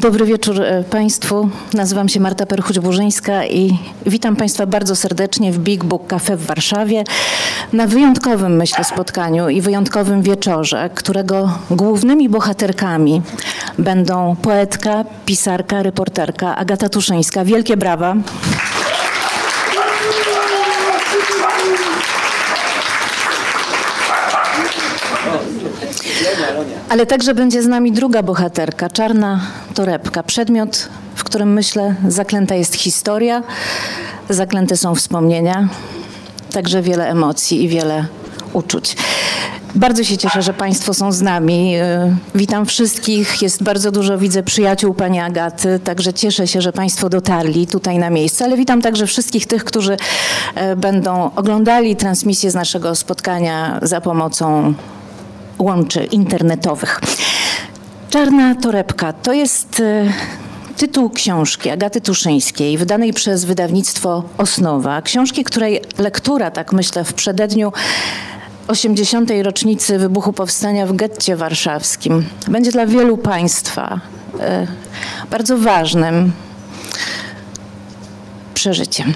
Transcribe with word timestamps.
Dobry 0.00 0.26
wieczór 0.26 0.62
e, 0.62 0.84
Państwu. 0.84 1.48
Nazywam 1.74 2.08
się 2.08 2.20
Marta 2.20 2.44
Perchuć-Burzyńska 2.46 3.46
i 3.50 3.78
witam 4.06 4.36
Państwa 4.36 4.66
bardzo 4.66 4.96
serdecznie 4.96 5.52
w 5.52 5.58
Big 5.58 5.84
Book 5.84 6.06
Cafe 6.06 6.36
w 6.36 6.46
Warszawie 6.46 7.04
na 7.72 7.86
wyjątkowym, 7.86 8.56
myślę, 8.56 8.84
spotkaniu 8.84 9.48
i 9.48 9.60
wyjątkowym 9.60 10.22
wieczorze, 10.22 10.90
którego 10.94 11.58
głównymi 11.70 12.28
bohaterkami 12.28 13.22
będą 13.78 14.36
poetka, 14.42 15.04
pisarka, 15.26 15.82
reporterka 15.82 16.56
Agata 16.56 16.88
Tuszyńska. 16.88 17.44
Wielkie 17.44 17.76
brawa. 17.76 18.16
Ale 26.92 27.06
także 27.06 27.34
będzie 27.34 27.62
z 27.62 27.66
nami 27.66 27.92
druga 27.92 28.22
bohaterka, 28.22 28.90
czarna 28.90 29.40
torebka. 29.74 30.22
Przedmiot, 30.22 30.88
w 31.14 31.24
którym 31.24 31.52
myślę 31.52 31.94
zaklęta 32.08 32.54
jest 32.54 32.74
historia, 32.74 33.42
zaklęte 34.28 34.76
są 34.76 34.94
wspomnienia, 34.94 35.68
także 36.52 36.82
wiele 36.82 37.08
emocji 37.08 37.64
i 37.64 37.68
wiele 37.68 38.06
uczuć. 38.52 38.96
Bardzo 39.74 40.04
się 40.04 40.16
cieszę, 40.18 40.42
że 40.42 40.54
Państwo 40.54 40.94
są 40.94 41.12
z 41.12 41.20
nami. 41.22 41.74
Witam 42.34 42.66
wszystkich. 42.66 43.42
Jest 43.42 43.62
bardzo 43.62 43.92
dużo, 43.92 44.18
widzę, 44.18 44.42
przyjaciół 44.42 44.94
Pani 44.94 45.20
Agaty, 45.20 45.80
także 45.84 46.12
cieszę 46.12 46.46
się, 46.46 46.60
że 46.60 46.72
Państwo 46.72 47.08
dotarli 47.08 47.66
tutaj 47.66 47.98
na 47.98 48.10
miejsce, 48.10 48.44
ale 48.44 48.56
witam 48.56 48.82
także 48.82 49.06
wszystkich 49.06 49.46
tych, 49.46 49.64
którzy 49.64 49.96
e, 50.54 50.76
będą 50.76 51.30
oglądali 51.36 51.96
transmisję 51.96 52.50
z 52.50 52.54
naszego 52.54 52.94
spotkania 52.94 53.78
za 53.82 54.00
pomocą 54.00 54.74
łączy 55.62 56.04
internetowych. 56.04 57.00
Czarna 58.10 58.54
torebka 58.54 59.12
to 59.12 59.32
jest 59.32 59.80
e, 59.80 60.12
tytuł 60.76 61.10
książki 61.10 61.70
Agaty 61.70 62.00
Tuszyńskiej, 62.00 62.78
wydanej 62.78 63.12
przez 63.12 63.44
wydawnictwo 63.44 64.24
Osnowa. 64.38 65.02
Książki, 65.02 65.44
której 65.44 65.80
lektura, 65.98 66.50
tak 66.50 66.72
myślę, 66.72 67.04
w 67.04 67.14
przededniu 67.14 67.72
80. 68.68 69.30
rocznicy 69.42 69.98
wybuchu 69.98 70.32
powstania 70.32 70.86
w 70.86 70.92
getcie 70.92 71.36
warszawskim 71.36 72.24
będzie 72.48 72.70
dla 72.70 72.86
wielu 72.86 73.16
Państwa 73.16 74.00
e, 74.40 74.66
bardzo 75.30 75.58
ważnym 75.58 76.32
przeżyciem. 78.54 79.14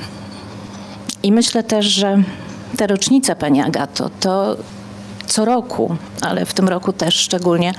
I 1.22 1.32
myślę 1.32 1.62
też, 1.62 1.86
że 1.86 2.22
ta 2.76 2.86
rocznica, 2.86 3.34
Pani 3.34 3.62
Agato, 3.62 4.10
to 4.20 4.56
co 5.26 5.44
roku, 5.44 5.96
ale 6.20 6.46
w 6.46 6.54
tym 6.54 6.68
roku 6.68 6.92
też 6.92 7.14
szczególnie, 7.14 7.72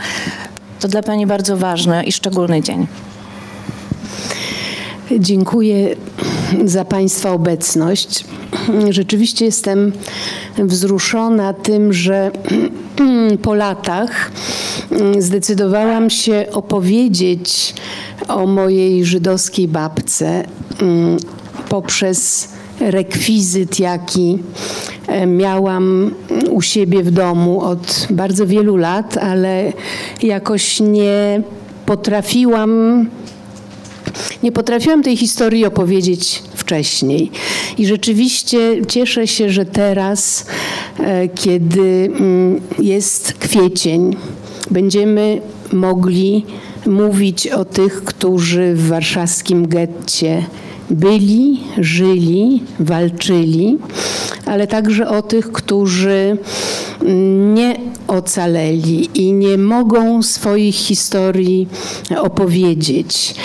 to 0.80 0.88
dla 0.88 1.04
Pani 1.04 1.28
bardzo 1.28 1.58
ważny 1.58 2.04
i 2.04 2.12
szczególny 2.12 2.62
dzień. 2.62 2.88
Dziękuję 5.20 5.96
za 6.66 6.86
Państwa 6.86 7.32
obecność. 7.32 8.26
Rzeczywiście 8.90 9.46
jestem 9.46 9.92
wzruszona 10.58 11.54
tym, 11.54 11.94
że 11.94 12.32
po 13.42 13.54
latach 13.54 14.32
zdecydowałam 15.20 16.10
się 16.10 16.46
opowiedzieć 16.52 17.74
o 18.28 18.46
mojej 18.46 19.06
żydowskiej 19.06 19.68
babce 19.68 20.44
poprzez 21.70 22.50
rekwizyt, 22.80 23.80
jaki 23.80 24.38
miałam 25.28 26.12
u 26.50 26.62
siebie 26.62 27.04
w 27.04 27.12
domu 27.12 27.62
od 27.62 28.08
bardzo 28.10 28.48
wielu 28.48 28.78
lat, 28.78 29.18
ale 29.18 29.74
jakoś 30.24 30.80
nie 30.80 31.42
potrafiłam 31.86 33.06
nie 34.44 34.52
potrafiłam 34.52 35.04
tej 35.04 35.18
historii 35.18 35.66
opowiedzieć 35.66 36.44
wcześniej. 36.56 37.32
I 37.78 37.86
rzeczywiście 37.86 38.58
cieszę 38.88 39.28
się, 39.28 39.50
że 39.50 39.66
teraz, 39.66 40.46
e, 41.00 41.28
kiedy 41.28 42.12
mm, 42.20 42.62
jest 42.80 43.34
kwiecień, 43.34 44.16
będziemy 44.72 45.42
mogli 45.74 46.46
mówić 46.86 47.48
o 47.48 47.66
tych, 47.66 48.04
którzy 48.04 48.74
w 48.74 48.88
warszawskim 48.88 49.68
getcie 49.68 50.46
byli, 50.90 51.60
żyli, 51.78 52.64
walczyli, 52.80 53.78
ale 54.48 54.68
także 54.68 55.10
o 55.10 55.22
tych, 55.22 55.52
którzy 55.52 56.38
nie 57.54 57.76
ocaleli 58.08 59.10
i 59.14 59.34
nie 59.34 59.58
mogą 59.58 60.24
swoich 60.24 60.76
historii 60.76 61.68
opowiedzieć. 62.18 63.36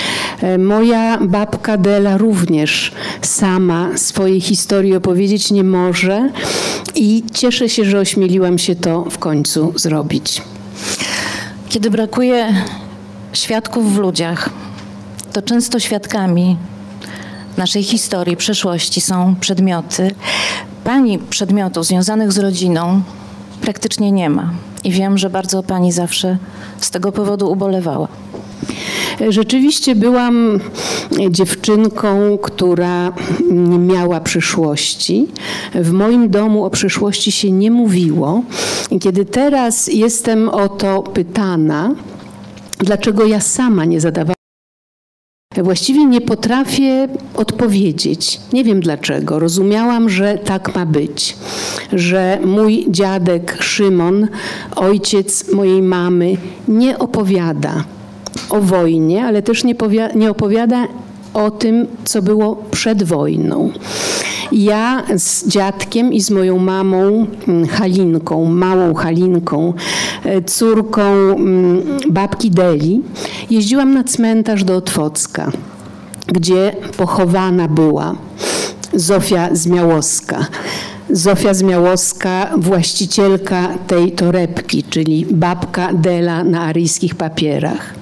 Moja 0.59 1.19
babka 1.21 1.77
Dela 1.77 2.17
również 2.17 2.93
sama 3.23 3.99
swojej 3.99 4.41
historii 4.41 4.97
opowiedzieć 4.97 5.51
nie 5.51 5.65
może 5.65 6.31
i 6.95 7.23
cieszę 7.35 7.69
się, 7.69 7.85
że 7.85 7.99
ośmieliłam 7.99 8.59
się 8.59 8.75
to 8.75 9.05
w 9.11 9.19
końcu 9.19 9.73
zrobić. 9.77 10.43
Kiedy 11.69 11.91
brakuje 11.91 12.55
świadków 13.33 13.95
w 13.95 13.99
ludziach, 13.99 14.51
to 15.33 15.43
często 15.43 15.81
świadkami 15.81 16.57
naszej 17.57 17.83
historii, 17.83 18.37
przeszłości 18.37 19.01
są 19.01 19.37
przedmioty. 19.41 20.15
Pani 20.85 21.19
przedmiotów 21.19 21.87
związanych 21.87 22.33
z 22.33 22.39
rodziną 22.39 23.03
praktycznie 23.61 24.13
nie 24.13 24.31
ma. 24.31 24.51
I 24.85 24.91
wiem, 24.91 25.19
że 25.19 25.31
bardzo 25.31 25.63
pani 25.63 25.93
zawsze 25.93 26.39
z 26.81 26.91
tego 26.91 27.13
powodu 27.13 27.51
ubolewała. 27.51 28.09
Rzeczywiście 29.29 29.95
byłam 29.95 30.61
dziewczynką, 31.31 32.39
która 32.43 33.13
nie 33.51 33.79
miała 33.79 34.21
przyszłości. 34.21 35.29
W 35.75 35.93
moim 35.93 36.31
domu 36.31 36.65
o 36.65 36.71
przyszłości 36.71 37.33
się 37.33 37.51
nie 37.51 37.71
mówiło. 37.71 38.43
I 38.91 38.99
kiedy 38.99 39.25
teraz 39.25 39.87
jestem 39.87 40.49
o 40.49 40.69
to 40.69 41.03
pytana, 41.03 41.95
dlaczego 42.79 43.27
ja 43.27 43.41
sama 43.41 43.85
nie 43.85 44.01
zadawałam 44.01 44.42
Właściwie 45.57 46.05
nie 46.05 46.21
potrafię 46.21 47.09
odpowiedzieć. 47.35 48.41
Nie 48.53 48.65
wiem 48.65 48.81
dlaczego. 48.81 49.39
Rozumiałam, 49.39 50.09
że 50.09 50.39
tak 50.45 50.75
ma 50.75 50.87
być. 50.87 51.37
Że 51.93 52.39
mój 52.45 52.87
dziadek 52.89 53.57
Szymon, 53.61 54.29
ojciec 54.77 55.53
mojej 55.53 55.83
mamy, 55.83 56.37
nie 56.69 56.99
opowiada 56.99 57.85
o 58.51 58.61
wojnie, 58.61 59.25
ale 59.25 59.43
też 59.43 59.65
nie, 59.65 59.75
nie 60.15 60.31
opowiada 60.31 60.89
o 61.35 61.51
tym, 61.51 61.87
co 62.05 62.23
było 62.23 62.57
przed 62.71 63.03
wojną. 63.03 63.73
Ja 64.53 65.03
z 65.17 65.49
dziadkiem 65.49 66.13
i 66.13 66.21
z 66.21 66.31
moją 66.31 66.59
mamą 66.59 67.27
mm, 67.49 67.67
Halinką, 67.67 68.45
małą 68.45 68.95
Halinką, 68.95 69.73
e, 70.25 70.43
córką 70.43 71.03
mm, 71.03 71.83
babki 72.11 72.51
Deli, 72.51 73.03
jeździłam 73.51 73.95
na 73.95 74.05
cmentarz 74.05 74.65
do 74.65 74.77
Otwocka, 74.77 75.53
gdzie 76.27 76.77
pochowana 76.97 77.69
była 77.69 78.17
Zofia 78.95 79.49
Zmiałowska. 79.53 80.47
Zofia 81.11 81.55
Zmiałowska, 81.55 82.51
właścicielka 82.57 83.69
tej 83.87 84.13
torebki, 84.13 84.85
czyli 84.85 85.27
babka 85.31 85.93
Dela 85.93 86.45
na 86.45 86.61
aryjskich 86.61 87.15
papierach. 87.15 87.95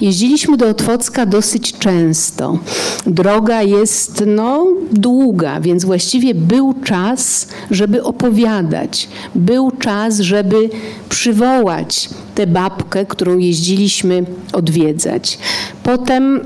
Jeździliśmy 0.00 0.56
do 0.56 0.68
Otwocka 0.68 1.26
dosyć 1.26 1.72
często. 1.78 2.58
Droga 3.06 3.62
jest 3.62 4.22
no, 4.26 4.66
długa, 4.92 5.60
więc 5.60 5.84
właściwie 5.84 6.34
był 6.34 6.74
czas, 6.84 7.48
żeby 7.70 8.02
opowiadać. 8.02 9.08
Był 9.34 9.70
czas, 9.70 10.20
żeby 10.20 10.70
przywołać 11.08 12.08
tę 12.34 12.46
babkę, 12.46 13.06
którą 13.06 13.38
jeździliśmy 13.38 14.24
odwiedzać. 14.52 15.38
Potem 15.82 16.40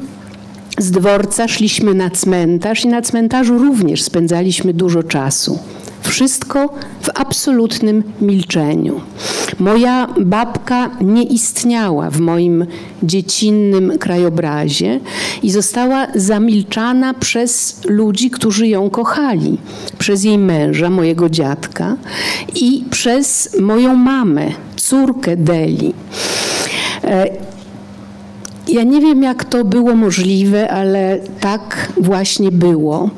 z 0.78 0.90
dworca 0.90 1.48
szliśmy 1.48 1.94
na 1.94 2.10
cmentarz 2.10 2.84
i 2.84 2.88
na 2.88 3.02
cmentarzu 3.02 3.58
również 3.58 4.02
spędzaliśmy 4.02 4.74
dużo 4.74 5.02
czasu. 5.02 5.58
Wszystko 6.08 6.74
w 7.00 7.08
absolutnym 7.14 8.02
milczeniu. 8.20 9.00
Moja 9.58 10.06
babka 10.20 10.90
nie 11.00 11.22
istniała 11.22 12.10
w 12.10 12.20
moim 12.20 12.66
dziecinnym 13.02 13.98
krajobrazie 13.98 15.00
i 15.42 15.50
została 15.50 16.06
zamilczana 16.14 17.14
przez 17.14 17.80
ludzi, 17.84 18.30
którzy 18.30 18.68
ją 18.68 18.90
kochali. 18.90 19.58
Przez 19.98 20.24
jej 20.24 20.38
męża, 20.38 20.90
mojego 20.90 21.28
dziadka 21.28 21.96
i 22.54 22.84
przez 22.90 23.56
moją 23.60 23.94
mamę, 23.94 24.46
córkę 24.76 25.36
Deli. 25.36 25.94
E, 27.04 27.26
ja 28.68 28.82
nie 28.82 29.00
wiem, 29.00 29.22
jak 29.22 29.44
to 29.44 29.64
było 29.64 29.94
możliwe, 29.94 30.70
ale 30.70 31.18
tak 31.40 31.92
właśnie 31.96 32.52
było. 32.52 33.10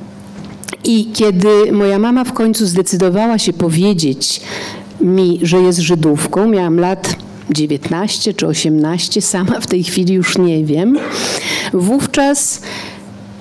I 0.84 1.06
kiedy 1.12 1.72
moja 1.72 1.98
mama 1.98 2.24
w 2.24 2.32
końcu 2.32 2.66
zdecydowała 2.66 3.38
się 3.38 3.52
powiedzieć 3.52 4.40
mi, 5.00 5.38
że 5.42 5.60
jest 5.60 5.78
Żydówką, 5.78 6.48
miałam 6.48 6.80
lat 6.80 7.16
19 7.50 8.34
czy 8.34 8.46
18, 8.46 9.22
sama 9.22 9.60
w 9.60 9.66
tej 9.66 9.84
chwili 9.84 10.14
już 10.14 10.38
nie 10.38 10.64
wiem, 10.64 10.98
wówczas 11.72 12.62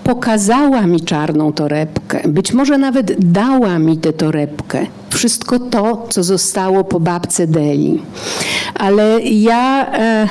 pokazała 0.03 0.81
mi 0.81 1.01
czarną 1.01 1.53
torebkę, 1.53 2.21
być 2.27 2.53
może 2.53 2.77
nawet 2.77 3.31
dała 3.31 3.79
mi 3.79 3.97
tę 3.97 4.13
torebkę. 4.13 4.85
Wszystko 5.09 5.59
to, 5.59 6.07
co 6.09 6.23
zostało 6.23 6.83
po 6.83 6.99
babce 6.99 7.47
Deli. 7.47 8.01
Ale 8.75 9.21
ja. 9.21 9.87
E, 9.93 10.27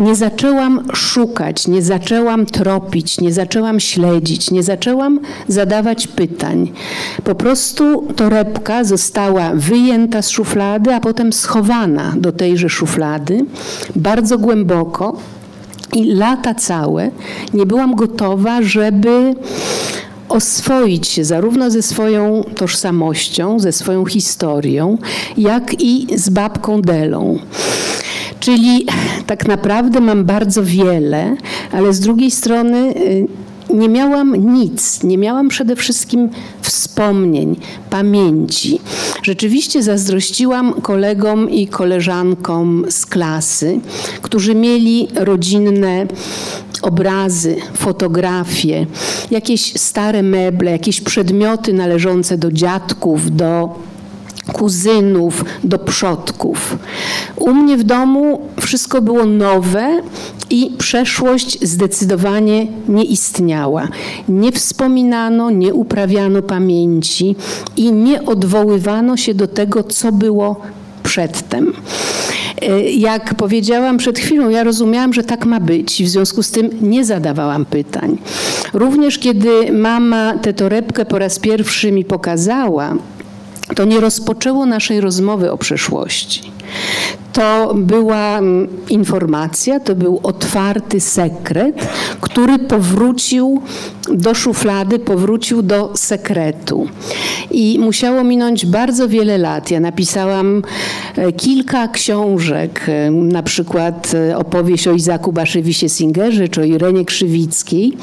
nie 0.00 0.14
zaczęłam 0.14 0.80
szukać, 0.94 1.68
nie 1.68 1.82
zaczęłam 1.82 2.46
tropić, 2.46 3.20
nie 3.20 3.32
zaczęłam 3.32 3.80
śledzić, 3.80 4.50
nie 4.50 4.62
zaczęłam 4.62 5.20
zadawać 5.48 6.06
pytań. 6.06 6.72
Po 7.24 7.34
prostu 7.34 8.06
torebka 8.16 8.84
została 8.84 9.50
wyjęta 9.54 10.22
z 10.22 10.28
szuflady, 10.28 10.94
a 10.94 11.00
potem 11.00 11.32
schowana 11.32 12.14
do 12.16 12.32
tejże 12.32 12.68
szuflady 12.68 13.44
bardzo 13.96 14.38
głęboko. 14.38 15.16
I 15.92 16.14
lata 16.14 16.54
całe 16.54 17.10
nie 17.54 17.66
byłam 17.66 17.94
gotowa, 17.94 18.62
żeby 18.62 19.34
oswoić 20.28 21.08
się 21.08 21.24
zarówno 21.24 21.70
ze 21.70 21.82
swoją 21.82 22.44
tożsamością, 22.56 23.58
ze 23.58 23.72
swoją 23.72 24.04
historią, 24.04 24.98
jak 25.36 25.80
i 25.80 26.06
z 26.18 26.28
babką 26.28 26.82
Delą. 26.82 27.38
Czyli 28.44 28.86
tak 29.26 29.48
naprawdę 29.48 30.00
mam 30.00 30.24
bardzo 30.24 30.64
wiele, 30.64 31.36
ale 31.72 31.92
z 31.92 32.00
drugiej 32.00 32.30
strony 32.30 32.94
y, 32.96 33.26
nie 33.74 33.88
miałam 33.88 34.54
nic, 34.54 35.02
nie 35.02 35.18
miałam 35.18 35.48
przede 35.48 35.76
wszystkim 35.76 36.30
wspomnień, 36.60 37.56
pamięci. 37.90 38.80
Rzeczywiście 39.22 39.82
zazdrościłam 39.82 40.72
kolegom 40.72 41.50
i 41.50 41.66
koleżankom 41.66 42.84
z 42.88 43.06
klasy, 43.06 43.80
którzy 44.22 44.54
mieli 44.54 45.08
rodzinne 45.14 46.06
obrazy, 46.82 47.56
fotografie, 47.74 48.86
jakieś 49.30 49.80
stare 49.80 50.22
meble, 50.22 50.70
jakieś 50.70 51.00
przedmioty 51.00 51.72
należące 51.72 52.38
do 52.38 52.52
dziadków, 52.52 53.36
do 53.36 53.78
kuzynów, 54.52 55.44
do 55.64 55.78
przodków. 55.78 56.78
U 57.36 57.54
mnie 57.54 57.76
w 57.76 57.82
domu 57.82 58.40
wszystko 58.60 59.02
było 59.02 59.24
nowe 59.24 60.00
i 60.50 60.70
przeszłość 60.78 61.58
zdecydowanie 61.62 62.66
nie 62.88 63.04
istniała. 63.04 63.88
Nie 64.28 64.52
wspominano, 64.52 65.50
nie 65.50 65.74
uprawiano 65.74 66.42
pamięci 66.42 67.36
i 67.76 67.92
nie 67.92 68.24
odwoływano 68.24 69.16
się 69.16 69.34
do 69.34 69.48
tego, 69.48 69.84
co 69.84 70.12
było 70.12 70.60
przedtem. 71.02 71.72
E, 72.62 72.80
jak 72.90 73.34
powiedziałam 73.34 73.98
przed 73.98 74.18
chwilą, 74.18 74.48
ja 74.48 74.64
rozumiałam, 74.64 75.12
że 75.12 75.24
tak 75.24 75.46
ma 75.46 75.60
być 75.60 76.02
w 76.02 76.08
związku 76.08 76.42
z 76.42 76.50
tym 76.50 76.70
nie 76.82 77.04
zadawałam 77.04 77.64
pytań. 77.64 78.18
Również 78.72 79.18
kiedy 79.18 79.72
mama 79.72 80.38
tę 80.38 80.52
torebkę 80.52 81.04
po 81.04 81.18
raz 81.18 81.38
pierwszy 81.38 81.92
mi 81.92 82.04
pokazała, 82.04 82.94
to 83.76 83.84
nie 83.84 84.00
rozpoczęło 84.00 84.66
naszej 84.66 85.00
rozmowy 85.00 85.52
o 85.52 85.58
przeszłości. 85.58 86.54
To 87.32 87.74
była 87.74 88.38
mm, 88.38 88.68
informacja, 88.88 89.80
to 89.80 89.94
był 89.94 90.20
otwarty 90.22 91.00
sekret, 91.00 91.88
który 92.20 92.58
powrócił 92.58 93.62
do 94.08 94.34
szuflady, 94.34 94.98
powrócił 94.98 95.62
do 95.62 95.92
sekretu. 95.94 96.88
I 97.50 97.78
musiało 97.78 98.24
minąć 98.24 98.66
bardzo 98.66 99.08
wiele 99.08 99.38
lat. 99.38 99.70
Ja 99.70 99.80
napisałam 99.80 100.62
e, 101.16 101.32
kilka 101.32 101.88
książek, 101.88 102.86
e, 102.88 103.10
na 103.10 103.42
przykład 103.42 104.12
e, 104.14 104.38
opowieść 104.38 104.88
o 104.88 104.92
Izaku 104.92 105.32
Baszewisie 105.32 105.88
Singerze 105.88 106.48
czy 106.48 106.60
o 106.60 106.64
Irenie 106.64 107.04
Krzywickiej, 107.04 107.96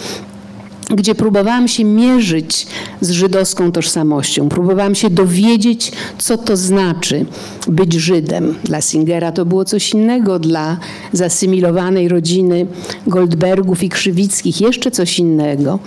gdzie 0.96 1.16
próbowałam 1.16 1.68
się 1.68 1.84
mierzyć 1.84 2.68
z 3.02 3.10
żydowską 3.10 3.72
tożsamością. 3.72 4.50
Próbowałam 4.50 4.96
się 4.96 5.10
dowiedzieć, 5.10 5.92
co 6.18 6.38
to 6.38 6.58
znaczy 6.58 7.26
być 7.68 7.94
Żydem. 7.94 8.56
Dla 8.64 8.82
Singera 8.82 9.32
to 9.32 9.46
było 9.46 9.66
coś 9.66 9.94
innego, 9.94 10.40
dla 10.40 10.78
zasymilowanej 11.14 12.08
rodziny 12.08 12.68
Goldbergów 13.08 13.84
i 13.84 13.90
Krzywickich 13.90 14.62
jeszcze 14.62 14.92
coś 14.92 15.20
innego. 15.20 15.80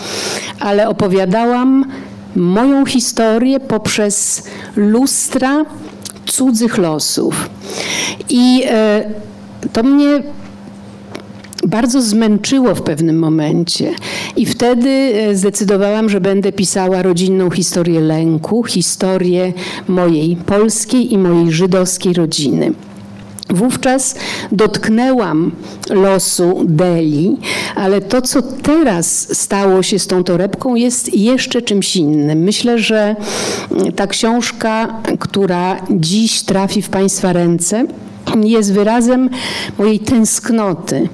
Ale 0.61 0.89
opowiadałam 0.89 1.85
moją 2.37 2.87
historię 2.87 3.61
poprzez 3.61 4.43
lustra 4.77 5.65
cudzych 6.27 6.79
losów. 6.79 7.51
I 8.29 8.63
e, 8.67 9.05
to 9.73 9.83
mnie 9.83 10.23
bardzo 11.67 12.03
zmęczyło 12.03 12.75
w 12.75 12.83
pewnym 12.83 13.19
momencie. 13.19 13.95
I 14.37 14.47
wtedy 14.47 14.89
e, 14.89 15.37
zdecydowałam, 15.37 16.09
że 16.09 16.21
będę 16.21 16.53
pisała 16.53 17.03
rodzinną 17.03 17.51
historię 17.51 18.01
lęku, 18.01 18.65
historię 18.65 19.53
mojej 19.89 20.37
polskiej 20.37 21.13
i 21.13 21.19
mojej 21.19 21.53
żydowskiej 21.53 22.13
rodziny. 22.13 22.73
Wówczas 23.51 24.15
dotknęłam 24.53 25.53
losu 25.91 26.65
Deli, 26.65 27.37
ale 27.75 28.01
to, 28.01 28.23
co 28.23 28.43
teraz 28.43 29.39
stało 29.39 29.83
się 29.83 29.99
z 29.99 30.07
tą 30.07 30.25
torebką, 30.25 30.75
jest 30.75 31.15
jeszcze 31.15 31.63
czymś 31.63 31.97
innym. 31.97 32.39
Myślę, 32.39 32.79
że 32.79 33.17
ta 33.97 34.07
książka, 34.07 35.03
która 35.19 35.77
dziś 35.91 36.43
trafi 36.43 36.83
w 36.83 36.89
Państwa 36.89 37.33
ręce, 37.33 37.87
jest 38.43 38.73
wyrazem 38.73 39.31
mojej 39.79 40.01
tęsknoty. 40.01 41.09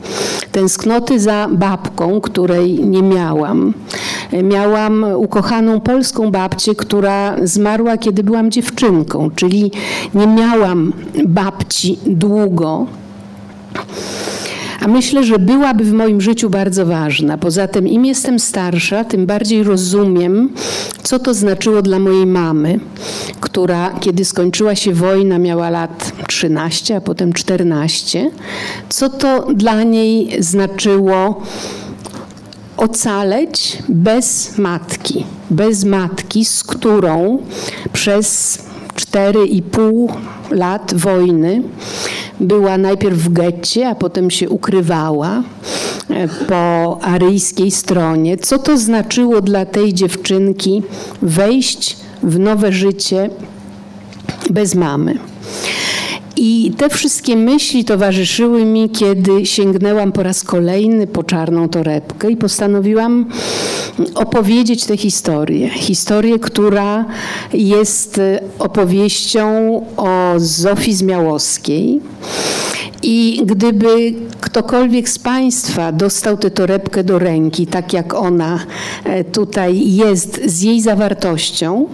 Tęsknoty 0.52 1.20
za 1.20 1.48
babką, 1.50 2.20
której 2.20 2.84
nie 2.84 3.02
miałam. 3.02 3.74
Miałam 4.42 5.06
ukochaną 5.16 5.80
polską 5.80 6.30
babcię, 6.30 6.74
która 6.74 7.36
zmarła, 7.42 7.98
kiedy 7.98 8.22
byłam 8.22 8.50
dziewczynką, 8.50 9.30
czyli 9.36 9.72
nie 10.14 10.26
miałam 10.26 10.92
babci 11.24 11.98
długo. 12.06 12.86
A 14.80 14.88
myślę, 14.88 15.24
że 15.24 15.38
byłaby 15.38 15.84
w 15.84 15.92
moim 15.92 16.20
życiu 16.20 16.50
bardzo 16.50 16.86
ważna. 16.86 17.38
Poza 17.38 17.68
tym, 17.68 17.88
im 17.88 18.06
jestem 18.06 18.38
starsza, 18.38 19.04
tym 19.04 19.26
bardziej 19.26 19.62
rozumiem, 19.62 20.48
co 21.02 21.18
to 21.18 21.34
znaczyło 21.34 21.82
dla 21.82 21.98
mojej 21.98 22.26
mamy, 22.26 22.80
która, 23.40 23.90
kiedy 24.00 24.24
skończyła 24.24 24.74
się 24.74 24.94
wojna, 24.94 25.38
miała 25.38 25.70
lat 25.70 26.12
13, 26.28 26.96
a 26.96 27.00
potem 27.00 27.32
14. 27.32 28.30
Co 28.88 29.08
to 29.08 29.46
dla 29.54 29.82
niej 29.82 30.42
znaczyło 30.42 31.42
ocaleć 32.76 33.78
bez 33.88 34.58
matki, 34.58 35.24
bez 35.50 35.84
matki, 35.84 36.44
z 36.44 36.62
którą 36.64 37.38
przez 37.92 38.58
4,5 38.94 40.08
lat 40.50 40.94
wojny 40.94 41.62
była 42.40 42.78
najpierw 42.78 43.18
w 43.18 43.32
getcie, 43.32 43.88
a 43.88 43.94
potem 43.94 44.30
się 44.30 44.48
ukrywała 44.48 45.42
e, 46.10 46.28
po 46.28 46.98
aryjskiej 47.02 47.70
stronie. 47.70 48.38
Co 48.38 48.58
to 48.58 48.78
znaczyło 48.78 49.40
dla 49.40 49.64
tej 49.64 49.94
dziewczynki 49.94 50.82
wejść 51.22 51.96
w 52.22 52.38
nowe 52.38 52.72
życie 52.72 53.30
bez 54.50 54.74
mamy? 54.74 55.18
I 56.42 56.72
te 56.76 56.88
wszystkie 56.88 57.36
myśli 57.36 57.84
towarzyszyły 57.84 58.64
mi, 58.64 58.90
kiedy 58.90 59.46
sięgnęłam 59.46 60.12
po 60.12 60.22
raz 60.22 60.42
kolejny 60.42 61.06
po 61.06 61.22
czarną 61.22 61.68
torebkę 61.68 62.30
i 62.30 62.36
postanowiłam 62.36 63.26
opowiedzieć 64.14 64.84
tę 64.84 64.96
historię. 64.96 65.68
Historię, 65.68 66.38
która 66.38 67.04
jest 67.52 68.20
opowieścią 68.58 69.46
o 69.96 70.34
Zofii 70.36 70.94
Zmiałowskiej. 70.94 72.00
I 73.02 73.42
gdyby 73.46 74.14
ktokolwiek 74.40 75.08
z 75.08 75.18
Państwa 75.18 75.92
dostał 75.92 76.36
tę 76.36 76.50
torebkę 76.50 77.04
do 77.04 77.18
ręki, 77.18 77.66
tak 77.66 77.92
jak 77.92 78.14
ona 78.14 78.58
e, 79.04 79.24
tutaj 79.24 79.94
jest, 79.94 80.40
z 80.46 80.62
jej 80.62 80.80
zawartością, 80.80 81.86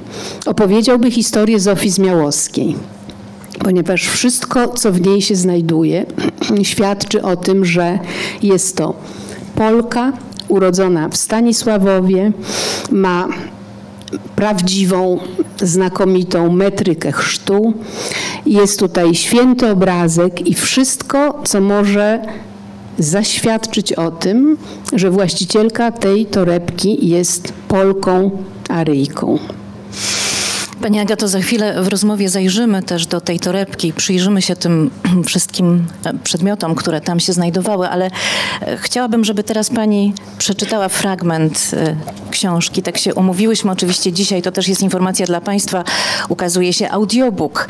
opowiedziałby 0.47 1.11
historię 1.11 1.61
Zofii 1.61 1.91
Zmiałowskiej. 1.91 2.96
Ponieważ 3.59 4.09
wszystko, 4.09 4.69
co 4.69 4.93
w 4.93 5.01
niej 5.01 5.23
się 5.23 5.37
znajduje, 5.37 6.07
świadczy 6.63 7.23
o 7.23 7.37
tym, 7.37 7.65
że 7.65 7.99
jest 8.43 8.77
to 8.77 8.95
Polka 9.55 10.13
urodzona 10.49 11.09
w 11.09 11.17
Stanisławowie, 11.17 12.33
ma 12.91 13.29
prawdziwą, 14.37 15.19
znakomitą 15.63 16.53
metrykę 16.53 17.13
chrztu. 17.13 17.73
Jest 18.47 18.79
tutaj 18.79 19.15
święty 19.15 19.71
obrazek 19.71 20.47
i 20.47 20.55
wszystko, 20.55 21.43
co 21.45 21.61
może 21.61 22.23
zaświadczyć 22.99 23.93
o 23.93 24.11
tym, 24.11 24.57
że 24.93 25.11
właścicielka 25.11 25.93
tej 25.93 26.27
torebki 26.27 27.09
jest 27.09 27.53
Polką 27.69 28.31
Aryjką. 28.69 29.39
Pani 30.83 31.00
Agato, 31.00 31.28
za 31.28 31.40
chwilę 31.40 31.83
w 31.83 31.88
rozmowie 31.88 32.28
zajrzymy 32.28 32.83
też 32.83 33.06
do 33.06 33.21
tej 33.21 33.40
torebki, 33.40 33.92
przyjrzymy 33.92 34.42
się 34.42 34.56
tym 34.56 34.90
wszystkim 35.26 35.87
e, 36.04 36.14
przedmiotom, 36.14 36.75
które 36.75 37.00
tam 37.00 37.21
się 37.21 37.33
znajdowały, 37.33 37.88
ale 37.88 38.11
e, 38.61 38.76
chciałabym, 38.76 39.25
żeby 39.25 39.45
teraz 39.45 39.71
Pani 39.71 40.14
przeczytała 40.38 40.88
fragment 40.88 41.71
e, 41.75 41.97
książki. 42.30 42.83
Tak 42.83 42.99
się 42.99 43.14
umówiłyśmy 43.14 43.71
oczywiście 43.71 44.12
dzisiaj, 44.12 44.42
to 44.42 44.52
też 44.52 44.68
jest 44.68 44.83
informacja 44.83 45.26
dla 45.26 45.40
Państwa, 45.40 45.85
ukazuje 46.28 46.73
się 46.73 46.90
audiobook 46.90 47.68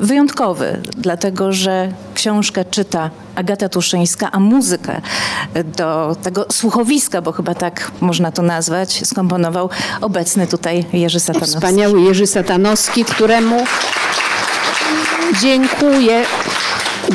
wyjątkowy, 0.00 0.80
dlatego 0.96 1.52
że 1.52 1.92
książkę 2.14 2.64
czyta 2.64 3.10
Agata 3.34 3.68
Tuszyńska, 3.68 4.32
a 4.32 4.40
muzykę 4.40 5.00
do 5.76 6.16
tego 6.22 6.46
słuchowiska, 6.52 7.22
bo 7.22 7.32
chyba 7.32 7.54
tak 7.54 7.90
można 8.00 8.32
to 8.32 8.42
nazwać, 8.42 9.00
skomponował 9.04 9.70
obecny 10.00 10.46
tutaj 10.46 10.84
Jerzy 10.92 11.20
Satanowski. 11.20 11.56
Wspaniały 11.56 12.00
Jerzy 12.00 12.26
Satanowski, 12.36 13.04
któremu 13.04 13.56
dziękuję. 15.42 16.24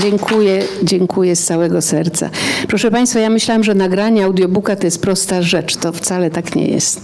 Dziękuję, 0.01 0.63
dziękuję 0.83 1.35
z 1.35 1.45
całego 1.45 1.81
serca. 1.81 2.29
Proszę 2.67 2.91
Państwa, 2.91 3.19
ja 3.19 3.29
myślałam, 3.29 3.63
że 3.63 3.73
nagranie 3.75 4.25
audiobooka 4.25 4.75
to 4.75 4.87
jest 4.87 5.01
prosta 5.01 5.41
rzecz. 5.41 5.75
To 5.75 5.91
wcale 5.91 6.29
tak 6.29 6.55
nie 6.55 6.67
jest. 6.67 7.01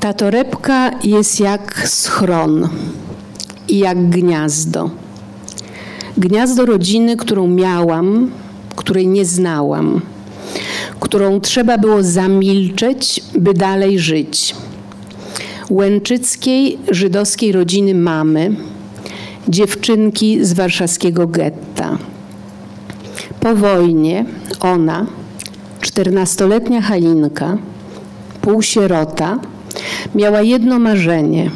Ta 0.00 0.12
torebka 0.12 0.90
jest 1.04 1.40
jak 1.40 1.88
schron 1.88 2.68
i 3.68 3.78
jak 3.78 4.08
gniazdo. 4.08 4.90
Gniazdo 6.16 6.66
rodziny, 6.66 7.16
którą 7.16 7.48
miałam, 7.48 8.30
której 8.76 9.06
nie 9.06 9.24
znałam, 9.24 10.00
którą 11.00 11.40
trzeba 11.40 11.78
było 11.78 12.02
zamilczeć, 12.02 13.20
by 13.34 13.54
dalej 13.54 13.98
żyć. 13.98 14.54
Łęczyckiej 15.70 16.78
żydowskiej 16.90 17.52
rodziny 17.52 17.94
mamy, 17.94 18.56
dziewczynki 19.48 20.44
z 20.44 20.52
warszawskiego 20.52 21.26
getta. 21.26 21.98
Po 23.40 23.54
wojnie 23.54 24.24
ona, 24.60 25.06
czternastoletnia 25.80 26.80
Halinka, 26.80 27.58
półsierota, 28.40 29.38
miała 30.14 30.42
jedno 30.42 30.78
marzenie 30.78 31.50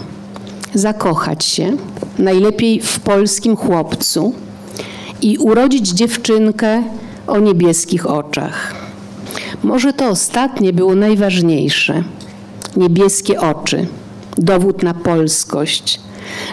zakochać 0.74 1.44
się, 1.44 1.76
najlepiej 2.18 2.80
w 2.80 3.00
polskim 3.00 3.56
chłopcu 3.56 4.32
i 5.22 5.38
urodzić 5.38 5.88
dziewczynkę 5.88 6.82
o 7.26 7.38
niebieskich 7.38 8.06
oczach. 8.06 8.79
Może 9.62 9.92
to 9.92 10.08
ostatnie 10.08 10.72
było 10.72 10.94
najważniejsze. 10.94 12.02
Niebieskie 12.76 13.40
oczy, 13.40 13.86
dowód 14.38 14.82
na 14.82 14.94
polskość, 14.94 16.00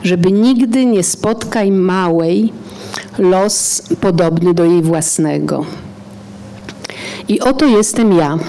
żeby 0.03 0.31
nigdy 0.31 0.85
nie 0.85 1.03
spotkaj 1.03 1.71
małej 1.71 2.53
los 3.17 3.81
podobny 4.01 4.53
do 4.53 4.65
jej 4.65 4.81
własnego. 4.81 5.65
I 7.27 7.39
oto 7.39 7.65
jestem 7.65 8.13
ja, 8.13 8.39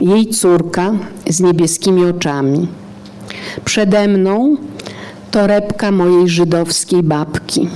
jej 0.00 0.26
córka 0.26 0.92
z 1.28 1.40
niebieskimi 1.40 2.04
oczami. 2.04 2.68
Przede 3.64 4.08
mną 4.08 4.56
torebka 5.30 5.90
mojej 5.90 6.28
żydowskiej 6.28 7.02
babki. 7.02 7.68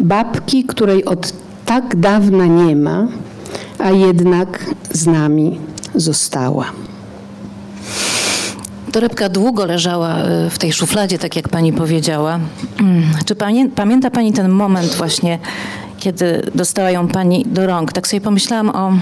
Babki, 0.00 0.64
której 0.64 1.04
od 1.04 1.32
tak 1.66 1.96
dawna 1.96 2.46
nie 2.46 2.76
ma, 2.76 3.08
a 3.82 3.90
jednak 3.90 4.64
z 4.92 5.06
nami 5.06 5.60
została. 5.94 6.64
Torebka 8.92 9.28
długo 9.28 9.66
leżała 9.66 10.18
y, 10.18 10.50
w 10.50 10.58
tej 10.58 10.72
szufladzie, 10.72 11.18
tak 11.18 11.36
jak 11.36 11.48
pani 11.48 11.72
powiedziała. 11.72 12.40
Mm, 12.80 13.02
czy 13.26 13.36
pamięta 13.74 14.10
pani 14.10 14.32
ten 14.32 14.48
moment 14.48 14.94
właśnie, 14.94 15.38
kiedy 15.98 16.50
dostała 16.54 16.90
ją 16.90 17.08
pani 17.08 17.44
do 17.46 17.66
rąk? 17.66 17.92
Tak 17.92 18.08
sobie 18.08 18.20
pomyślałam 18.20 18.68
o, 18.68 18.92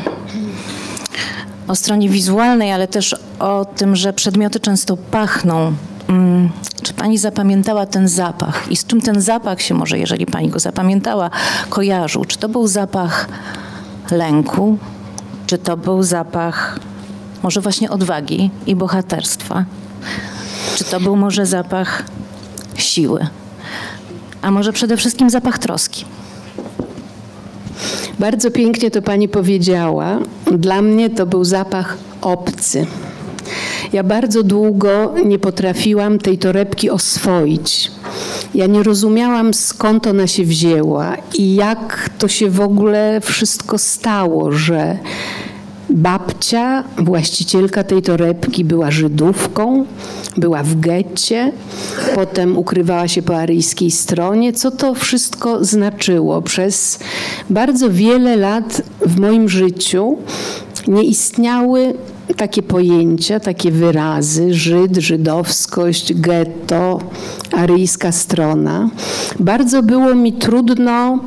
o 1.68 1.74
stronie 1.74 2.08
wizualnej, 2.08 2.72
ale 2.72 2.88
też 2.88 3.16
o 3.38 3.64
tym, 3.64 3.96
że 3.96 4.12
przedmioty 4.12 4.60
często 4.60 4.96
pachną. 4.96 5.72
Mm, 6.08 6.50
czy 6.82 6.94
pani 6.94 7.18
zapamiętała 7.18 7.86
ten 7.86 8.08
zapach 8.08 8.66
i 8.70 8.76
z 8.76 8.86
czym 8.86 9.00
ten 9.00 9.20
zapach 9.20 9.62
się 9.62 9.74
może, 9.74 9.98
jeżeli 9.98 10.26
pani 10.26 10.48
go 10.48 10.58
zapamiętała, 10.58 11.30
kojarzył? 11.68 12.24
Czy 12.24 12.38
to 12.38 12.48
był 12.48 12.66
zapach 12.66 13.28
lęku? 14.10 14.78
Czy 15.46 15.58
to 15.58 15.76
był 15.76 16.02
zapach 16.02 16.78
może 17.42 17.60
właśnie 17.60 17.90
odwagi 17.90 18.50
i 18.66 18.76
bohaterstwa? 18.76 19.64
Czy 20.76 20.84
to 20.84 21.00
był 21.00 21.16
może 21.16 21.46
zapach 21.46 22.04
siły? 22.74 23.26
A 24.42 24.50
może 24.50 24.72
przede 24.72 24.96
wszystkim 24.96 25.30
zapach 25.30 25.58
troski? 25.58 26.04
Bardzo 28.18 28.50
pięknie 28.50 28.90
to 28.90 29.02
pani 29.02 29.28
powiedziała. 29.28 30.18
Dla 30.52 30.82
mnie 30.82 31.10
to 31.10 31.26
był 31.26 31.44
zapach 31.44 31.96
obcy. 32.22 32.86
Ja 33.92 34.02
bardzo 34.02 34.42
długo 34.42 35.14
nie 35.24 35.38
potrafiłam 35.38 36.18
tej 36.18 36.38
torebki 36.38 36.90
oswoić. 36.90 37.90
Ja 38.54 38.66
nie 38.66 38.82
rozumiałam 38.82 39.54
skąd 39.54 40.06
ona 40.06 40.26
się 40.26 40.44
wzięła 40.44 41.16
i 41.38 41.54
jak 41.54 42.10
to 42.18 42.28
się 42.28 42.50
w 42.50 42.60
ogóle 42.60 43.20
wszystko 43.20 43.78
stało, 43.78 44.52
że 44.52 44.98
babcia, 45.90 46.84
właścicielka 46.98 47.84
tej 47.84 48.02
torebki 48.02 48.64
była 48.64 48.90
Żydówką, 48.90 49.84
była 50.36 50.62
w 50.62 50.80
getcie, 50.80 51.52
potem 52.14 52.56
ukrywała 52.58 53.08
się 53.08 53.22
po 53.22 53.36
aryjskiej 53.36 53.90
stronie. 53.90 54.52
Co 54.52 54.70
to 54.70 54.94
wszystko 54.94 55.64
znaczyło? 55.64 56.42
Przez 56.42 56.98
bardzo 57.50 57.90
wiele 57.90 58.36
lat 58.36 58.82
w 59.00 59.20
moim 59.20 59.48
życiu 59.48 60.16
nie 60.88 61.02
istniały 61.02 61.94
takie 62.38 62.62
pojęcia, 62.62 63.40
takie 63.40 63.70
wyrazy, 63.70 64.54
Żyd, 64.54 64.96
żydowskość, 64.96 66.14
getto, 66.14 67.00
aryjska 67.52 68.12
strona. 68.12 68.90
Bardzo 69.40 69.82
było 69.82 70.14
mi 70.14 70.32
trudno, 70.32 71.18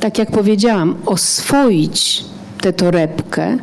tak 0.00 0.18
jak 0.18 0.30
powiedziałam, 0.30 0.94
oswoić 1.06 2.24
tę 2.60 2.72
torebkę, 2.72 3.58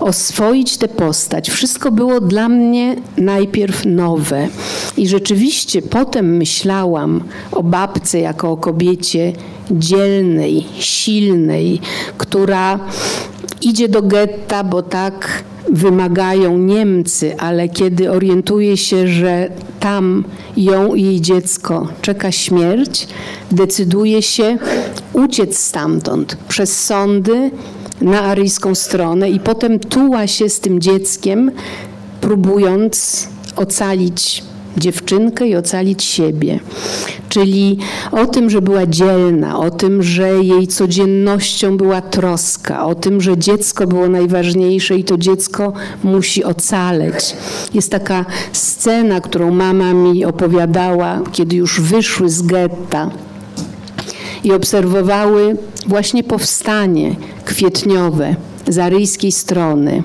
oswoić 0.00 0.76
tę 0.76 0.88
postać. 0.88 1.50
Wszystko 1.50 1.90
było 1.90 2.20
dla 2.20 2.48
mnie 2.48 2.96
najpierw 3.16 3.84
nowe. 3.84 4.48
I 4.96 5.08
rzeczywiście 5.08 5.82
potem 5.82 6.36
myślałam 6.36 7.20
o 7.52 7.62
babce 7.62 8.20
jako 8.20 8.50
o 8.50 8.56
kobiecie 8.56 9.32
dzielnej, 9.70 10.66
silnej, 10.78 11.80
która 12.18 12.78
idzie 13.62 13.88
do 13.88 14.02
getta, 14.02 14.64
bo 14.64 14.82
tak 14.82 15.44
wymagają 15.70 16.58
Niemcy, 16.58 17.36
ale 17.38 17.68
kiedy 17.68 18.10
orientuje 18.10 18.76
się, 18.76 19.08
że 19.08 19.48
tam 19.80 20.24
ją 20.56 20.94
i 20.94 21.02
jej 21.02 21.20
dziecko 21.20 21.88
czeka 22.02 22.32
śmierć, 22.32 23.08
decyduje 23.52 24.22
się 24.22 24.58
uciec 25.12 25.58
stamtąd 25.58 26.36
przez 26.48 26.84
sądy 26.84 27.50
na 28.00 28.22
aryjską 28.22 28.74
stronę 28.74 29.30
i 29.30 29.40
potem 29.40 29.78
tuła 29.78 30.26
się 30.26 30.48
z 30.48 30.60
tym 30.60 30.80
dzieckiem, 30.80 31.50
próbując 32.20 33.28
ocalić 33.56 34.42
dziewczynkę 34.76 35.46
i 35.48 35.56
ocalić 35.56 36.04
siebie. 36.04 36.60
Czyli 37.28 37.78
o 38.12 38.26
tym, 38.26 38.50
że 38.50 38.62
była 38.62 38.86
dzielna, 38.86 39.58
o 39.58 39.70
tym, 39.70 40.02
że 40.02 40.28
jej 40.28 40.66
codziennością 40.66 41.76
była 41.76 42.00
troska, 42.00 42.86
o 42.86 42.94
tym, 42.94 43.20
że 43.20 43.38
dziecko 43.38 43.86
było 43.86 44.08
najważniejsze 44.08 44.96
i 44.96 45.04
to 45.04 45.18
dziecko 45.18 45.72
musi 46.04 46.44
ocaleć. 46.44 47.36
Jest 47.74 47.90
taka 47.90 48.24
scena, 48.52 49.20
którą 49.20 49.50
mama 49.50 49.92
mi 49.92 50.24
opowiadała, 50.24 51.20
kiedy 51.32 51.56
już 51.56 51.80
wyszły 51.80 52.28
z 52.28 52.42
getta 52.42 53.10
i 54.44 54.52
obserwowały 54.52 55.56
właśnie 55.86 56.24
powstanie 56.24 57.16
kwietniowe 57.44 58.36
z 58.68 58.78
aryjskiej 58.78 59.32
strony 59.32 60.02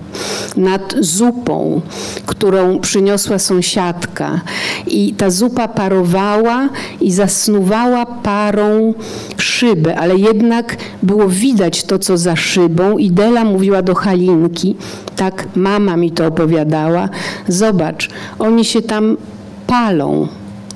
nad 0.57 0.95
zupą, 0.99 1.81
którą 2.25 2.79
przyniosła 2.79 3.39
sąsiadka. 3.39 4.41
I 4.87 5.13
ta 5.13 5.29
zupa 5.29 5.67
parowała 5.67 6.69
i 7.01 7.11
zasnuwała 7.11 8.05
parą 8.05 8.93
szybę, 9.37 9.99
ale 9.99 10.15
jednak 10.15 10.77
było 11.03 11.27
widać 11.27 11.83
to, 11.83 11.99
co 11.99 12.17
za 12.17 12.35
szybą. 12.35 12.97
I 12.97 13.11
Dela 13.11 13.43
mówiła 13.43 13.81
do 13.81 13.95
Halinki, 13.95 14.75
tak 15.15 15.47
mama 15.55 15.97
mi 15.97 16.11
to 16.11 16.27
opowiadała, 16.27 17.09
zobacz, 17.47 18.09
oni 18.39 18.65
się 18.65 18.81
tam 18.81 19.17
palą. 19.67 20.27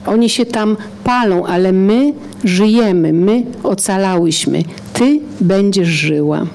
Oni 0.06 0.30
się 0.30 0.46
tam 0.46 0.78
palą, 1.04 1.46
ale 1.46 1.72
my 1.72 2.14
żyjemy, 2.44 3.14
my 3.14 3.44
ocalałyśmy. 3.64 4.64
Ty 4.94 5.20
będziesz 5.42 5.88
żyła. 5.88 6.46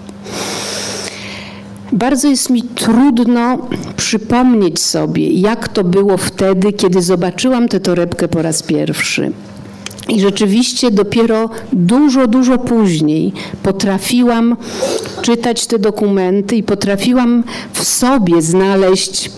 Bardzo 1.93 2.29
jest 2.29 2.51
mi 2.51 2.63
trudno 2.63 3.59
przypomnieć 3.97 4.81
sobie, 4.81 5.31
jak 5.31 5.69
to 5.69 5.85
było 5.85 6.17
wtedy, 6.17 6.73
kiedy 6.73 7.03
zobaczyłam 7.03 7.69
tę 7.69 7.81
torebkę 7.81 8.29
po 8.29 8.43
raz 8.43 8.63
pierwszy. 8.63 9.33
I 10.09 10.21
rzeczywiście 10.21 10.91
dopiero 10.91 11.51
dużo, 11.73 12.27
dużo 12.27 12.59
później 12.59 13.33
potrafiłam 13.63 14.57
czytać 15.23 15.67
te 15.67 15.79
dokumenty 15.79 16.57
i 16.57 16.63
potrafiłam 16.63 17.45
w 17.73 17.85
sobie 17.85 18.43
znaleźć, 18.43 19.31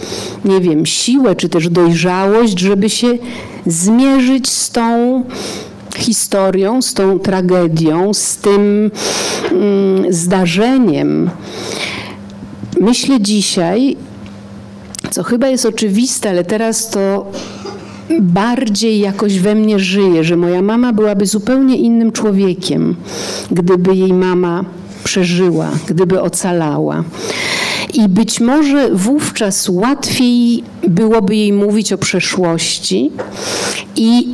nie 0.44 0.60
wiem, 0.60 0.86
siłę 0.86 1.36
czy 1.36 1.48
też 1.48 1.68
dojrzałość, 1.68 2.58
żeby 2.58 2.90
się 2.90 3.18
zmierzyć 3.66 4.48
z 4.48 4.70
tą 4.70 5.24
historią, 5.96 6.82
z 6.82 6.94
tą 6.94 7.18
tragedią, 7.18 8.14
z 8.14 8.36
tym 8.36 8.90
mm, 9.50 10.12
zdarzeniem. 10.12 11.30
Myślę 12.82 13.20
dzisiaj, 13.20 13.96
co 15.10 15.22
chyba 15.22 15.48
jest 15.48 15.66
oczywiste, 15.66 16.30
ale 16.30 16.44
teraz 16.44 16.90
to 16.90 17.30
bardziej 18.20 19.00
jakoś 19.00 19.38
we 19.38 19.54
mnie 19.54 19.78
żyje, 19.78 20.24
że 20.24 20.36
moja 20.36 20.62
mama 20.62 20.92
byłaby 20.92 21.26
zupełnie 21.26 21.76
innym 21.76 22.12
człowiekiem, 22.12 22.96
gdyby 23.50 23.96
jej 23.96 24.12
mama 24.12 24.64
przeżyła, 25.04 25.70
gdyby 25.86 26.20
ocalała. 26.20 27.04
I 27.94 28.08
być 28.08 28.40
może 28.40 28.90
wówczas 28.94 29.68
łatwiej 29.68 30.64
byłoby 30.88 31.36
jej 31.36 31.52
mówić 31.52 31.92
o 31.92 31.98
przeszłości 31.98 33.10
i 33.96 34.28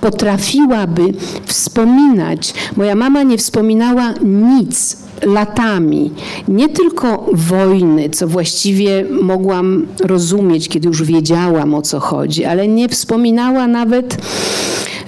potrafiłaby 0.00 1.02
wspominać. 1.46 2.54
Moja 2.76 2.94
mama 2.94 3.22
nie 3.22 3.38
wspominała 3.38 4.14
nic 4.24 4.96
latami, 5.22 6.10
nie 6.48 6.68
tylko 6.68 7.26
wojny, 7.32 8.10
co 8.10 8.28
właściwie 8.28 9.04
mogłam 9.22 9.86
rozumieć, 10.00 10.68
kiedy 10.68 10.88
już 10.88 11.02
wiedziałam 11.02 11.74
o 11.74 11.82
co 11.82 12.00
chodzi, 12.00 12.44
ale 12.44 12.68
nie 12.68 12.88
wspominała 12.88 13.66
nawet 13.66 14.16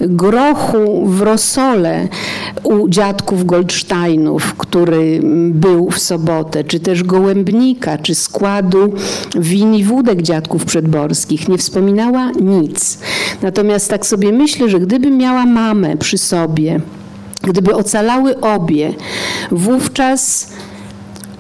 grochu 0.00 1.06
w 1.06 1.22
rosole 1.22 2.08
u 2.62 2.88
dziadków 2.88 3.46
Goldsteinów, 3.46 4.54
który 4.54 5.20
był 5.50 5.90
w 5.90 5.98
sobotę, 5.98 6.64
czy 6.64 6.80
też 6.80 7.02
gołębnika, 7.02 7.98
czy 7.98 8.14
składu 8.14 8.92
win 9.36 9.74
i 9.74 9.84
wódek 9.84 10.22
dziadków 10.22 10.64
przedborskich. 10.64 11.48
Nie 11.48 11.58
wspominała 11.58 12.30
nic. 12.40 12.98
Natomiast 13.42 13.90
tak 13.90 14.06
sobie 14.06 14.32
myślę, 14.32 14.68
że 14.68 14.80
gdybym 14.80 15.16
miała 15.16 15.46
mamę 15.46 15.96
przy 15.96 16.18
sobie, 16.18 16.80
Gdyby 17.42 17.74
ocalały 17.74 18.40
obie, 18.40 18.94
wówczas 19.50 20.48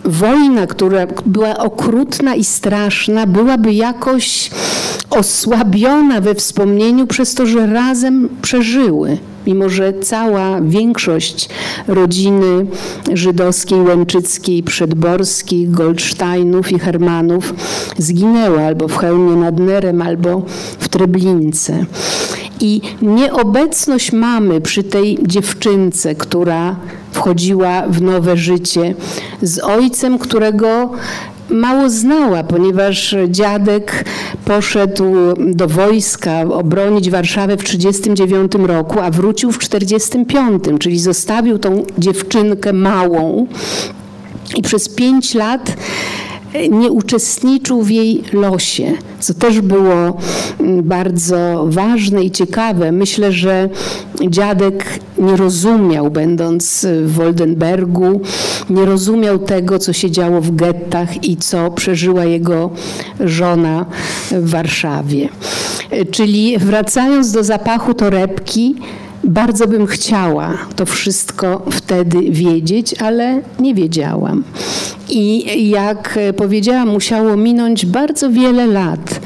wojna, 0.06 0.66
która 0.66 1.06
była 1.26 1.58
okrutna 1.58 2.34
i 2.34 2.44
straszna, 2.44 3.26
byłaby 3.26 3.72
jakoś 3.72 4.50
osłabiona 5.10 6.20
we 6.20 6.34
wspomnieniu 6.34 7.06
przez 7.06 7.34
to, 7.34 7.46
że 7.46 7.66
razem 7.66 8.28
przeżyły. 8.42 9.18
Mimo, 9.46 9.68
że 9.68 9.92
cała 9.92 10.60
większość 10.60 11.48
rodziny 11.88 12.66
żydowskiej, 13.12 13.80
łęczyckiej, 13.80 14.62
przedborskiej, 14.62 15.68
Goldsteinów 15.68 16.72
i 16.72 16.78
Hermanów 16.78 17.54
zginęła 17.98 18.62
albo 18.62 18.88
w 18.88 18.96
Chełmie 18.96 19.36
nad 19.36 19.58
Nerem, 19.58 20.02
albo 20.02 20.42
w 20.78 20.88
Treblince. 20.88 21.86
I 22.60 22.80
nieobecność 23.02 24.12
mamy 24.12 24.60
przy 24.60 24.82
tej 24.82 25.18
dziewczynce, 25.22 26.14
która 26.14 26.76
wchodziła 27.12 27.82
w 27.88 28.02
nowe 28.02 28.36
życie, 28.36 28.94
z 29.42 29.58
ojcem, 29.58 30.18
którego 30.18 30.90
mało 31.50 31.90
znała, 31.90 32.44
ponieważ 32.44 33.16
dziadek 33.28 34.04
poszedł 34.44 35.04
do 35.38 35.68
wojska 35.68 36.40
obronić 36.42 37.10
Warszawę 37.10 37.56
w 37.56 37.64
1939 37.64 38.68
roku, 38.68 39.00
a 39.00 39.10
wrócił 39.10 39.52
w 39.52 39.58
1945, 39.58 40.80
czyli 40.80 40.98
zostawił 40.98 41.58
tą 41.58 41.84
dziewczynkę 41.98 42.72
małą. 42.72 43.46
I 44.56 44.62
przez 44.62 44.88
pięć 44.88 45.34
lat 45.34 45.76
nie 46.70 46.90
uczestniczył 46.90 47.82
w 47.82 47.90
jej 47.90 48.22
losie, 48.32 48.92
co 49.20 49.34
też 49.34 49.60
było 49.60 49.92
mm, 50.60 50.82
bardzo 50.82 51.66
ważne 51.68 52.24
i 52.24 52.30
ciekawe. 52.30 52.92
Myślę, 52.92 53.32
że 53.32 53.68
dziadek 54.28 55.00
nie 55.18 55.36
rozumiał, 55.36 56.10
będąc 56.10 56.86
w 57.02 57.12
Woldenbergu, 57.12 58.20
nie 58.70 58.84
rozumiał 58.84 59.38
tego, 59.38 59.78
co 59.78 59.92
się 59.92 60.10
działo 60.10 60.40
w 60.40 60.56
gettach 60.56 61.24
i 61.24 61.36
co 61.36 61.70
przeżyła 61.70 62.24
jego 62.24 62.70
żona 63.20 63.86
w 64.30 64.50
Warszawie. 64.50 65.28
Czyli 66.10 66.58
wracając 66.58 67.32
do 67.32 67.44
zapachu 67.44 67.94
torebki, 67.94 68.74
bardzo 69.24 69.66
bym 69.68 69.86
chciała 69.86 70.58
to 70.76 70.86
wszystko 70.86 71.62
wtedy 71.70 72.18
wiedzieć, 72.30 72.94
ale 73.02 73.40
nie 73.60 73.74
wiedziałam. 73.74 74.44
I 75.08 75.68
jak 75.68 76.18
powiedziałam, 76.36 76.88
musiało 76.88 77.36
minąć 77.36 77.86
bardzo 77.86 78.30
wiele 78.30 78.66
lat, 78.66 79.20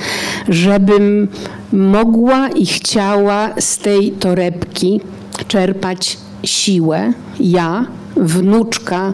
żebym 0.49 1.29
mogła 1.73 2.49
i 2.49 2.67
chciała 2.67 3.51
z 3.59 3.79
tej 3.79 4.11
torebki 4.11 5.01
czerpać 5.49 6.19
siłę. 6.45 7.13
Ja, 7.41 7.87
wnuczka 8.17 9.13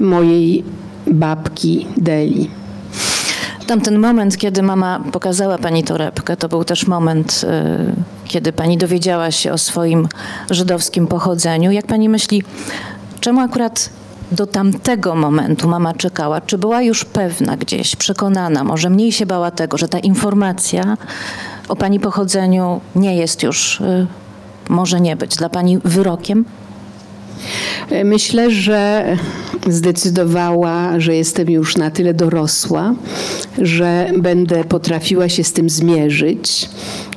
mojej 0.00 0.64
babki 1.06 1.86
Deli. 1.96 2.50
Tamten 3.68 3.98
moment, 3.98 4.36
kiedy 4.36 4.62
mama 4.62 5.00
pokazała 5.12 5.58
pani 5.58 5.84
torebkę, 5.84 6.36
to 6.36 6.48
był 6.48 6.64
też 6.64 6.86
moment, 6.86 7.44
y, 7.44 8.28
kiedy 8.28 8.52
pani 8.52 8.78
dowiedziała 8.78 9.30
się 9.30 9.52
o 9.52 9.58
swoim 9.58 10.08
żydowskim 10.50 11.06
pochodzeniu. 11.06 11.70
Jak 11.70 11.86
pani 11.86 12.08
myśli, 12.08 12.42
czemu 13.20 13.40
akurat 13.40 13.90
do 14.32 14.46
tamtego 14.46 15.14
momentu 15.14 15.68
mama 15.68 15.94
czekała? 15.94 16.40
Czy 16.40 16.58
była 16.58 16.82
już 16.82 17.04
pewna 17.04 17.56
gdzieś, 17.56 17.96
przekonana, 17.96 18.64
może 18.64 18.90
mniej 18.90 19.12
się 19.12 19.26
bała 19.26 19.50
tego, 19.50 19.78
że 19.78 19.88
ta 19.88 19.98
informacja 19.98 20.96
o 21.68 21.76
pani 21.76 22.00
pochodzeniu 22.00 22.80
nie 22.96 23.16
jest 23.16 23.42
już, 23.42 23.80
y, 23.80 24.06
może 24.68 25.00
nie 25.00 25.16
być 25.16 25.36
dla 25.36 25.48
pani 25.48 25.78
wyrokiem? 25.84 26.44
Myślę, 28.04 28.50
że 28.50 29.16
zdecydowała, 29.66 31.00
że 31.00 31.16
jestem 31.16 31.50
już 31.50 31.76
na 31.76 31.90
tyle 31.90 32.14
dorosła, 32.14 32.94
że 33.58 34.10
będę 34.18 34.64
potrafiła 34.64 35.28
się 35.28 35.44
z 35.44 35.52
tym 35.52 35.70
zmierzyć. 35.70 36.68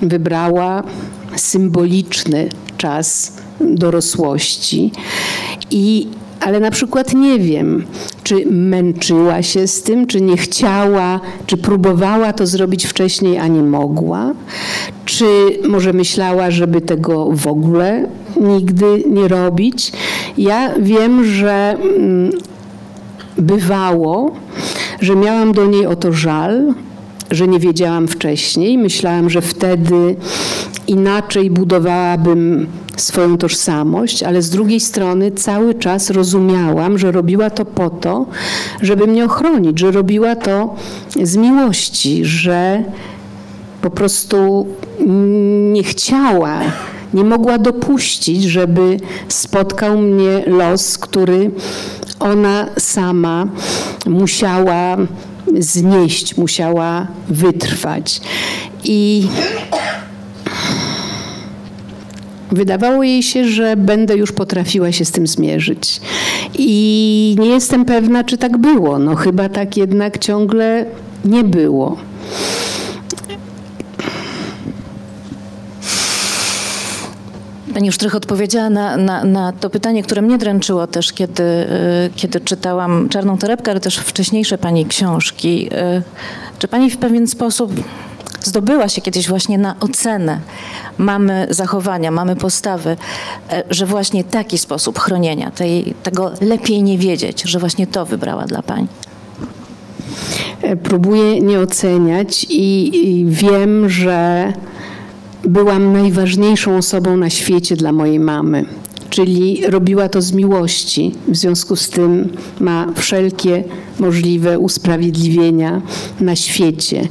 Wybrała 0.02 0.84
symboliczny 1.36 2.50
czas 2.78 3.34
dorosłości 3.60 4.92
i 5.72 6.08
ale 6.40 6.60
na 6.60 6.72
przykład 6.72 7.14
nie 7.14 7.40
wiem, 7.40 7.86
czy 8.32 8.46
męczyła 8.46 9.42
się 9.42 9.68
z 9.68 9.84
tym, 9.84 10.08
czy 10.08 10.22
nie 10.22 10.38
chciała, 10.38 11.20
czy 11.46 11.58
próbowała 11.58 12.34
to 12.34 12.48
zrobić 12.48 12.86
wcześniej, 12.86 13.38
a 13.38 13.48
nie 13.48 13.62
mogła, 13.64 14.34
czy 15.06 15.26
może 15.68 15.94
myślała, 15.94 16.52
żeby 16.52 16.82
tego 16.82 17.32
w 17.32 17.48
ogóle 17.48 18.08
nigdy 18.42 19.04
nie 19.08 19.28
robić. 19.28 19.92
Ja 20.38 20.74
wiem, 20.80 21.26
że 21.26 21.78
mm, 21.98 22.32
bywało, 23.38 24.36
że 25.02 25.16
miałam 25.16 25.52
do 25.52 25.66
niej 25.66 25.86
o 25.86 25.96
to 25.96 26.14
żal, 26.14 26.74
że 27.32 27.48
nie 27.48 27.60
wiedziałam 27.60 28.08
wcześniej. 28.08 28.78
Myślałam, 28.78 29.30
że 29.30 29.42
wtedy 29.42 30.16
inaczej 30.88 31.50
budowałabym 31.50 32.68
swoją 33.02 33.38
tożsamość, 33.38 34.24
ale 34.24 34.42
z 34.42 34.50
drugiej 34.50 34.80
strony 34.80 35.32
cały 35.32 35.74
czas 35.74 36.10
rozumiałam, 36.10 36.98
że 36.98 37.12
robiła 37.12 37.50
to 37.50 37.66
po 37.66 37.90
to, 37.90 38.26
żeby 38.82 39.08
mnie 39.08 39.26
ochronić, 39.26 39.80
że 39.80 39.92
robiła 39.92 40.36
to 40.36 40.76
z 41.24 41.38
miłości, 41.38 42.26
że 42.26 42.84
po 43.82 43.90
prostu 43.90 44.68
nie 45.72 45.84
chciała, 45.84 46.60
nie 47.14 47.24
mogła 47.24 47.58
dopuścić, 47.58 48.44
żeby 48.44 48.98
spotkał 49.28 49.98
mnie 49.98 50.44
los, 50.48 50.98
który 50.98 51.52
ona 52.20 52.68
sama 52.78 53.48
musiała 54.06 54.98
znieść, 55.60 56.38
musiała 56.38 57.08
wytrwać. 57.30 58.22
I 58.84 59.28
Wydawało 62.52 63.04
jej 63.04 63.24
się, 63.24 63.48
że 63.48 63.76
będę 63.76 64.18
już 64.18 64.32
potrafiła 64.32 64.92
się 64.92 65.06
z 65.06 65.12
tym 65.12 65.28
zmierzyć. 65.28 66.02
I 66.58 67.36
nie 67.40 67.48
jestem 67.48 67.86
pewna, 67.86 68.24
czy 68.24 68.38
tak 68.38 68.58
było. 68.58 69.00
No 69.00 69.16
chyba 69.16 69.50
tak 69.50 69.78
jednak 69.78 70.18
ciągle 70.18 70.86
nie 71.26 71.44
było. 71.44 71.98
Pani 77.74 77.88
już 77.88 77.98
trochę 77.98 78.18
odpowiedziała 78.18 78.70
na, 78.70 78.98
na, 78.98 79.24
na, 79.24 79.52
to 79.52 79.70
pytanie, 79.70 80.04
które 80.04 80.22
mnie 80.22 80.38
dręczyło 80.38 80.88
też, 80.88 81.14
kiedy, 81.14 81.44
y, 81.44 81.68
kiedy 82.16 82.40
czytałam 82.40 83.10
Czarną 83.10 83.38
Torebkę, 83.38 83.72
ale 83.72 83.80
też 83.80 83.98
wcześniejsze 83.98 84.58
Pani 84.58 84.86
książki. 84.86 85.70
Y, 85.98 86.02
czy 86.60 86.68
Pani 86.68 86.90
w 86.90 86.98
pewien 86.98 87.28
sposób 87.28 87.72
zdobyła 88.44 88.90
się 88.90 89.02
kiedyś 89.02 89.28
właśnie 89.28 89.58
na 89.58 89.76
ocenę 89.80 90.40
mamy 90.98 91.48
zachowania, 91.50 92.12
mamy 92.12 92.36
postawy, 92.36 92.98
e, 93.50 93.64
że 93.70 93.86
właśnie 93.86 94.24
taki 94.24 94.58
sposób 94.58 95.00
chronienia, 95.00 95.52
tej, 95.52 95.94
tego 96.04 96.32
lepiej 96.42 96.84
nie 96.84 96.98
wiedzieć, 96.98 97.42
że 97.42 97.60
właśnie 97.60 97.88
to 97.88 98.06
wybrała 98.06 98.46
dla 98.46 98.62
Pani? 98.62 98.88
E, 100.62 100.76
próbuję 100.76 101.42
nie 101.42 101.60
oceniać 101.60 102.44
i, 102.44 102.92
i 103.08 103.26
wiem, 103.26 103.90
że 103.90 104.54
byłam 105.44 105.94
najważniejszą 105.94 106.78
osobą 106.78 107.18
na 107.18 107.30
świecie 107.30 107.76
dla 107.76 107.92
mojej 107.92 108.20
mamy 108.20 108.66
czyli 109.12 109.62
robiła 109.68 110.10
to 110.10 110.22
z 110.22 110.34
miłości. 110.34 111.12
W 111.28 111.38
związku 111.38 111.76
z 111.76 111.90
tym 111.90 112.30
ma 112.60 112.88
wszelkie 112.96 113.64
możliwe 114.00 114.60
usprawiedliwienia 114.60 115.82
na 116.20 116.36
świecie. 116.36 117.08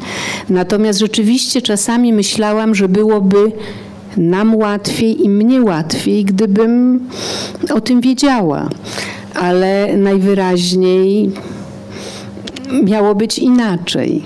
Natomiast 0.48 0.98
rzeczywiście 0.98 1.62
czasami 1.62 2.12
myślałam, 2.12 2.74
że 2.74 2.88
byłoby 2.88 3.52
nam 4.16 4.54
łatwiej 4.54 5.24
i 5.24 5.28
mnie 5.28 5.62
łatwiej, 5.62 6.24
gdybym 6.24 7.00
o 7.74 7.80
tym 7.80 8.00
wiedziała. 8.00 8.68
Ale 9.34 9.96
najwyraźniej 9.96 11.30
miało 12.84 13.14
być 13.14 13.38
inaczej. 13.38 14.22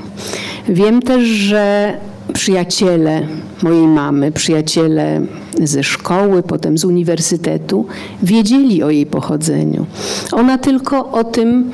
Wiem 0.68 1.02
też, 1.02 1.24
że 1.24 1.94
przyjaciele 2.44 3.26
mojej 3.62 3.86
mamy, 3.88 4.32
przyjaciele 4.32 5.20
ze 5.62 5.82
szkoły, 5.84 6.42
potem 6.42 6.78
z 6.78 6.84
uniwersytetu, 6.84 7.86
wiedzieli 8.22 8.82
o 8.82 8.90
jej 8.90 9.06
pochodzeniu. 9.06 9.86
Ona 10.32 10.58
tylko 10.58 11.12
o 11.12 11.24
tym 11.24 11.70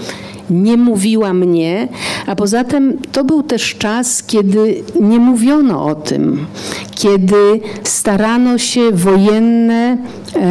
nie 0.51 0.77
mówiła 0.77 1.33
mnie, 1.33 1.89
a 2.27 2.37
poza 2.37 2.65
tym 2.65 2.99
to 3.13 3.25
był 3.25 3.43
też 3.43 3.75
czas, 3.75 4.23
kiedy 4.23 4.83
nie 5.01 5.19
mówiono 5.19 5.85
o 5.87 5.95
tym, 5.95 6.47
kiedy 6.95 7.61
starano 7.83 8.59
się 8.59 8.91
wojenne 8.93 9.97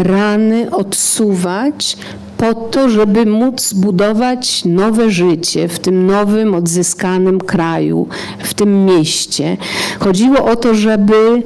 rany 0.03 0.71
odsuwać 0.71 1.97
po 2.39 2.53
to, 2.53 2.89
żeby 2.89 3.25
móc 3.25 3.73
budować 3.73 4.65
nowe 4.65 5.11
życie 5.11 5.67
w 5.67 5.79
tym 5.79 6.05
nowym, 6.05 6.55
odzyskanym 6.55 7.39
kraju, 7.39 8.07
w 8.39 8.53
tym 8.53 8.85
mieście. 8.85 9.57
Chodziło 9.99 10.45
o 10.45 10.55
to, 10.55 10.73
żeby 10.73 11.43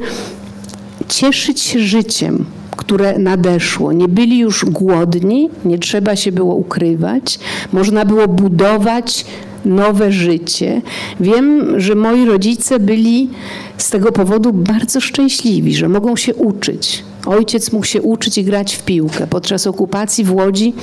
cieszyć 1.07 1.61
się 1.61 1.79
życiem, 1.79 2.45
które 2.77 3.19
nadeszło. 3.19 3.91
Nie 3.93 4.07
byli 4.07 4.39
już 4.39 4.65
głodni, 4.65 5.49
nie 5.65 5.79
trzeba 5.79 6.15
się 6.15 6.31
było 6.31 6.55
ukrywać, 6.55 7.39
można 7.73 8.05
było 8.05 8.27
budować 8.27 9.25
nowe 9.65 10.11
życie. 10.11 10.81
Wiem, 11.19 11.79
że 11.79 11.95
moi 11.95 12.25
rodzice 12.25 12.79
byli 12.79 13.29
z 13.77 13.89
tego 13.89 14.11
powodu 14.11 14.53
bardzo 14.53 15.01
szczęśliwi, 15.01 15.75
że 15.75 15.89
mogą 15.89 16.15
się 16.15 16.35
uczyć. 16.35 17.03
Ojciec 17.25 17.71
mógł 17.71 17.85
się 17.85 18.01
uczyć 18.01 18.37
i 18.37 18.43
grać 18.43 18.75
w 18.75 18.83
piłkę. 18.83 19.27
Podczas 19.27 19.67
okupacji 19.67 20.23
w 20.23 20.33
Łodzi 20.33 20.73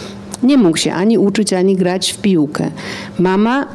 nie 0.43 0.57
mógł 0.57 0.77
się 0.77 0.93
ani 0.93 1.19
uczyć, 1.19 1.53
ani 1.53 1.77
grać 1.77 2.13
w 2.13 2.19
piłkę. 2.19 2.71
Mama 3.19 3.67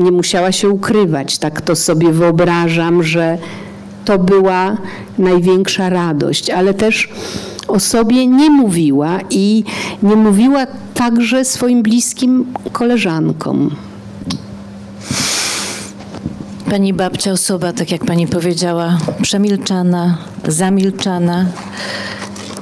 nie 0.00 0.12
musiała 0.12 0.52
się 0.52 0.68
ukrywać. 0.68 1.38
Tak 1.38 1.60
to 1.60 1.76
sobie 1.76 2.12
wyobrażam, 2.12 3.02
że 3.02 3.38
to 4.04 4.18
była 4.18 4.76
największa 5.18 5.88
radość, 5.88 6.50
ale 6.50 6.74
też 6.74 7.08
o 7.68 7.80
sobie 7.80 8.26
nie 8.26 8.50
mówiła 8.50 9.18
i 9.30 9.64
nie 10.02 10.16
mówiła 10.16 10.66
także 10.94 11.44
swoim 11.44 11.82
bliskim 11.82 12.46
koleżankom. 12.72 13.70
Pani 16.70 16.92
babcia 16.92 17.32
osoba, 17.32 17.72
tak 17.72 17.90
jak 17.92 18.04
pani 18.04 18.26
powiedziała, 18.26 18.98
przemilczana, 19.22 20.18
zamilczana, 20.48 21.46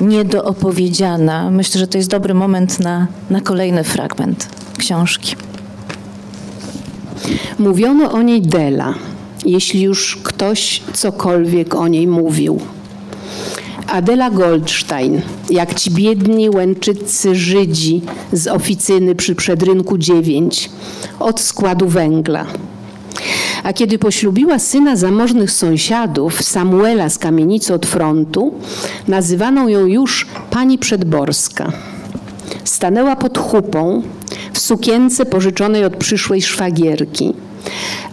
niedoopowiedziana. 0.00 1.50
Myślę, 1.50 1.78
że 1.78 1.86
to 1.86 1.98
jest 1.98 2.10
dobry 2.10 2.34
moment 2.34 2.80
na, 2.80 3.06
na 3.30 3.40
kolejny 3.40 3.84
fragment 3.84 4.48
książki. 4.78 5.36
Mówiono 7.58 8.12
o 8.12 8.22
niej 8.22 8.42
Dela, 8.42 8.94
jeśli 9.44 9.82
już 9.82 10.16
ktoś 10.16 10.82
cokolwiek 10.92 11.74
o 11.74 11.88
niej 11.88 12.06
mówił. 12.06 12.60
Adela 13.86 14.30
Goldstein, 14.30 15.20
jak 15.50 15.74
ci 15.74 15.90
biedni 15.90 16.50
łęczycy 16.50 17.34
Żydzi 17.34 18.02
z 18.32 18.46
oficyny 18.46 19.14
przy 19.14 19.34
Przedrynku 19.34 19.98
9, 19.98 20.70
od 21.20 21.40
składu 21.40 21.88
węgla. 21.88 22.46
A 23.68 23.72
kiedy 23.72 23.98
poślubiła 23.98 24.58
syna 24.58 24.96
zamożnych 24.96 25.50
sąsiadów, 25.50 26.42
Samuela 26.42 27.08
z 27.08 27.18
kamienicy 27.18 27.74
od 27.74 27.86
frontu, 27.86 28.54
nazywano 29.08 29.68
ją 29.68 29.86
już 29.86 30.26
pani 30.50 30.78
Przedborska. 30.78 31.72
Stanęła 32.64 33.16
pod 33.16 33.38
chupą 33.38 34.02
w 34.52 34.58
sukience 34.58 35.26
pożyczonej 35.26 35.84
od 35.84 35.96
przyszłej 35.96 36.42
szwagierki, 36.42 37.32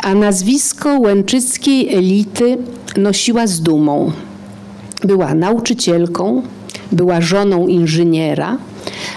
a 0.04 0.13
nazwisko 0.13 1.00
łęczyckiej 1.00 1.96
elity 1.96 2.58
nosiła 2.98 3.48
z 3.48 3.62
dumą. 3.62 4.12
Była 5.04 5.34
nauczycielką, 5.34 6.41
była 6.91 7.22
żoną 7.22 7.68
inżyniera, 7.68 8.58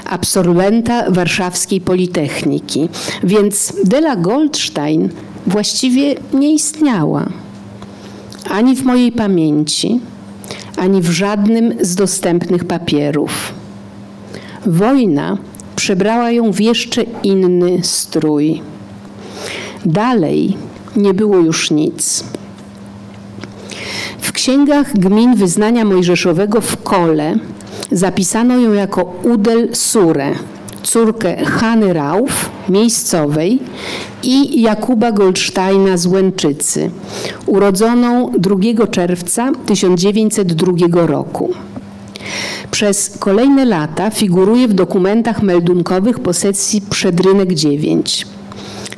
absolwenta 0.05 1.11
warszawskiej 1.11 1.81
Politechniki, 1.81 2.88
więc 3.24 3.72
Dela 3.85 4.16
Goldstein 4.16 5.09
właściwie 5.46 6.14
nie 6.33 6.55
istniała. 6.55 7.27
Ani 8.51 8.77
w 8.77 8.85
mojej 8.85 9.12
pamięci, 9.12 10.01
ani 10.77 11.03
w 11.03 11.11
żadnym 11.11 11.74
z 11.81 11.94
dostępnych 11.94 12.64
papierów. 12.64 13.55
Wojna 14.66 15.38
przebrała 15.77 16.31
ją 16.31 16.53
w 16.53 16.61
jeszcze 16.61 17.03
inny 17.03 17.79
strój. 17.83 18.62
Dalej 19.85 20.57
nie 20.96 21.14
było 21.14 21.37
już 21.37 21.70
nic. 21.70 22.24
W 24.18 24.33
księgach 24.33 24.98
gmin 24.98 25.35
wyznania 25.35 25.85
mojżeszowego 25.85 26.61
w 26.61 26.83
Kole 26.83 27.35
zapisano 27.92 28.59
ją 28.59 28.72
jako 28.72 29.03
Udel 29.22 29.68
Surę, 29.72 30.33
córkę 30.88 31.44
Hany 31.44 31.92
Rauf, 31.92 32.51
miejscowej, 32.68 33.59
i 34.22 34.62
Jakuba 34.62 35.12
Goldsteina 35.12 35.96
z 35.96 36.07
Łęczycy, 36.07 36.90
urodzoną 37.46 38.33
2 38.38 38.87
czerwca 38.87 39.53
1902 39.66 41.07
roku. 41.07 41.51
Przez 42.70 43.18
kolejne 43.18 43.64
lata 43.64 44.11
figuruje 44.11 44.68
w 44.68 44.72
dokumentach 44.72 45.42
meldunkowych 45.42 46.20
posesji 46.20 46.81
Przedrynek 46.81 47.55
9. 47.55 48.27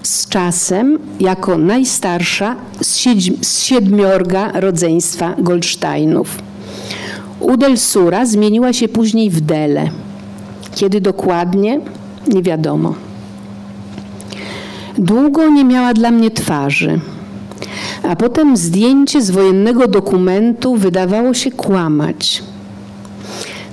Z 0.02 0.28
czasem 0.28 0.98
jako 1.20 1.58
najstarsza 1.58 2.56
z 3.42 3.62
siedmiorga 3.62 4.60
rodzeństwa 4.60 5.34
Goldsteinów. 5.38 6.38
Udel 7.40 7.78
Sura 7.78 8.26
zmieniła 8.26 8.72
się 8.72 8.88
później 8.88 9.30
w 9.30 9.40
Dele. 9.40 9.90
Kiedy 10.74 11.00
dokładnie, 11.00 11.80
nie 12.26 12.42
wiadomo. 12.42 12.94
Długo 14.98 15.48
nie 15.48 15.64
miała 15.64 15.94
dla 15.94 16.10
mnie 16.10 16.30
twarzy. 16.30 17.00
a 18.02 18.16
potem 18.16 18.56
zdjęcie 18.56 19.22
z 19.22 19.30
wojennego 19.30 19.88
dokumentu 19.88 20.76
wydawało 20.76 21.34
się 21.34 21.50
kłamać. 21.50 22.42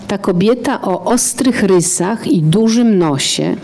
Ta 0.08 0.18
kobieta 0.18 0.82
o 0.82 1.04
ostrych 1.04 1.64
rysach 1.64 2.28
i 2.28 2.42
dużym 2.42 2.98
nosie, 2.98 3.56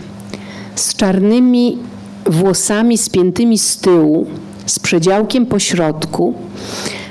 z 0.74 0.94
czarnymi 0.94 1.78
włosami 2.26 2.98
spiętymi 2.98 3.58
z 3.58 3.76
tyłu, 3.76 4.26
z 4.66 4.78
przedziałkiem 4.78 5.46
po 5.46 5.58
środku, 5.58 6.34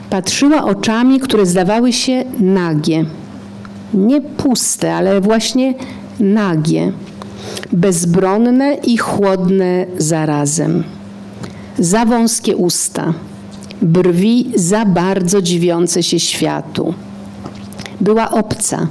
patrzyła 0.10 0.64
oczami, 0.64 1.20
które 1.20 1.46
zdawały 1.46 1.94
się 1.94 2.24
nagie. 2.40 3.06
Nie 3.94 4.22
puste, 4.22 4.96
ale 4.96 5.22
właśnie 5.22 5.74
nagie, 6.20 6.92
bezbronne 7.72 8.74
i 8.74 8.98
chłodne 8.98 9.86
zarazem. 9.98 10.84
Za 11.80 12.06
wąskie 12.06 12.58
usta, 12.58 13.14
brwi 13.82 14.52
za 14.56 14.86
bardzo 14.86 15.42
dziwiące 15.42 16.04
się 16.04 16.20
światu. 16.20 16.94
Była 18.02 18.32
obca, 18.32 18.88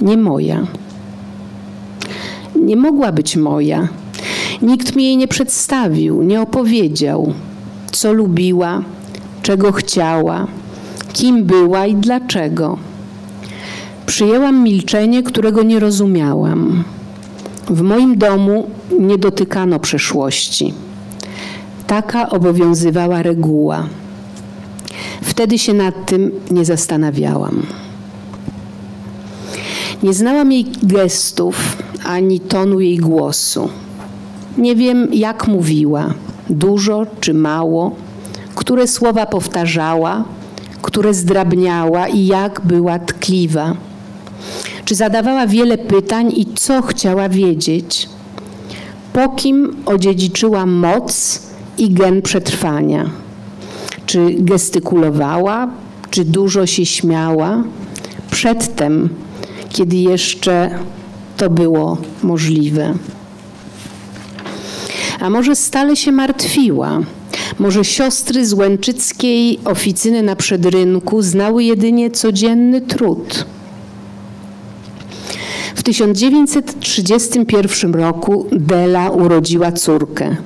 nie 0.00 0.16
moja. 0.16 0.66
Nie 2.56 2.76
mogła 2.76 3.12
być 3.12 3.36
moja. 3.36 3.88
Nikt 4.62 4.96
mi 4.96 5.04
jej 5.04 5.16
nie 5.16 5.28
przedstawił, 5.28 6.22
nie 6.22 6.40
opowiedział, 6.40 7.32
co 7.92 8.12
lubiła, 8.12 8.82
czego 9.42 9.72
chciała, 9.72 10.46
kim 11.12 11.44
była 11.44 11.86
i 11.86 11.94
dlaczego. 11.94 12.78
Przyjęłam 14.06 14.62
milczenie, 14.62 15.22
którego 15.22 15.62
nie 15.62 15.80
rozumiałam. 15.80 16.84
W 17.70 17.82
moim 17.82 18.18
domu 18.18 18.70
nie 19.00 19.18
dotykano 19.18 19.78
przeszłości. 19.78 20.74
Taka 21.86 22.28
obowiązywała 22.28 23.22
reguła. 23.22 23.88
Wtedy 25.22 25.58
się 25.58 25.74
nad 25.74 26.06
tym 26.06 26.30
nie 26.50 26.64
zastanawiałam. 26.64 27.66
Nie 30.02 30.14
znałam 30.14 30.52
jej 30.52 30.66
gestów 30.82 31.76
ani 32.04 32.40
tonu 32.40 32.80
jej 32.80 32.98
głosu. 32.98 33.68
Nie 34.58 34.76
wiem, 34.76 35.08
jak 35.12 35.48
mówiła, 35.48 36.14
dużo 36.50 37.06
czy 37.20 37.34
mało, 37.34 37.96
które 38.54 38.86
słowa 38.86 39.26
powtarzała, 39.26 40.24
które 40.82 41.14
zdrabniała 41.14 42.08
i 42.08 42.26
jak 42.26 42.60
była 42.64 42.98
tkliwa. 42.98 43.76
Czy 44.86 44.94
zadawała 44.94 45.46
wiele 45.46 45.78
pytań 45.78 46.32
i 46.36 46.46
co 46.54 46.82
chciała 46.82 47.28
wiedzieć? 47.28 48.08
Po 49.12 49.28
kim 49.28 49.76
odziedziczyła 49.86 50.66
moc 50.66 51.42
i 51.78 51.90
gen 51.90 52.22
przetrwania? 52.22 53.10
Czy 54.06 54.34
gestykulowała, 54.38 55.68
czy 56.10 56.24
dużo 56.24 56.66
się 56.66 56.86
śmiała? 56.86 57.62
Przedtem, 58.30 59.08
kiedy 59.68 59.96
jeszcze 59.96 60.78
to 61.36 61.50
było 61.50 61.98
możliwe. 62.22 62.94
A 65.20 65.30
może 65.30 65.56
stale 65.56 65.96
się 65.96 66.12
martwiła? 66.12 67.00
Może 67.58 67.84
siostry 67.84 68.46
z 68.46 68.52
Łęczyckiej 68.52 69.60
oficyny 69.64 70.22
na 70.22 70.36
przedrynku 70.36 71.22
znały 71.22 71.64
jedynie 71.64 72.10
codzienny 72.10 72.80
trud? 72.80 73.46
W 75.86 75.88
1931 75.88 77.94
roku 77.94 78.46
Dela 78.52 79.10
urodziła 79.10 79.72
córkę, 79.72 80.36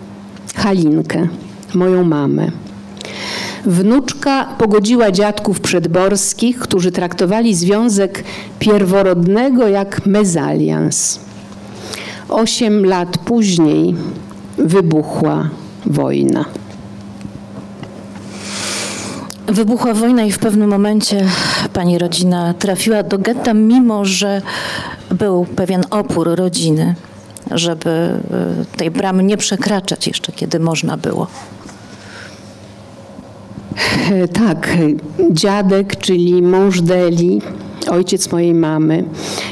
Halinkę, 0.55 1.29
moją 1.74 2.05
mamę. 2.05 2.50
Wnuczka 3.66 4.44
pogodziła 4.59 5.11
dziadków 5.11 5.61
przedborskich, 5.61 6.59
którzy 6.59 6.92
traktowali 6.92 7.55
związek 7.55 8.24
pierworodnego 8.59 9.68
jak 9.68 10.07
mezalians. 10.07 11.20
Osiem 12.29 12.87
lat 12.87 13.18
później 13.18 13.94
wybuchła 14.59 15.48
wojna. 15.87 16.44
Wybuchła 19.46 19.94
wojna 19.94 20.22
i 20.22 20.33
w 20.33 20.38
pewnym 20.38 20.70
momencie 20.70 21.26
pani 21.72 21.98
rodzina 21.98 22.55
trafiła 22.55 23.03
do 23.03 23.18
getta, 23.18 23.55
mimo 23.55 24.05
że 24.05 24.42
był 25.11 25.46
pewien 25.57 25.83
opór 25.90 26.29
rodziny, 26.37 26.94
żeby 27.51 28.20
y, 28.73 28.77
tej 28.77 28.90
bramy 28.90 29.23
nie 29.23 29.37
przekraczać 29.37 30.07
jeszcze, 30.07 30.33
kiedy 30.33 30.61
można 30.61 30.96
było. 30.96 31.27
Tak, 34.33 34.77
dziadek, 35.31 35.96
czyli 35.96 36.42
mąż 36.42 36.81
Deli, 36.81 37.42
ojciec 37.88 38.33
mojej 38.33 38.55
mamy, 38.55 39.05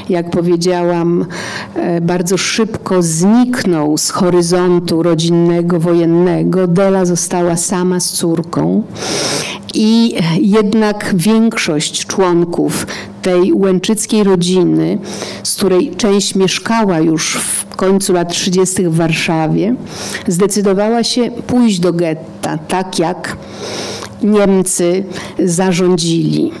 jak 0.09 0.29
powiedziałam, 0.29 1.25
e, 1.75 2.01
bardzo 2.01 2.37
szybko 2.37 3.01
zniknął 3.01 3.97
z 3.97 4.09
horyzontu 4.09 5.03
rodzinnego, 5.03 5.79
wojennego. 5.79 6.67
Dela 6.67 7.05
została 7.05 7.57
sama 7.57 7.99
z 7.99 8.11
córką. 8.11 8.83
I 9.73 10.15
jednak 10.41 11.13
większość 11.17 12.05
członków 12.05 12.87
tej 13.21 13.53
łęczyckiej 13.53 14.23
rodziny, 14.23 14.97
z 15.43 15.55
której 15.55 15.91
część 15.97 16.35
mieszkała 16.35 16.99
już 16.99 17.33
w 17.35 17.75
końcu 17.75 18.13
lat 18.13 18.29
30. 18.33 18.87
w 18.87 18.95
Warszawie, 18.95 19.75
zdecydowała 20.27 21.03
się 21.03 21.31
pójść 21.31 21.79
do 21.79 21.93
getta, 21.93 22.57
tak 22.57 22.99
jak 22.99 23.37
Niemcy 24.23 25.03
zarządzili. 25.45 26.51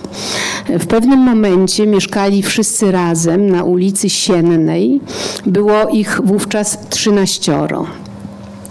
W 0.69 0.87
pewnym 0.87 1.19
momencie 1.19 1.87
mieszkali 1.87 2.43
wszyscy 2.43 2.91
razem 2.91 3.49
na 3.49 3.63
ulicy 3.63 4.09
Siennej. 4.09 5.01
Było 5.45 5.89
ich 5.89 6.21
wówczas 6.23 6.77
trzynaścioro. 6.89 7.85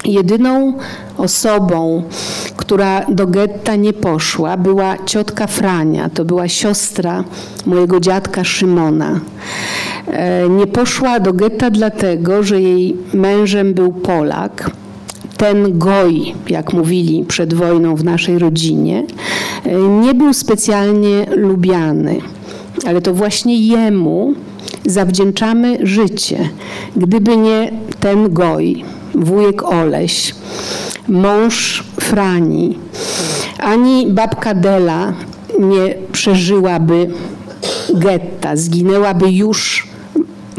Jedyną 0.04 0.72
osobą, 1.16 2.02
która 2.56 3.06
do 3.08 3.26
getta 3.26 3.76
nie 3.76 3.92
poszła, 3.92 4.56
była 4.56 4.96
ciotka 5.06 5.46
Frania. 5.46 6.10
To 6.14 6.24
była 6.24 6.48
siostra 6.48 7.24
mojego 7.66 8.00
dziadka 8.00 8.44
Szymona. 8.44 9.20
E, 10.06 10.48
nie 10.48 10.66
poszła 10.66 11.20
do 11.20 11.32
getta 11.32 11.70
dlatego, 11.70 12.42
że 12.42 12.60
jej 12.60 12.96
mężem 13.14 13.74
był 13.74 13.92
Polak 13.92 14.70
ten 15.38 15.78
goj, 15.78 16.34
jak 16.48 16.72
mówili 16.72 17.24
przed 17.24 17.54
wojną 17.54 17.96
w 17.96 18.04
naszej 18.04 18.38
rodzinie, 18.38 19.04
e, 19.64 19.78
nie 19.78 20.14
był 20.14 20.34
specjalnie 20.34 21.26
lubiany, 21.36 22.18
ale 22.86 23.00
to 23.00 23.14
właśnie 23.14 23.58
jemu 23.66 24.34
zawdzięczamy 24.86 25.78
życie. 25.82 26.48
Gdyby 26.96 27.36
nie 27.36 27.70
ten 28.00 28.32
goj, 28.32 28.84
wujek 29.14 29.62
Oleś, 29.62 30.34
mąż 31.08 31.84
Frani, 32.00 32.78
ani 33.58 34.06
babka 34.06 34.54
Dela 34.54 35.12
nie 35.58 35.94
przeżyłaby 36.12 37.10
getta, 37.94 38.56
zginęłaby 38.56 39.30
już 39.30 39.88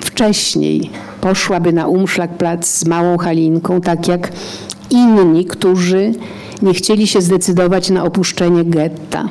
wcześniej. 0.01 0.89
Poszłaby 1.21 1.73
na 1.73 1.87
Umszlagplatz 1.87 2.65
z 2.65 2.85
małą 2.85 3.17
Halinką, 3.17 3.81
tak 3.81 4.07
jak 4.07 4.31
inni, 4.89 5.45
którzy 5.45 6.11
nie 6.61 6.73
chcieli 6.73 7.07
się 7.07 7.21
zdecydować 7.21 7.89
na 7.89 8.03
opuszczenie 8.03 8.65
getta. 8.65 9.29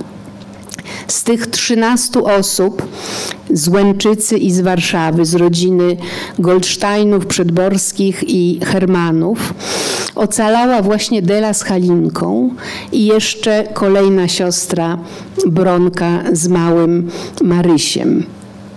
Z 1.09 1.23
tych 1.23 1.47
13 1.47 2.21
osób 2.25 2.88
z 3.51 3.68
Łęczycy 3.68 4.38
i 4.38 4.53
z 4.53 4.61
Warszawy, 4.61 5.25
z 5.25 5.35
rodziny 5.35 5.97
Goldsteinów, 6.38 7.27
Przedborskich 7.27 8.25
i 8.29 8.61
Hermanów, 8.64 9.55
ocalała 10.14 10.83
właśnie 10.83 11.23
Dela 11.23 11.55
z 11.55 11.62
Halinką 11.62 12.51
i 12.92 13.07
jeszcze 13.07 13.64
kolejna 13.75 14.29
siostra 14.29 14.99
Bronka 15.47 16.25
z 16.33 16.49
małym 16.49 17.11
Marysiem. 17.42 18.25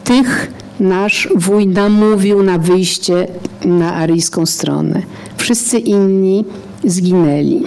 Tych 0.04 0.52
nasz 0.80 1.30
wuj 1.36 1.68
namówił 1.68 2.44
na 2.44 2.58
wyjście 2.58 3.28
na 3.66 3.94
aryjską 3.94 4.46
stronę. 4.46 5.02
Wszyscy 5.38 5.80
inni 5.80 6.46
zginęli. 6.84 7.64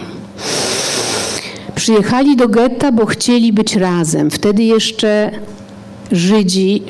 Przyjechali 1.85 2.37
do 2.37 2.49
getta, 2.49 2.93
bo 2.93 3.07
chcieli 3.07 3.53
być 3.53 3.77
razem. 3.77 4.31
Wtedy 4.31 4.63
jeszcze 4.63 5.31
Żydzi 6.13 6.83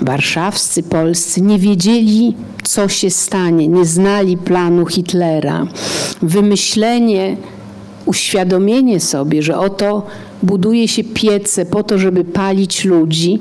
warszawscy, 0.00 0.82
polscy 0.82 1.42
nie 1.42 1.58
wiedzieli, 1.58 2.34
co 2.62 2.88
się 2.88 3.10
stanie, 3.10 3.68
nie 3.68 3.84
znali 3.84 4.36
planu 4.36 4.86
Hitlera. 4.86 5.66
Wymyślenie, 6.22 7.36
uświadomienie 8.06 9.00
sobie, 9.00 9.42
że 9.42 9.58
oto 9.58 10.06
buduje 10.42 10.88
się 10.88 11.04
piece 11.04 11.66
po 11.66 11.82
to, 11.82 11.98
żeby 11.98 12.24
palić 12.24 12.84
ludzi, 12.84 13.40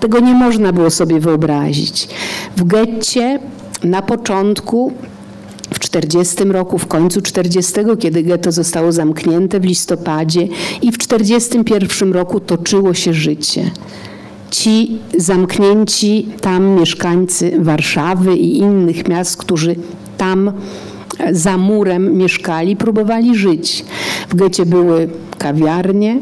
tego 0.00 0.20
nie 0.20 0.34
można 0.34 0.72
było 0.72 0.90
sobie 0.90 1.20
wyobrazić. 1.20 2.08
W 2.56 2.64
getcie 2.64 3.38
na 3.84 4.02
początku 4.02 4.92
40 5.96 6.44
roku, 6.44 6.78
w 6.78 6.86
końcu 6.86 7.22
40, 7.22 7.72
kiedy 7.98 8.22
getto 8.22 8.52
zostało 8.52 8.92
zamknięte 8.92 9.60
w 9.60 9.64
listopadzie 9.64 10.48
i 10.82 10.92
w 10.92 10.98
41 10.98 12.12
roku 12.12 12.40
toczyło 12.40 12.94
się 12.94 13.14
życie. 13.14 13.70
Ci 14.50 14.98
zamknięci 15.18 16.26
tam 16.40 16.64
mieszkańcy 16.64 17.52
Warszawy 17.58 18.36
i 18.36 18.58
innych 18.58 19.08
miast, 19.08 19.36
którzy 19.36 19.76
tam 20.18 20.52
za 21.32 21.58
murem 21.58 22.16
mieszkali, 22.16 22.76
próbowali 22.76 23.36
żyć. 23.36 23.84
W 24.28 24.34
getcie 24.34 24.66
były 24.66 25.08
kawiarnie, 25.38 26.20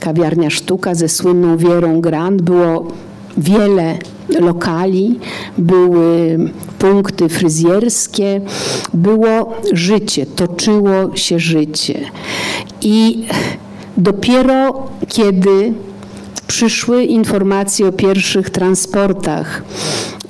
kawiarnia 0.00 0.50
Sztuka 0.50 0.94
ze 0.94 1.08
słynną 1.08 1.56
Wierą 1.56 2.00
Grand, 2.00 2.42
było 2.42 2.86
wiele 3.36 3.98
lokali, 4.40 5.18
były 5.58 6.38
punkty 6.78 7.28
fryzjerskie, 7.28 8.40
było 8.94 9.54
życie, 9.72 10.26
toczyło 10.26 11.16
się 11.16 11.38
życie. 11.38 12.00
I 12.82 13.26
dopiero 13.96 14.86
kiedy 15.08 15.74
przyszły 16.46 17.04
informacje 17.04 17.88
o 17.88 17.92
pierwszych 17.92 18.50
transportach 18.50 19.62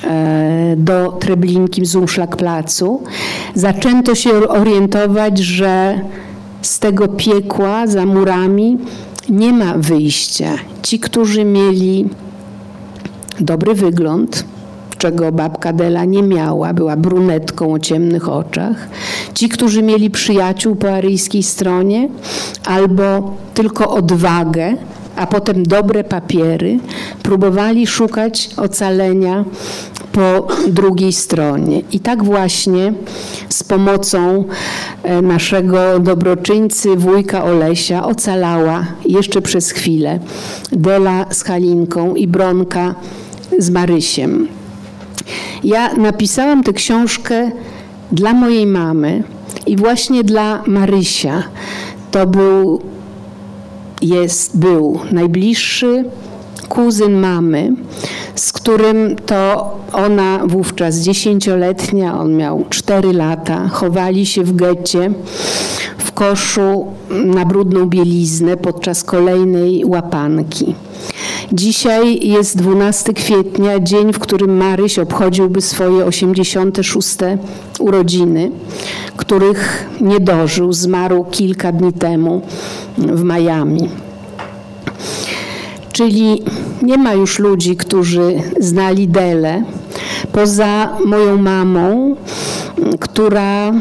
e, 0.05 0.75
do 0.77 1.13
Treblinki 1.13 1.87
z 1.87 1.97
Umszlakplacu, 1.97 3.03
zaczęto 3.55 4.15
się 4.15 4.49
orientować, 4.49 5.39
że 5.39 6.01
z 6.63 6.79
tego 6.79 7.09
piekła 7.09 7.87
za 7.87 8.07
murami 8.07 8.79
nie 9.29 9.53
ma 9.53 9.75
wyjścia. 9.77 10.55
Ci, 10.83 10.99
którzy 10.99 11.45
mieli 11.45 12.09
dobry 13.41 13.75
wygląd, 13.75 14.45
czego 14.99 15.33
babka 15.33 15.73
Dela 15.73 16.05
nie 16.05 16.23
miała, 16.23 16.75
była 16.75 16.97
brunetką 16.97 17.73
o 17.73 17.79
ciemnych 17.79 18.29
oczach. 18.29 18.89
Ci, 19.35 19.49
którzy 19.49 19.83
mieli 19.83 20.11
przyjaciół 20.11 20.77
po 20.77 20.93
aryjskiej 20.93 21.43
stronie, 21.43 22.09
albo 22.65 23.37
tylko 23.55 23.91
odwagę, 23.91 24.77
a 25.17 25.27
potem 25.27 25.63
dobre 25.63 26.05
papiery, 26.05 26.79
próbowali 27.23 27.87
szukać 27.87 28.51
ocalenia 28.57 29.45
po 30.13 30.47
drugiej 30.69 31.13
stronie. 31.13 31.83
I 31.93 32.01
tak 32.01 32.25
właśnie 32.25 32.93
z 33.49 33.63
pomocą 33.63 34.45
e, 35.03 35.23
naszego 35.23 35.99
dobroczyńcy, 35.99 36.97
wujka 36.97 37.45
Olesia, 37.45 38.07
ocalała 38.07 38.87
jeszcze 39.05 39.43
przez 39.43 39.71
chwilę 39.71 40.19
Dela 40.73 41.27
z 41.31 41.43
Halinką 41.43 42.15
i 42.15 42.27
Bronka 42.27 42.95
z 43.59 43.71
Marysiem. 43.71 44.49
Ja 45.65 45.95
napisałam 45.95 46.63
tę 46.63 46.73
książkę 46.73 47.51
dla 48.13 48.33
mojej 48.33 48.67
mamy 48.67 49.23
i 49.67 49.77
właśnie 49.77 50.25
dla 50.25 50.63
Marysia. 50.67 51.43
To 52.11 52.27
był, 52.27 52.81
jest, 54.03 54.59
był 54.59 55.01
najbliższy 55.13 56.05
kuzyn 56.69 57.21
mamy, 57.21 57.73
z 58.35 58.53
którym 58.53 59.17
to 59.27 59.71
ona 59.93 60.41
wówczas 60.47 60.97
dziesięcioletnia, 60.97 62.19
on 62.19 62.37
miał 62.37 62.65
cztery 62.71 63.13
lata, 63.13 63.69
chowali 63.69 64.27
się 64.27 64.45
w 64.45 64.57
getcie 64.57 65.13
w 65.99 66.13
koszu 66.13 66.87
na 67.11 67.45
brudną 67.45 67.87
bieliznę 67.87 68.57
podczas 68.57 69.05
kolejnej 69.05 69.85
łapanki. 69.85 70.75
Dzisiaj 71.53 72.29
jest 72.29 72.57
12 72.57 73.13
kwietnia, 73.13 73.81
dzień, 73.81 74.13
w 74.13 74.19
którym 74.19 74.57
Maryś 74.57 74.99
obchodziłby 74.99 75.61
swoje 75.61 76.05
86 76.05 77.09
urodziny, 77.79 78.51
których 79.17 79.89
nie 80.01 80.21
dożył, 80.21 80.73
zmarł 80.73 81.25
kilka 81.25 81.73
dni 81.73 81.93
temu 81.93 82.43
w 82.99 83.23
Miami. 83.25 83.89
Czyli 85.93 86.43
nie 86.83 86.99
ma 86.99 87.13
już 87.13 87.39
ludzi, 87.39 87.77
którzy 87.77 88.43
znali 88.61 89.09
Dele, 89.09 89.65
poza 90.33 90.99
moją 91.07 91.39
mamą, 91.39 92.17
która 93.01 93.73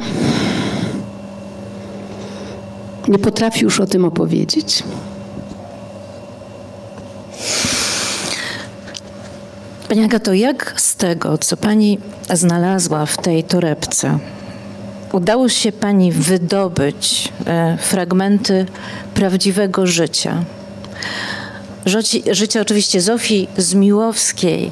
nie 3.07 3.19
potrafi 3.19 3.63
już 3.63 3.79
o 3.79 3.86
tym 3.86 4.05
opowiedzieć. 4.05 4.84
Pani 9.91 10.06
Agato, 10.06 10.34
jak 10.34 10.73
z 10.77 10.95
tego, 10.95 11.38
co 11.38 11.58
Pani 11.58 11.99
znalazła 12.34 13.06
w 13.06 13.17
tej 13.17 13.43
torebce, 13.43 14.19
udało 15.12 15.49
się 15.49 15.71
Pani 15.71 16.12
wydobyć 16.12 17.30
e, 17.45 17.77
fragmenty 17.77 18.65
prawdziwego 19.13 19.88
życia? 19.88 20.43
Życie, 21.86 22.36
życie 22.36 22.62
oczywiście 22.62 23.01
Zofii 23.01 23.47
Zmiłowskiej, 23.58 24.71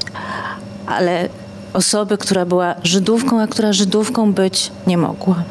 ale 0.88 1.29
osoby, 1.73 2.17
która 2.17 2.45
była 2.45 2.75
Żydówką, 2.84 3.41
a 3.41 3.47
która 3.47 3.73
Żydówką 3.73 4.34
być 4.34 4.71
nie 4.88 4.97
mogła. 4.97 5.43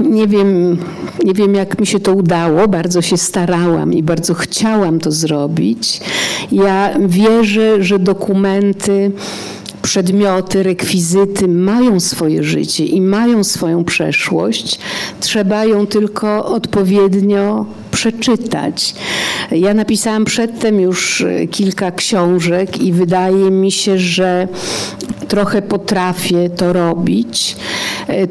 Nie 0.00 0.26
wiem, 0.26 0.78
nie 1.24 1.34
wiem, 1.34 1.54
jak 1.54 1.80
mi 1.80 1.86
się 1.86 2.00
to 2.00 2.12
udało. 2.12 2.68
Bardzo 2.68 3.02
się 3.02 3.16
starałam 3.16 3.92
i 3.92 4.02
bardzo 4.02 4.34
chciałam 4.34 5.00
to 5.00 5.12
zrobić. 5.12 6.00
Ja 6.52 6.94
wierzę, 7.06 7.82
że 7.82 7.98
dokumenty 7.98 9.12
przedmioty, 9.82 10.62
rekwizyty 10.62 11.48
mają 11.48 12.00
swoje 12.00 12.42
życie 12.42 12.84
i 12.84 13.00
mają 13.00 13.44
swoją 13.44 13.84
przeszłość. 13.84 14.78
Trzeba 15.20 15.64
ją 15.64 15.86
tylko 15.86 16.46
odpowiednio 16.46 17.66
przeczytać. 17.90 18.94
Ja 19.50 19.74
napisałam 19.74 20.24
przedtem 20.24 20.80
już 20.80 21.24
kilka 21.50 21.90
książek 21.90 22.80
i 22.80 22.92
wydaje 22.92 23.50
mi 23.50 23.72
się, 23.72 23.98
że 23.98 24.48
trochę 25.28 25.62
potrafię 25.62 26.50
to 26.50 26.72
robić. 26.72 27.56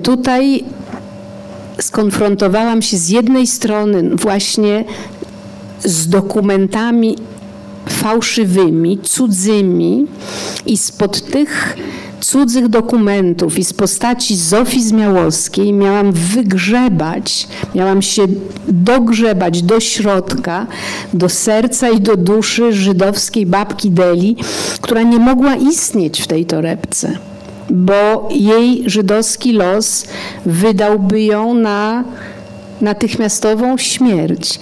Tutaj 0.04 0.63
skonfrontowałam 1.80 2.82
się 2.82 2.98
z 2.98 3.10
jednej 3.10 3.48
strony 3.48 4.16
właśnie 4.16 4.86
z 5.84 6.10
dokumentami 6.10 7.16
fałszywymi, 7.90 9.00
cudzymi 9.04 10.06
i 10.66 10.78
spod 10.78 11.22
tych 11.22 11.78
cudzych 12.20 12.68
dokumentów 12.68 13.60
i 13.60 13.64
z 13.64 13.74
postaci 13.74 14.36
Zofii 14.36 14.84
Zmiałowskiej 14.84 15.74
miałam 15.74 16.12
wygrzebać, 16.12 17.48
miałam 17.76 18.02
się 18.02 18.26
dogrzebać 18.68 19.62
do 19.62 19.80
środka, 19.80 20.68
do 21.14 21.30
serca 21.30 21.90
i 21.90 22.02
do 22.02 22.18
duszy 22.18 22.74
żydowskiej 22.74 23.46
babki 23.46 23.92
Deli, 23.92 24.36
która 24.82 25.02
nie 25.02 25.20
mogła 25.20 25.56
istnieć 25.56 26.22
w 26.22 26.28
tej 26.28 26.46
torebce, 26.46 27.18
bo 27.69 28.30
jej 28.32 28.84
żydowski 28.86 29.54
los 29.54 30.08
wydałby 30.45 31.21
ją 31.23 31.54
na 31.54 32.04
natychmiastową 32.82 33.78
śmierć. 33.78 34.60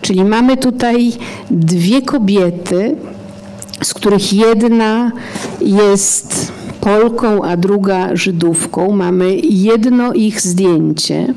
Czyli 0.00 0.24
mamy 0.24 0.56
tutaj 0.56 1.12
dwie 1.50 2.02
kobiety, 2.02 2.96
z 3.82 3.94
których 3.94 4.32
jedna 4.32 5.12
jest 5.60 6.52
Polką, 6.80 7.42
a 7.42 7.56
druga 7.56 8.16
Żydówką. 8.16 8.92
Mamy 8.92 9.36
jedno 9.40 10.12
ich 10.12 10.40
zdjęcie. 10.40 11.34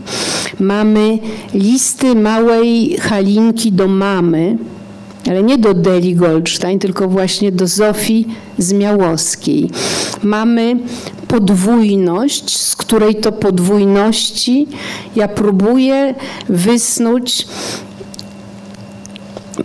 Mamy 0.59 1.19
listy 1.53 2.15
małej 2.15 2.97
Halinki 2.97 3.71
do 3.71 3.87
mamy, 3.87 4.57
ale 5.29 5.43
nie 5.43 5.57
do 5.57 5.73
Deli 5.73 6.15
Goldstein, 6.15 6.79
tylko 6.79 7.07
właśnie 7.07 7.51
do 7.51 7.67
Zofii 7.67 8.27
Zmiałowskiej. 8.57 9.69
Mamy 10.23 10.79
podwójność, 11.27 12.57
z 12.57 12.75
której 12.75 13.15
to 13.15 13.31
podwójności 13.31 14.67
ja 15.15 15.27
próbuję 15.27 16.15
wysnuć 16.49 17.47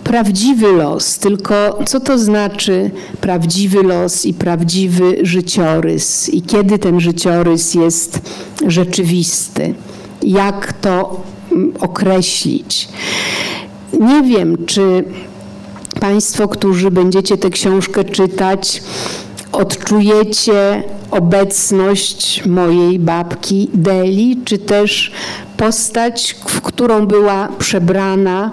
prawdziwy 0.05 0.73
los, 0.73 1.19
tylko 1.19 1.79
co 1.87 2.01
to 2.01 2.19
znaczy 2.19 2.91
prawdziwy 3.21 3.83
los 3.83 4.27
i 4.27 4.35
prawdziwy 4.35 5.19
życiorys 5.23 6.29
i 6.29 6.43
kiedy 6.43 6.79
ten 6.79 7.01
życiorys 7.01 7.75
jest 7.75 8.21
rzeczywisty, 8.67 9.75
jak 10.23 10.73
to 10.73 11.23
mm, 11.53 11.73
określić. 11.81 12.89
Nie 14.01 14.23
wiem, 14.23 14.67
czy 14.67 15.05
Państwo, 16.01 16.49
którzy 16.49 16.91
będziecie 16.91 17.39
tę 17.39 17.51
książkę 17.51 18.05
czytać, 18.05 18.83
odczujecie 19.53 20.83
obecność 21.11 22.47
mojej 22.47 22.99
babki 22.99 23.71
Deli, 23.75 24.41
czy 24.45 24.59
też 24.59 25.13
postać, 25.57 26.37
w 26.47 26.61
którą 26.61 27.07
była 27.07 27.49
przebrana, 27.59 28.51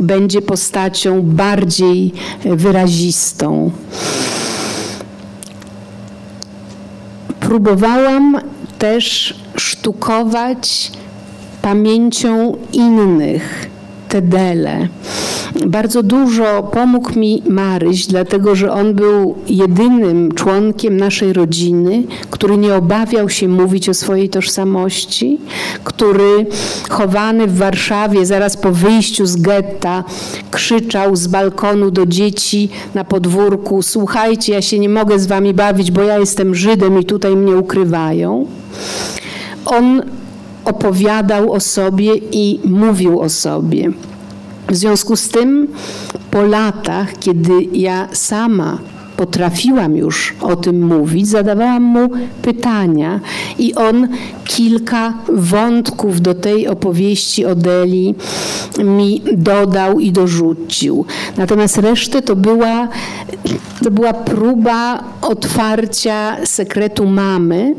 będzie 0.00 0.42
postacią 0.42 1.22
bardziej 1.22 2.12
wyrazistą. 2.44 3.70
Próbowałam 7.40 8.38
też 8.78 9.34
sztukować 9.56 10.92
pamięcią 11.62 12.56
innych 12.72 13.70
te 14.08 14.22
dele. 14.22 14.88
Bardzo 15.66 16.02
dużo 16.02 16.62
pomógł 16.72 17.18
mi 17.18 17.42
Maryś, 17.48 18.06
dlatego 18.06 18.54
że 18.54 18.72
on 18.72 18.94
był 18.94 19.34
jedynym 19.48 20.32
członkiem 20.34 20.96
naszej 20.96 21.32
rodziny, 21.32 22.02
który 22.30 22.56
nie 22.56 22.74
obawiał 22.74 23.28
się 23.28 23.48
mówić 23.48 23.88
o 23.88 23.94
swojej 23.94 24.28
tożsamości, 24.28 25.38
który 25.84 26.46
chowany 26.90 27.46
w 27.46 27.56
Warszawie 27.56 28.26
zaraz 28.26 28.56
po 28.56 28.72
wyjściu 28.72 29.26
z 29.26 29.36
getta 29.36 30.04
krzyczał 30.50 31.16
z 31.16 31.26
balkonu 31.26 31.90
do 31.90 32.06
dzieci 32.06 32.68
na 32.94 33.04
podwórku: 33.04 33.82
Słuchajcie, 33.82 34.52
ja 34.52 34.62
się 34.62 34.78
nie 34.78 34.88
mogę 34.88 35.18
z 35.18 35.26
wami 35.26 35.54
bawić, 35.54 35.90
bo 35.90 36.02
ja 36.02 36.18
jestem 36.18 36.54
Żydem 36.54 37.00
i 37.00 37.04
tutaj 37.04 37.36
mnie 37.36 37.56
ukrywają. 37.56 38.46
On 39.66 40.02
opowiadał 40.64 41.52
o 41.52 41.60
sobie 41.60 42.12
i 42.32 42.60
mówił 42.64 43.20
o 43.20 43.28
sobie. 43.28 43.92
W 44.70 44.76
związku 44.76 45.16
z 45.16 45.28
tym, 45.28 45.68
po 46.30 46.42
latach, 46.42 47.18
kiedy 47.18 47.52
ja 47.72 48.08
sama 48.12 48.78
potrafiłam 49.16 49.96
już 49.96 50.34
o 50.40 50.56
tym 50.56 50.86
mówić, 50.86 51.28
zadawałam 51.28 51.82
mu 51.82 52.08
pytania 52.42 53.20
i 53.58 53.74
on 53.74 54.08
kilka 54.44 55.14
wątków 55.28 56.20
do 56.20 56.34
tej 56.34 56.68
opowieści 56.68 57.46
o 57.46 57.54
Deli 57.54 58.14
mi 58.78 59.22
dodał 59.32 60.00
i 60.00 60.12
dorzucił. 60.12 61.04
Natomiast 61.36 61.78
resztę 61.78 62.22
to 62.22 62.36
była, 62.36 62.88
to 63.84 63.90
była 63.90 64.12
próba 64.12 65.04
otwarcia 65.22 66.36
sekretu 66.46 67.06
mamy, 67.06 67.74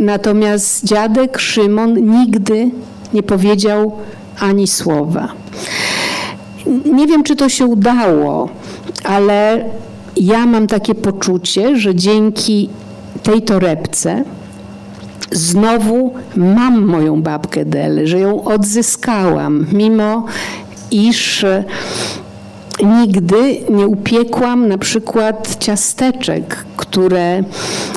Natomiast 0.00 0.84
dziadek 0.84 1.38
Szymon 1.38 2.18
nigdy 2.18 2.70
nie 3.14 3.22
powiedział 3.22 3.92
ani 4.40 4.66
słowa. 4.66 5.28
Nie 6.92 7.06
wiem, 7.06 7.22
czy 7.22 7.36
to 7.36 7.48
się 7.48 7.66
udało, 7.66 8.48
ale 9.04 9.64
ja 10.16 10.46
mam 10.46 10.66
takie 10.66 10.94
poczucie, 10.94 11.76
że 11.76 11.94
dzięki 11.94 12.68
tej 13.22 13.42
torebce 13.42 14.24
znowu 15.32 16.14
mam 16.36 16.82
moją 16.86 17.22
babkę 17.22 17.64
Del, 17.64 18.06
że 18.06 18.18
ją 18.18 18.44
odzyskałam, 18.44 19.66
mimo 19.72 20.24
iż 20.90 21.44
nigdy 22.82 23.56
nie 23.70 23.86
upiekłam 23.86 24.68
na 24.68 24.78
przykład 24.78 25.56
ciasteczek, 25.58 26.64
które 26.76 27.42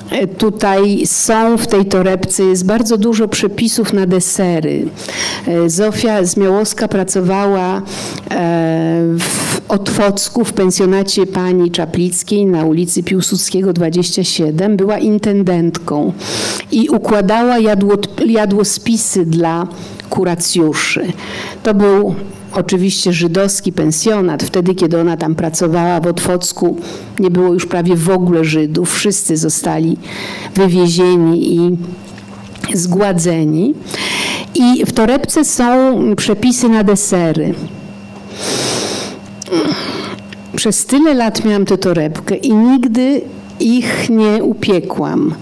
e, 0.10 0.28
tutaj 0.28 1.02
są 1.06 1.58
w 1.58 1.68
tej 1.68 1.86
torebce. 1.86 2.44
Jest 2.44 2.66
bardzo 2.66 2.98
dużo 2.98 3.28
przepisów 3.28 3.94
na 3.94 4.06
desery. 4.06 4.86
E, 5.48 5.70
Zofia 5.70 6.24
Zmiałowska 6.24 6.88
pracowała 6.88 7.78
e, 7.78 7.82
w 9.20 9.62
Otwocku 9.68 10.46
w 10.46 10.54
pensjonacie 10.54 11.26
pani 11.26 11.72
Czaplickiej 11.72 12.46
na 12.46 12.66
ulicy 12.66 13.04
Piłsudskiego 13.04 13.74
27. 13.74 14.78
Była 14.78 14.98
intendentką 14.98 16.14
i 16.72 16.90
układała 16.90 17.60
jadło, 17.60 17.96
jadłospisy 18.28 19.26
dla 19.26 19.68
kuracjuszy. 20.10 21.06
To 21.64 21.74
był 21.74 22.16
oczywiście 22.54 23.14
żydowski 23.14 23.72
pensjonat. 23.72 24.43
Wtedy, 24.43 24.76
kiedy 24.76 24.99
ona 24.99 25.18
tam 25.18 25.36
pracowała 25.36 25.99
w 25.99 26.08
Otwocku, 26.08 26.78
nie 27.20 27.32
było 27.32 27.54
już 27.54 27.66
prawie 27.66 27.95
w 27.95 28.10
ogóle 28.10 28.43
Żydów. 28.43 28.95
Wszyscy 28.95 29.38
zostali 29.38 29.97
wywiezieni 30.56 31.56
i 31.56 31.78
zgładzeni. 32.74 33.74
I 34.56 34.86
w 34.86 34.91
torebce 34.93 35.45
są 35.45 35.99
przepisy 36.16 36.70
na 36.70 36.84
desery. 36.84 37.54
Przez 40.56 40.86
tyle 40.86 41.14
lat 41.14 41.45
miałam 41.45 41.66
tę 41.66 41.78
torebkę 41.78 42.36
i 42.36 42.54
nigdy 42.54 43.22
ich 43.60 44.10
nie 44.10 44.43
upiekłam 44.43 45.36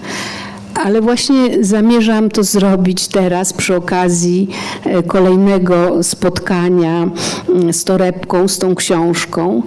ale 0.84 1.00
właśnie 1.00 1.64
zamierzam 1.64 2.28
to 2.28 2.42
zrobić 2.42 3.08
teraz 3.08 3.52
przy 3.52 3.76
okazji 3.76 4.48
e, 4.84 5.02
kolejnego 5.02 6.02
spotkania 6.02 7.10
mm, 7.48 7.72
z 7.72 7.84
torebką, 7.84 8.48
z 8.48 8.58
tą 8.58 8.74
książką. 8.74 9.62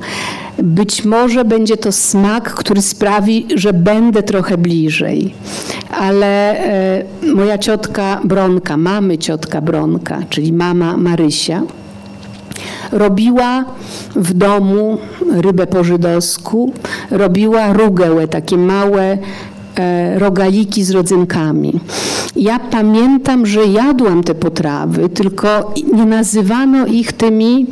Być 0.63 1.05
może 1.05 1.45
będzie 1.45 1.77
to 1.77 1.91
smak, 1.91 2.53
który 2.53 2.81
sprawi, 2.81 3.47
że 3.55 3.73
będę 3.73 4.23
trochę 4.23 4.57
bliżej. 4.57 5.33
Ale 5.97 6.57
e, 6.57 7.03
moja 7.35 7.57
ciotka 7.57 8.21
Bronka, 8.23 8.77
mamy 8.77 9.17
ciotka 9.17 9.61
Bronka, 9.61 10.19
czyli 10.29 10.53
mama 10.53 10.97
Marysia, 10.97 11.61
robiła 12.91 13.65
w 14.15 14.33
domu 14.33 14.97
rybę 15.31 15.67
po 15.67 15.83
żydowsku, 15.83 16.73
robiła 17.11 17.73
rugełę, 17.73 18.27
takie 18.27 18.57
małe 18.57 19.17
rogaliki 20.15 20.83
z 20.83 20.91
rodzynkami. 20.91 21.79
Ja 22.35 22.59
pamiętam, 22.59 23.45
że 23.45 23.65
jadłam 23.65 24.23
te 24.23 24.35
potrawy, 24.35 25.09
tylko 25.09 25.73
nie 25.93 26.05
nazywano 26.05 26.85
ich 26.85 27.13
tymi 27.13 27.67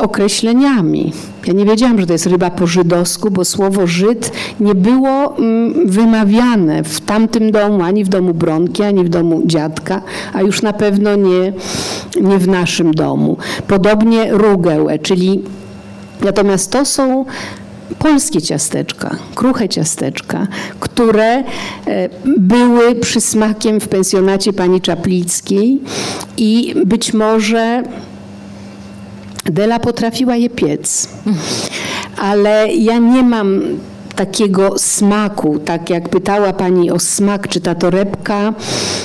określeniami. 0.00 1.12
Ja 1.46 1.52
nie 1.52 1.64
wiedziałam, 1.64 2.00
że 2.00 2.06
to 2.06 2.12
jest 2.12 2.26
ryba 2.26 2.50
po 2.50 2.66
żydowsku, 2.66 3.30
bo 3.30 3.44
słowo 3.44 3.86
Żyd 3.86 4.32
nie 4.60 4.74
było 4.74 5.36
mm, 5.38 5.90
wymawiane 5.90 6.84
w 6.84 7.00
tamtym 7.00 7.50
domu, 7.50 7.82
ani 7.82 8.04
w 8.04 8.08
domu 8.08 8.34
Bronki, 8.34 8.82
ani 8.82 9.04
w 9.04 9.08
domu 9.08 9.42
dziadka, 9.44 10.02
a 10.32 10.42
już 10.42 10.62
na 10.62 10.72
pewno 10.72 11.16
nie, 11.16 11.52
nie 12.20 12.38
w 12.38 12.48
naszym 12.48 12.94
domu. 12.94 13.36
Podobnie 13.68 14.32
rugełę, 14.32 14.98
czyli 14.98 15.42
natomiast 16.24 16.72
to 16.72 16.84
są 16.84 17.24
polskie 18.00 18.42
ciasteczka, 18.42 19.16
kruche 19.34 19.68
ciasteczka, 19.68 20.46
które 20.80 21.38
e, 21.38 21.44
były 22.36 22.94
przysmakiem 22.94 23.80
w 23.80 23.88
pensjonacie 23.88 24.52
pani 24.52 24.80
Czaplickiej 24.80 25.80
i 26.36 26.74
być 26.86 27.14
może 27.14 27.82
Dela 29.44 29.78
potrafiła 29.78 30.36
je 30.36 30.50
piec. 30.50 31.08
Ale 32.16 32.74
ja 32.74 32.98
nie 32.98 33.22
mam 33.22 33.60
takiego 34.16 34.78
smaku, 34.78 35.58
tak 35.58 35.90
jak 35.90 36.08
pytała 36.08 36.52
pani 36.52 36.90
o 36.90 36.98
smak, 36.98 37.48
czy 37.48 37.60
ta 37.60 37.74
torebka 37.74 38.54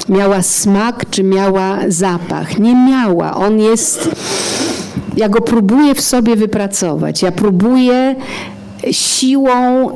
miała 0.09 0.41
smak, 0.41 1.09
czy 1.09 1.23
miała 1.23 1.79
zapach. 1.87 2.59
Nie 2.59 2.75
miała. 2.75 3.35
On 3.35 3.59
jest, 3.59 4.09
ja 5.17 5.29
go 5.29 5.41
próbuję 5.41 5.95
w 5.95 6.01
sobie 6.01 6.35
wypracować. 6.35 7.21
Ja 7.21 7.31
próbuję 7.31 8.15
siłą, 8.91 9.89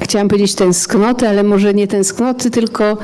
chciałam 0.00 0.28
powiedzieć 0.28 0.54
tęsknoty, 0.54 1.28
ale 1.28 1.42
może 1.42 1.74
nie 1.74 1.86
tęsknoty, 1.86 2.50
tylko 2.50 2.96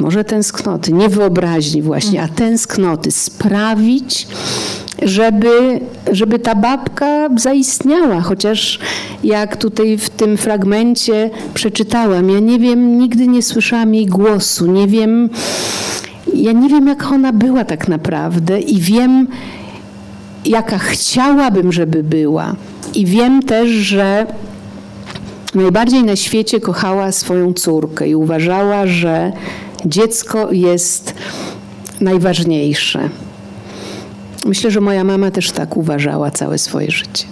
może 0.00 0.24
tęsknoty, 0.24 0.92
nie 0.92 1.08
wyobraźni 1.08 1.82
właśnie, 1.82 2.22
a 2.22 2.28
tęsknoty 2.28 3.10
sprawić, 3.10 4.28
żeby, 5.02 5.80
żeby 6.12 6.38
ta 6.38 6.54
babka 6.54 7.28
zaistniała. 7.36 8.20
Chociaż 8.20 8.78
jak 9.24 9.56
tutaj 9.56 9.98
w 9.98 10.10
tym 10.10 10.36
fragmencie 10.36 11.30
przeczytałam, 11.54 12.30
ja 12.30 12.40
nie 12.40 12.58
wiem, 12.58 12.98
nigdy 12.98 13.26
nie 13.26 13.42
słyszałam 13.42 13.94
jej 13.94 14.06
głosu, 14.06 14.66
nie 14.66 14.86
wiem, 14.86 15.30
ja 16.34 16.52
nie 16.52 16.68
wiem, 16.68 16.86
jak 16.86 17.12
ona 17.12 17.32
była 17.32 17.64
tak 17.64 17.88
naprawdę 17.88 18.60
i 18.60 18.80
wiem, 18.80 19.26
jaka 20.44 20.78
chciałabym, 20.78 21.72
żeby 21.72 22.02
była. 22.02 22.54
I 22.94 23.06
wiem 23.06 23.42
też, 23.42 23.68
że 23.70 24.26
najbardziej 25.54 26.04
na 26.04 26.16
świecie 26.16 26.60
kochała 26.60 27.12
swoją 27.12 27.54
córkę 27.54 28.08
i 28.08 28.14
uważała, 28.14 28.86
że 28.86 29.32
dziecko 29.86 30.52
jest 30.52 31.14
najważniejsze. 32.00 33.08
Myślę, 34.44 34.70
że 34.70 34.80
moja 34.80 35.04
mama 35.04 35.30
też 35.30 35.50
tak 35.50 35.76
uważała 35.76 36.30
całe 36.30 36.58
swoje 36.58 36.90
życie. 36.90 37.24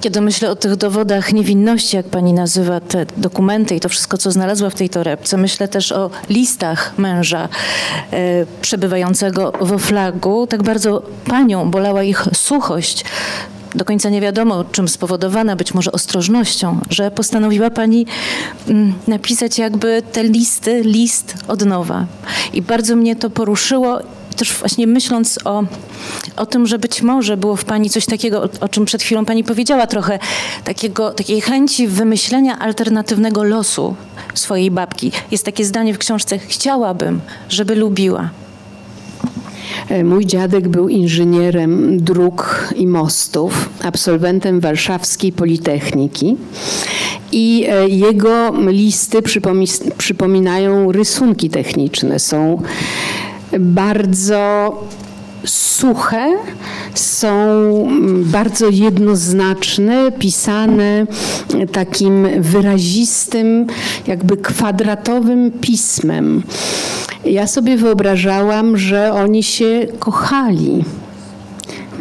Kiedy 0.00 0.20
myślę 0.20 0.50
o 0.50 0.56
tych 0.56 0.76
dowodach 0.76 1.32
niewinności, 1.32 1.96
jak 1.96 2.06
pani 2.06 2.32
nazywa 2.32 2.80
te 2.80 3.06
dokumenty 3.16 3.74
i 3.76 3.80
to 3.80 3.88
wszystko, 3.88 4.18
co 4.18 4.32
znalazła 4.32 4.70
w 4.70 4.74
tej 4.74 4.88
torebce, 4.88 5.36
myślę 5.36 5.68
też 5.68 5.92
o 5.92 6.10
listach 6.28 6.98
męża 6.98 7.48
e, 8.12 8.46
przebywającego 8.62 9.52
we 9.60 9.78
flagu. 9.78 10.46
Tak 10.46 10.62
bardzo 10.62 11.02
panią 11.24 11.70
bolała 11.70 12.02
ich 12.02 12.24
suchość, 12.34 13.04
do 13.76 13.84
końca 13.84 14.10
nie 14.10 14.20
wiadomo 14.20 14.64
czym 14.64 14.88
spowodowana, 14.88 15.56
być 15.56 15.74
może 15.74 15.92
ostrożnością, 15.92 16.80
że 16.90 17.10
postanowiła 17.10 17.70
pani 17.70 18.06
mm, 18.68 18.94
napisać 19.08 19.58
jakby 19.58 20.02
te 20.12 20.24
listy, 20.24 20.82
list 20.84 21.34
od 21.48 21.64
nowa. 21.64 22.06
I 22.52 22.62
bardzo 22.62 22.96
mnie 22.96 23.16
to 23.16 23.30
poruszyło, 23.30 23.98
też 24.36 24.52
właśnie 24.52 24.86
myśląc 24.86 25.38
o, 25.44 25.64
o 26.36 26.46
tym, 26.46 26.66
że 26.66 26.78
być 26.78 27.02
może 27.02 27.36
było 27.36 27.56
w 27.56 27.64
pani 27.64 27.90
coś 27.90 28.06
takiego, 28.06 28.42
o, 28.42 28.48
o 28.60 28.68
czym 28.68 28.84
przed 28.84 29.02
chwilą 29.02 29.24
pani 29.24 29.44
powiedziała 29.44 29.86
trochę, 29.86 30.18
takiego, 30.64 31.10
takiej 31.10 31.40
chęci 31.40 31.88
wymyślenia 31.88 32.58
alternatywnego 32.58 33.44
losu 33.44 33.96
swojej 34.34 34.70
babki. 34.70 35.12
Jest 35.30 35.44
takie 35.44 35.64
zdanie 35.64 35.94
w 35.94 35.98
książce: 35.98 36.38
Chciałabym, 36.38 37.20
żeby 37.48 37.74
lubiła. 37.74 38.30
E, 39.88 40.04
mój 40.04 40.26
dziadek 40.26 40.68
był 40.68 40.88
inżynierem 40.88 42.00
dróg 42.00 42.68
i 42.76 42.86
mostów, 42.86 43.68
absolwentem 43.82 44.60
Warszawskiej 44.60 45.32
Politechniki 45.32 46.36
i 47.32 47.66
e, 47.68 47.88
jego 47.88 48.52
listy 48.66 49.22
przypominają 49.98 50.92
rysunki 50.92 51.50
techniczne. 51.50 52.18
Są 52.18 52.62
bardzo 53.58 54.72
suche, 55.46 56.36
są 56.94 57.36
bardzo 58.22 58.68
jednoznaczne, 58.70 60.12
pisane 60.18 61.06
takim 61.72 62.42
wyrazistym, 62.42 63.66
jakby 64.06 64.36
kwadratowym 64.36 65.52
pismem. 65.60 66.42
Ja 67.30 67.46
sobie 67.46 67.76
wyobrażałam, 67.76 68.78
że 68.78 69.12
oni 69.12 69.42
się 69.42 69.86
kochali 69.98 70.84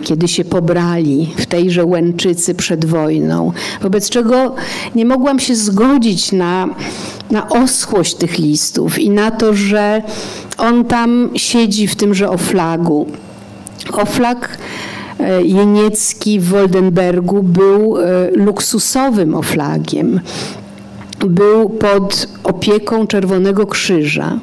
kiedy 0.06 0.28
się 0.28 0.46
pobrali 0.46 1.34
w 1.38 1.46
tejże 1.46 1.86
Łęczycy 1.86 2.56
przed 2.56 2.86
wojną, 2.86 3.52
wobec 3.82 4.10
czego 4.10 4.56
nie 4.96 5.06
mogłam 5.06 5.40
się 5.40 5.56
zgodzić 5.56 6.32
na, 6.32 6.68
na 7.32 7.50
oschłość 7.50 8.16
tych 8.16 8.38
listów 8.38 9.00
i 9.00 9.10
na 9.10 9.32
to, 9.32 9.54
że 9.54 10.02
on 10.58 10.86
tam 10.86 11.30
siedzi 11.36 11.88
w 11.88 11.96
tymże 11.96 12.30
oflagu. 12.30 13.08
Oflag 13.94 14.58
e, 15.20 15.44
jeniecki 15.44 16.40
w 16.40 16.46
Woldenbergu 16.46 17.44
był 17.44 17.98
e, 17.98 18.30
luksusowym 18.36 19.36
oflagiem. 19.36 20.20
Był 21.28 21.70
pod 21.70 22.28
opieką 22.44 23.08
Czerwonego 23.08 23.68
Krzyża. 23.68 24.40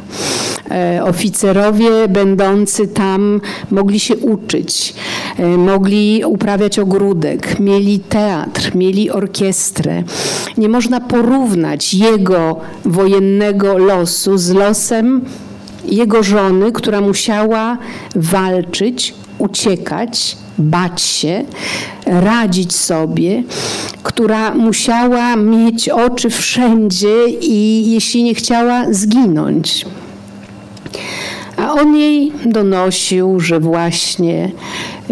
E, 0.71 1.05
oficerowie 1.05 2.09
będący 2.09 2.89
tam 2.89 3.41
mogli 3.71 4.01
się 4.01 4.17
uczyć, 4.17 4.95
mogli 5.59 6.25
uprawiać 6.25 6.79
ogródek, 6.79 7.61
mieli 7.61 7.99
teatr, 7.99 8.75
mieli 8.75 9.11
orkiestrę. 9.11 10.03
Nie 10.59 10.69
można 10.69 11.01
porównać 11.01 11.95
jego 11.95 12.61
wojennego 12.85 13.79
losu 13.79 14.39
z 14.39 14.51
losem 14.51 15.25
jego 15.85 16.23
żony, 16.23 16.73
która 16.73 17.01
musiała 17.01 17.79
walczyć, 18.15 19.15
uciekać, 19.39 20.37
bać 20.59 21.03
się, 21.03 21.45
radzić 22.07 22.75
sobie, 22.75 23.43
która 24.03 24.55
musiała 24.55 25.37
mieć 25.37 25.89
oczy 25.89 26.31
wszędzie 26.31 27.29
i 27.41 27.91
jeśli 27.93 28.23
nie 28.23 28.35
chciała, 28.35 28.85
zginąć. 28.91 29.85
A 31.57 31.73
on 31.73 31.97
jej 31.97 32.33
donosił, 32.47 33.41
że 33.41 33.61
właśnie 33.61 34.53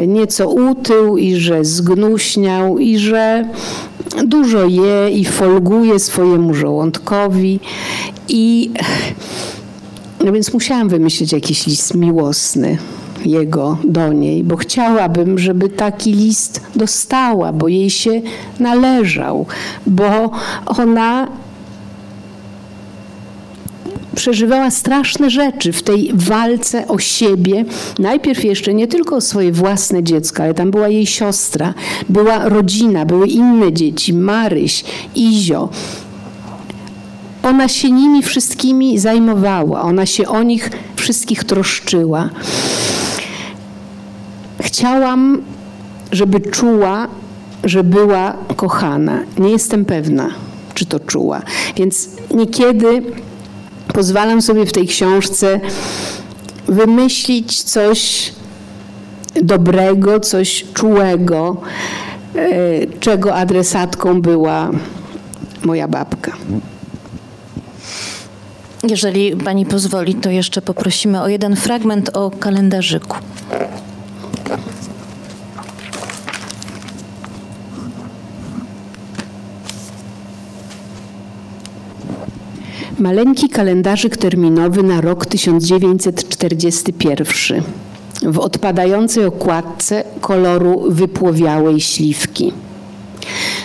nieco 0.06 0.48
utył 0.48 1.18
i 1.18 1.34
że 1.34 1.64
zgnuśniał 1.64 2.78
i 2.78 2.98
że 2.98 3.44
dużo 4.24 4.66
je 4.66 5.10
i 5.10 5.24
folguje 5.24 5.98
swojemu 5.98 6.54
żołądkowi 6.54 7.60
i 8.28 8.70
no 10.24 10.32
więc 10.32 10.52
musiałam 10.52 10.88
wymyślić 10.88 11.32
jakiś 11.32 11.66
list 11.66 11.94
miłosny 11.94 12.78
jego 13.24 13.78
do 13.84 14.12
niej, 14.12 14.44
bo 14.44 14.56
chciałabym, 14.56 15.38
żeby 15.38 15.68
taki 15.68 16.12
list 16.12 16.60
dostała, 16.76 17.52
bo 17.52 17.68
jej 17.68 17.90
się 17.90 18.20
należał, 18.60 19.46
bo 19.86 20.30
ona 20.66 21.28
przeżywała 24.14 24.70
straszne 24.70 25.30
rzeczy 25.30 25.72
w 25.72 25.82
tej 25.82 26.10
walce 26.14 26.88
o 26.88 26.98
siebie. 26.98 27.64
Najpierw 27.98 28.44
jeszcze 28.44 28.74
nie 28.74 28.88
tylko 28.88 29.16
o 29.16 29.20
swoje 29.20 29.52
własne 29.52 30.02
dziecko, 30.02 30.42
ale 30.42 30.54
tam 30.54 30.70
była 30.70 30.88
jej 30.88 31.06
siostra, 31.06 31.74
była 32.08 32.48
rodzina, 32.48 33.06
były 33.06 33.26
inne 33.26 33.72
dzieci, 33.72 34.14
Maryś, 34.14 34.84
Izio. 35.14 35.68
Ona 37.42 37.68
się 37.68 37.90
nimi 37.90 38.22
wszystkimi 38.22 38.98
zajmowała, 38.98 39.82
ona 39.82 40.06
się 40.06 40.28
o 40.28 40.42
nich 40.42 40.70
wszystkich 40.96 41.44
troszczyła. 41.44 42.30
Chciałam, 44.70 45.42
żeby 46.12 46.40
czuła, 46.40 47.08
że 47.64 47.84
była 47.84 48.36
kochana. 48.56 49.18
Nie 49.38 49.50
jestem 49.50 49.84
pewna, 49.84 50.30
czy 50.74 50.86
to 50.86 51.00
czuła. 51.00 51.42
Więc 51.76 52.08
niekiedy 52.34 53.02
pozwalam 53.94 54.42
sobie 54.42 54.66
w 54.66 54.72
tej 54.72 54.86
książce 54.86 55.60
wymyślić 56.68 57.62
coś 57.62 58.32
dobrego, 59.42 60.20
coś 60.20 60.64
czułego, 60.74 61.56
e, 62.36 62.86
czego 63.00 63.34
adresatką 63.34 64.22
była 64.22 64.70
moja 65.64 65.88
babka. 65.88 66.32
Jeżeli 68.88 69.36
pani 69.36 69.66
pozwoli, 69.66 70.14
to 70.14 70.30
jeszcze 70.30 70.62
poprosimy 70.62 71.22
o 71.22 71.28
jeden 71.28 71.56
fragment 71.56 72.16
o 72.16 72.30
kalendarzyku. 72.30 73.16
Maleńki 83.00 83.48
kalendarzyk 83.48 84.16
terminowy 84.16 84.82
na 84.82 85.00
rok 85.00 85.26
1941 85.26 87.62
w 88.22 88.38
odpadającej 88.38 89.24
okładce 89.24 90.04
koloru 90.20 90.84
wypłowiałej 90.88 91.80
śliwki. 91.80 92.52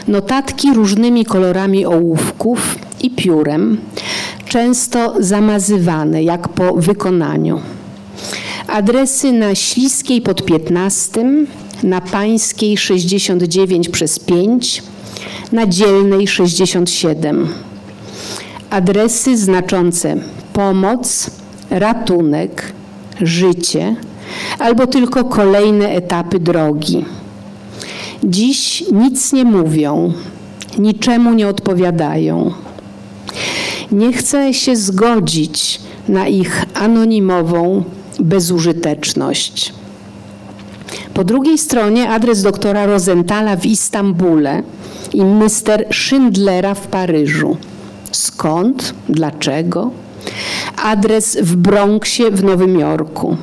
Notatki 0.07 0.73
różnymi 0.73 1.25
kolorami 1.25 1.85
ołówków 1.85 2.77
i 3.01 3.11
piórem, 3.11 3.77
często 4.45 5.13
zamazywane 5.19 6.23
jak 6.23 6.49
po 6.49 6.73
wykonaniu. 6.73 7.61
Adresy 8.67 9.31
na 9.31 9.55
Śliskiej 9.55 10.21
pod 10.21 10.45
15, 10.45 11.25
na 11.83 12.01
Pańskiej 12.01 12.77
69 12.77 13.89
przez 13.89 14.19
5, 14.19 14.83
na 15.51 15.67
Dzielnej 15.67 16.27
67. 16.27 17.47
Adresy 18.75 19.37
znaczące 19.37 20.15
pomoc, 20.53 21.31
ratunek, 21.69 22.73
życie 23.21 23.95
albo 24.59 24.87
tylko 24.87 25.23
kolejne 25.23 25.89
etapy 25.89 26.39
drogi. 26.39 27.05
Dziś 28.23 28.83
nic 28.91 29.33
nie 29.33 29.45
mówią, 29.45 30.13
niczemu 30.77 31.33
nie 31.33 31.47
odpowiadają 31.47 32.51
nie 33.91 34.13
chce 34.13 34.53
się 34.53 34.75
zgodzić 34.75 35.79
na 36.09 36.27
ich 36.27 36.65
anonimową 36.73 37.83
bezużyteczność. 38.19 39.73
Po 41.13 41.23
drugiej 41.23 41.57
stronie 41.57 42.09
adres 42.09 42.41
doktora 42.41 42.85
Rosenthala 42.85 43.55
w 43.55 43.65
Istambule 43.65 44.63
i 45.13 45.23
mister 45.23 45.87
Schindlera 45.91 46.73
w 46.73 46.87
Paryżu. 46.87 47.57
Skąd? 48.15 48.93
Dlaczego? 49.09 49.91
Adres 50.83 51.37
w 51.41 51.55
Bronxie 51.55 52.31
w 52.31 52.43
Nowym 52.43 52.79
Jorku. 52.79 53.37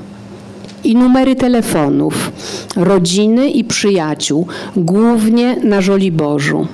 I 0.84 0.94
numery 0.94 1.36
telefonów, 1.36 2.32
rodziny 2.76 3.50
i 3.50 3.64
przyjaciół, 3.64 4.46
głównie 4.76 5.56
na 5.56 5.80
Żoliborzu. 5.80 6.66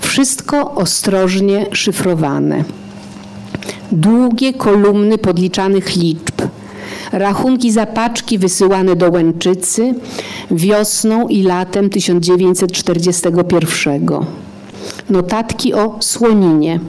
Wszystko 0.00 0.74
ostrożnie 0.74 1.66
szyfrowane 1.72 2.64
długie 3.92 4.52
kolumny 4.52 5.18
podliczanych 5.18 5.96
liczb, 5.96 6.42
rachunki 7.12 7.72
za 7.72 7.86
paczki 7.86 8.38
wysyłane 8.38 8.96
do 8.96 9.10
Łęczycy 9.10 9.94
wiosną 10.50 11.28
i 11.28 11.42
latem 11.42 11.90
1941, 11.90 14.08
notatki 15.10 15.74
o 15.74 15.96
Słoninie, 16.00 16.80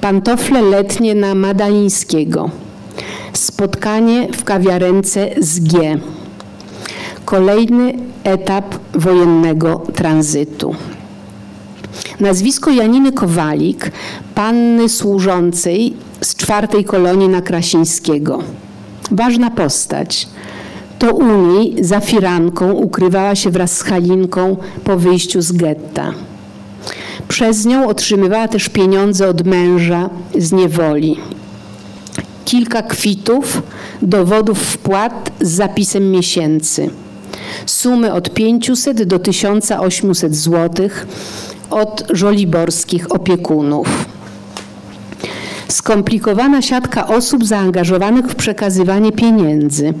pantofle 0.00 0.62
letnie 0.62 1.14
na 1.14 1.34
Madalińskiego, 1.34 2.50
spotkanie 3.32 4.28
w 4.32 4.44
kawiarence 4.44 5.30
z 5.40 5.60
G, 5.60 5.98
kolejny 7.24 7.92
etap 8.24 8.74
wojennego 8.94 9.82
tranzytu. 9.94 10.74
Nazwisko 12.20 12.70
Janiny 12.70 13.12
Kowalik, 13.12 13.90
panny 14.34 14.88
służącej 14.88 15.94
z 16.20 16.36
czwartej 16.36 16.84
kolonii 16.84 17.28
na 17.28 17.42
Krasińskiego. 17.42 18.38
Ważna 19.10 19.50
postać. 19.50 20.28
To 20.98 21.14
u 21.14 21.36
niej 21.36 21.84
za 21.84 22.00
firanką 22.00 22.72
ukrywała 22.72 23.34
się 23.34 23.50
wraz 23.50 23.76
z 23.76 23.82
Halinką 23.82 24.56
po 24.84 24.96
wyjściu 24.96 25.42
z 25.42 25.52
getta. 25.52 26.12
Przez 27.28 27.64
nią 27.64 27.88
otrzymywała 27.88 28.48
też 28.48 28.68
pieniądze 28.68 29.28
od 29.28 29.46
męża 29.46 30.10
z 30.38 30.52
niewoli. 30.52 31.16
Kilka 32.44 32.82
kwitów, 32.82 33.62
dowodów 34.02 34.58
wpłat 34.58 35.32
z 35.40 35.50
zapisem 35.50 36.10
miesięcy. 36.10 36.90
Sumy 37.66 38.12
od 38.12 38.34
500 38.34 39.02
do 39.02 39.18
1800 39.18 40.36
zł 40.36 40.88
od 41.70 42.04
żoliborskich 42.10 43.12
opiekunów. 43.12 43.88
Skomplikowana 45.68 46.62
siatka 46.62 47.06
osób 47.06 47.44
zaangażowanych 47.44 48.26
w 48.26 48.34
przekazywanie 48.34 49.12
pieniędzy. 49.12 49.94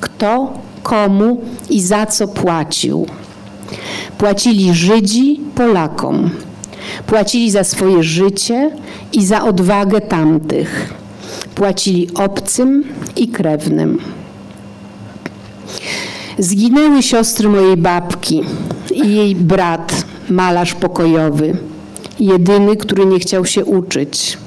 Kto, 0.00 0.52
komu 0.82 1.40
i 1.70 1.80
za 1.80 2.06
co 2.06 2.28
płacił. 2.28 3.06
Płacili 4.18 4.74
Żydzi 4.74 5.40
Polakom. 5.54 6.30
Płacili 7.06 7.50
za 7.50 7.64
swoje 7.64 8.02
życie 8.02 8.70
i 9.12 9.26
za 9.26 9.44
odwagę 9.44 10.00
tamtych. 10.00 10.94
Płacili 11.54 12.08
obcym 12.14 12.84
i 13.16 13.28
krewnym. 13.28 13.98
Zginęły 16.38 17.02
siostry 17.02 17.48
mojej 17.48 17.76
babki 17.76 18.42
i 18.94 19.14
jej 19.14 19.34
brat, 19.34 20.04
malarz 20.30 20.74
pokojowy, 20.74 21.56
jedyny, 22.20 22.76
który 22.76 23.06
nie 23.06 23.18
chciał 23.18 23.44
się 23.44 23.64
uczyć. 23.64 24.38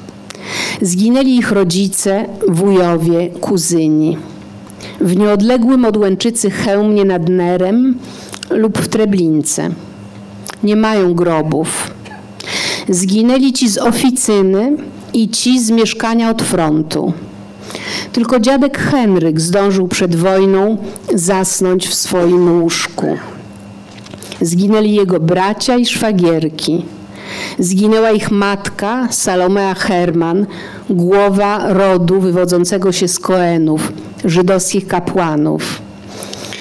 Zginęli 0.82 1.38
ich 1.38 1.52
rodzice, 1.52 2.26
wujowie, 2.47 3.30
kuzyni. 3.30 4.18
W 5.02 5.16
nieodległym 5.18 5.86
od 5.86 5.97
Łęczycy 5.97 6.52
hełmie 6.52 7.06
nad 7.06 7.30
Nerem 7.30 7.97
lub 8.50 8.78
w 8.78 8.88
Treblince. 8.88 9.70
Nie 10.64 10.76
mają 10.76 11.14
grobów. 11.14 11.91
Zginęli 12.89 13.53
ci 13.53 13.69
z 13.69 13.77
oficyny 13.77 14.77
i 15.13 15.29
ci 15.29 15.59
z 15.59 15.71
mieszkania 15.71 16.29
od 16.29 16.41
frontu. 16.41 17.13
Tylko 18.13 18.39
dziadek 18.39 18.77
Henryk 18.77 19.41
zdążył 19.41 19.87
przed 19.87 20.15
wojną 20.15 20.77
zasnąć 21.13 21.87
w 21.87 21.93
swoim 21.93 22.61
łóżku. 22.61 23.17
Zginęli 24.41 24.93
jego 24.93 25.19
bracia 25.19 25.77
i 25.77 25.85
szwagierki. 25.85 26.85
Zginęła 27.59 28.11
ich 28.11 28.31
matka, 28.31 29.07
Salomea 29.11 29.73
Herman, 29.73 30.45
głowa 30.89 31.73
rodu 31.73 32.21
wywodzącego 32.21 32.91
się 32.91 33.07
z 33.07 33.19
Koenów, 33.19 33.93
żydowskich 34.25 34.87
kapłanów. 34.87 35.81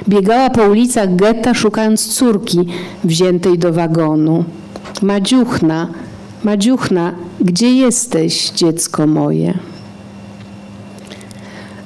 Biegała 0.09 0.51
po 0.51 0.63
ulicach 0.63 1.17
getta 1.17 1.55
szukając 1.55 2.07
córki 2.07 2.67
wziętej 3.05 3.59
do 3.59 3.73
wagonu. 3.73 4.45
Madziuchna, 5.03 5.89
Madziuchna, 6.45 7.15
gdzie 7.41 7.73
jesteś, 7.73 8.51
dziecko 8.51 9.07
moje? 9.07 9.59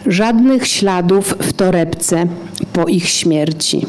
Żadnych 0.06 0.66
śladów 0.66 1.34
w 1.40 1.52
torebce 1.52 2.26
po 2.72 2.84
ich 2.86 3.08
śmierci 3.08 3.86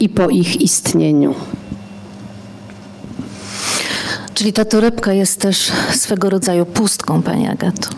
i 0.00 0.08
po 0.08 0.28
ich 0.28 0.60
istnieniu. 0.60 1.34
Czyli 4.34 4.52
ta 4.52 4.64
torebka 4.64 5.12
jest 5.12 5.40
też 5.40 5.72
swego 5.96 6.30
rodzaju 6.30 6.66
pustką, 6.66 7.22
Pani 7.22 7.48
Agato. 7.48 7.88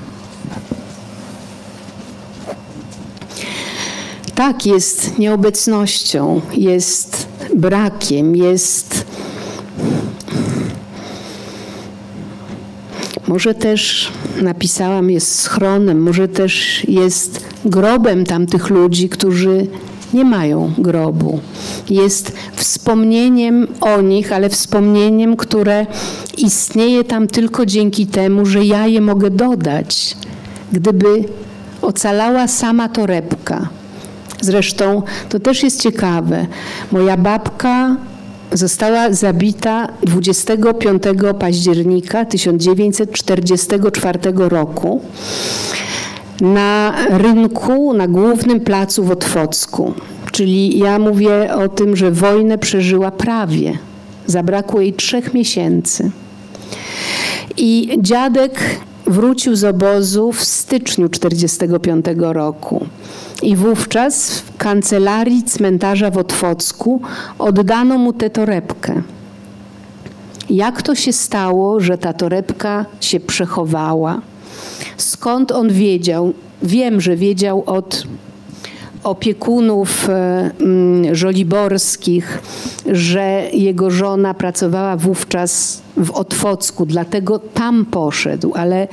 Tak, 4.35 4.67
jest 4.67 5.19
nieobecnością, 5.19 6.41
jest 6.53 7.27
brakiem, 7.55 8.37
jest 8.37 9.02
Może 13.33 13.55
też 13.55 14.13
napisałam, 14.43 15.11
jest 15.11 15.41
schronem, 15.41 16.03
może 16.03 16.29
też 16.29 16.85
jest 16.89 17.45
grobem 17.65 18.25
tamtych 18.25 18.71
ludzi, 18.71 19.09
którzy 19.09 19.67
nie 20.15 20.25
mają 20.25 20.73
grobu. 20.79 21.41
Jest 21.91 22.33
wspomnieniem 22.55 23.67
o 23.81 24.01
nich, 24.01 24.33
ale 24.33 24.49
wspomnieniem, 24.49 25.37
które 25.37 25.87
istnieje 26.39 27.05
tam 27.05 27.27
tylko 27.27 27.67
dzięki 27.67 28.07
temu, 28.07 28.47
że 28.47 28.65
ja 28.65 28.87
je 28.87 29.01
mogę 29.01 29.31
dodać. 29.31 30.17
Gdyby 30.73 31.25
ocalała 31.83 32.49
sama 32.49 32.89
torebka. 32.89 33.69
Zresztą 34.41 35.03
to 35.29 35.41
też 35.41 35.63
jest 35.63 35.83
ciekawe. 35.83 36.47
Moja 36.93 37.17
babka 37.17 37.97
Została 38.53 39.13
zabita 39.13 39.89
25 40.03 41.03
października 41.39 42.25
1944 42.25 44.19
roku 44.35 45.01
na 46.41 46.95
rynku, 47.11 47.95
na 47.95 48.09
głównym 48.09 48.61
placu 48.61 49.05
w 49.05 49.11
Otwocku. 49.11 49.95
Czyli 50.33 50.79
ja 50.79 50.99
mówię 50.99 51.55
o 51.55 51.69
tym, 51.69 51.97
że 51.97 52.11
wojnę 52.11 52.59
przeżyła 52.59 53.11
prawie. 53.11 53.79
Zabrakło 54.27 54.81
jej 54.81 54.93
trzech 54.93 55.35
miesięcy. 55.35 56.11
I 57.57 57.99
dziadek 57.99 58.61
wrócił 59.07 59.57
z 59.57 59.65
obozu 59.65 60.33
w 60.33 60.45
styczniu 60.45 61.09
1945 61.09 62.07
roku. 62.19 62.87
I 63.43 63.57
wówczas 63.57 64.39
w 64.39 64.57
kancelarii 64.57 65.43
cmentarza 65.43 66.11
w 66.11 66.19
Otwocku 66.19 67.01
oddano 67.39 67.99
mu 67.99 68.13
tę 68.13 68.31
torebkę. 68.31 69.03
Jak 70.51 70.83
to 70.83 70.95
się 70.95 71.13
stało, 71.13 71.81
że 71.81 71.99
ta 71.99 72.13
torebka 72.13 72.87
się 73.01 73.21
przechowała? 73.21 74.21
Skąd 74.97 75.53
on 75.53 75.73
wiedział? 75.73 76.33
Wiem, 76.63 77.01
że 77.01 77.17
wiedział 77.17 77.63
od 77.67 78.07
opiekunów 79.05 80.09
e, 80.09 80.51
mm, 80.61 81.15
żoliborskich, 81.15 82.39
że 82.93 83.43
jego 83.53 83.91
żona 83.91 84.35
pracowała 84.35 84.97
wówczas 84.97 85.83
w 85.97 86.11
Otwocku, 86.11 86.87
dlatego 86.87 87.39
tam 87.39 87.85
poszedł, 87.85 88.53
ale 88.55 88.89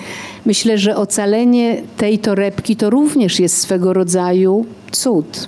myślę, 0.45 0.77
że 0.77 0.97
ocalenie 0.97 1.81
tej 1.97 2.19
torebki 2.19 2.75
to 2.75 2.89
również 2.89 3.39
jest 3.39 3.57
swego 3.57 3.93
rodzaju 3.93 4.65
cud. 4.91 5.47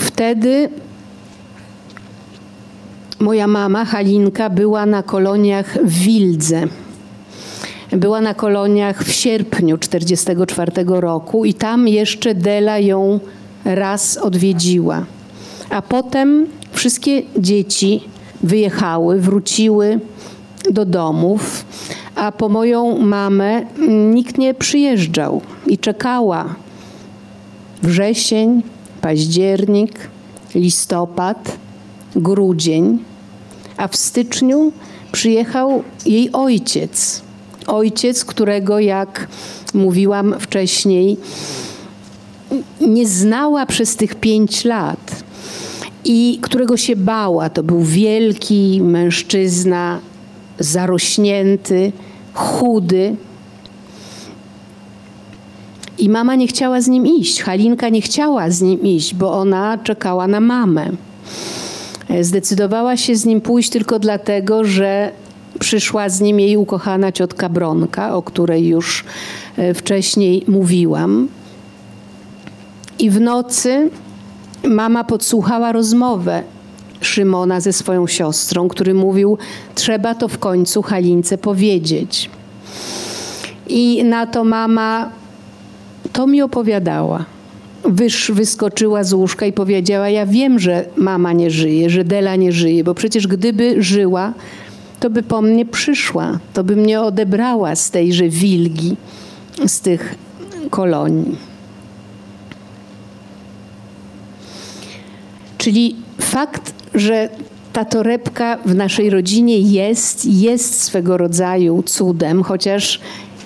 Wtedy 0.00 0.68
moja 3.20 3.46
mama, 3.46 3.84
Halinka, 3.84 4.50
była 4.50 4.86
na 4.86 5.02
koloniach 5.02 5.78
w 5.84 5.98
Wildze. 5.98 6.62
Była 7.92 8.20
na 8.20 8.34
koloniach 8.34 9.04
w 9.04 9.12
sierpniu 9.12 9.78
1944 9.78 11.00
roku 11.00 11.44
i 11.44 11.54
tam 11.54 11.88
jeszcze 11.88 12.34
Dela 12.34 12.78
ją 12.78 13.20
raz 13.64 14.16
odwiedziła. 14.16 15.04
A 15.70 15.82
potem 15.82 16.46
wszystkie 16.72 17.22
dzieci 17.38 18.00
wyjechały, 18.42 19.20
wróciły 19.20 20.00
do 20.70 20.84
domów, 20.84 21.64
a 22.14 22.32
po 22.32 22.48
moją 22.48 22.98
mamę 22.98 23.62
nikt 23.88 24.38
nie 24.38 24.54
przyjeżdżał 24.54 25.40
i 25.66 25.78
czekała. 25.78 26.54
Wrzesień, 27.82 28.62
październik, 29.00 30.10
listopad, 30.54 31.56
grudzień, 32.16 32.98
a 33.76 33.88
w 33.88 33.96
styczniu 33.96 34.72
przyjechał 35.12 35.82
jej 36.06 36.32
ojciec 36.32 37.27
ojciec, 37.68 38.24
którego, 38.24 38.78
jak 38.78 39.28
mówiłam 39.74 40.34
wcześniej, 40.40 41.16
nie 42.80 43.06
znała 43.06 43.66
przez 43.66 43.96
tych 43.96 44.14
pięć 44.14 44.64
lat 44.64 45.22
i 46.04 46.38
którego 46.42 46.76
się 46.76 46.96
bała. 46.96 47.50
To 47.50 47.62
był 47.62 47.82
wielki 47.82 48.80
mężczyzna, 48.82 50.00
zarośnięty, 50.58 51.92
chudy. 52.34 53.16
I 55.98 56.08
mama 56.08 56.34
nie 56.34 56.46
chciała 56.46 56.80
z 56.80 56.88
nim 56.88 57.06
iść. 57.06 57.42
Halinka 57.42 57.88
nie 57.88 58.00
chciała 58.00 58.50
z 58.50 58.62
nim 58.62 58.82
iść, 58.82 59.14
bo 59.14 59.32
ona 59.32 59.78
czekała 59.78 60.26
na 60.26 60.40
mamę. 60.40 60.90
Zdecydowała 62.20 62.96
się 62.96 63.16
z 63.16 63.24
nim 63.24 63.40
pójść 63.40 63.70
tylko 63.70 63.98
dlatego, 63.98 64.64
że 64.64 65.10
przyszła 65.58 66.08
z 66.08 66.20
nim 66.20 66.40
jej 66.40 66.56
ukochana 66.56 67.12
ciotka 67.12 67.48
Bronka, 67.48 68.14
o 68.14 68.22
której 68.22 68.68
już 68.68 69.04
e, 69.56 69.74
wcześniej 69.74 70.44
mówiłam. 70.48 71.28
I 72.98 73.10
w 73.10 73.20
nocy 73.20 73.90
mama 74.64 75.04
podsłuchała 75.04 75.72
rozmowę 75.72 76.42
Szymona 77.00 77.60
ze 77.60 77.72
swoją 77.72 78.06
siostrą, 78.06 78.68
który 78.68 78.94
mówił: 78.94 79.38
Trzeba 79.74 80.14
to 80.14 80.28
w 80.28 80.38
końcu 80.38 80.82
Halince 80.82 81.38
powiedzieć. 81.38 82.30
I 83.68 84.04
na 84.04 84.26
to 84.26 84.44
mama 84.44 85.10
to 86.12 86.26
mi 86.26 86.42
opowiadała. 86.42 87.24
Wysz, 87.84 88.30
wyskoczyła 88.34 89.04
z 89.04 89.12
łóżka 89.12 89.46
i 89.46 89.52
powiedziała: 89.52 90.08
Ja 90.08 90.26
wiem, 90.26 90.58
że 90.58 90.84
mama 90.96 91.32
nie 91.32 91.50
żyje, 91.50 91.90
że 91.90 92.04
Dela 92.04 92.36
nie 92.36 92.52
żyje, 92.52 92.84
bo 92.84 92.94
przecież 92.94 93.26
gdyby 93.26 93.82
żyła, 93.82 94.32
to 95.00 95.10
by 95.10 95.22
po 95.22 95.42
mnie 95.42 95.66
przyszła, 95.66 96.38
to 96.52 96.64
by 96.64 96.76
mnie 96.76 97.00
odebrała 97.00 97.76
z 97.76 97.90
tejże 97.90 98.28
wilgi, 98.28 98.96
z 99.66 99.80
tych 99.80 100.14
kolonii. 100.70 101.36
Czyli 105.58 105.96
fakt, 106.20 106.74
że 106.94 107.28
ta 107.72 107.84
torebka 107.84 108.58
w 108.66 108.74
naszej 108.74 109.10
rodzinie 109.10 109.58
jest, 109.58 110.24
jest 110.24 110.82
swego 110.82 111.16
rodzaju 111.16 111.82
cudem, 111.82 112.42
chociaż 112.42 113.00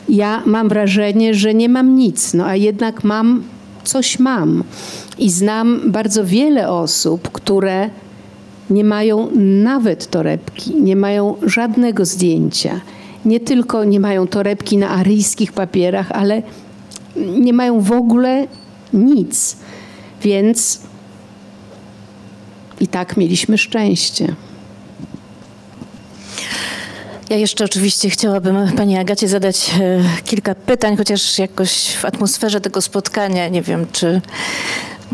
ja 0.08 0.42
mam 0.46 0.68
wrażenie, 0.68 1.34
że 1.34 1.54
nie 1.54 1.68
mam 1.68 1.96
nic, 1.96 2.34
no 2.34 2.46
a 2.46 2.56
jednak 2.56 3.04
mam, 3.04 3.42
coś 3.84 4.18
mam. 4.18 4.64
I 5.18 5.30
znam 5.30 5.80
bardzo 5.86 6.24
wiele 6.24 6.70
osób, 6.70 7.28
które 7.28 7.90
nie 8.70 8.84
mają 8.84 9.28
nawet 9.62 10.10
torebki, 10.10 10.74
nie 10.74 10.96
mają 10.96 11.36
żadnego 11.42 12.04
zdjęcia. 12.04 12.80
Nie 13.24 13.40
tylko 13.40 13.84
nie 13.84 14.00
mają 14.00 14.26
torebki 14.26 14.78
na 14.78 14.88
aryjskich 14.88 15.52
papierach, 15.52 16.12
ale 16.12 16.42
nie 17.16 17.52
mają 17.52 17.80
w 17.80 17.92
ogóle 17.92 18.46
nic. 18.92 19.56
Więc 20.22 20.80
i 22.80 22.88
tak 22.88 23.16
mieliśmy 23.16 23.58
szczęście. 23.58 24.34
Ja 27.30 27.36
jeszcze 27.36 27.64
oczywiście 27.64 28.10
chciałabym 28.10 28.72
Pani 28.76 28.98
Agacie 28.98 29.28
zadać 29.28 29.70
e, 29.80 30.02
kilka 30.24 30.54
pytań, 30.54 30.96
chociaż 30.96 31.38
jakoś 31.38 31.94
w 31.94 32.04
atmosferze 32.04 32.60
tego 32.60 32.80
spotkania 32.82 33.48
nie 33.48 33.62
wiem, 33.62 33.86
czy, 33.92 34.20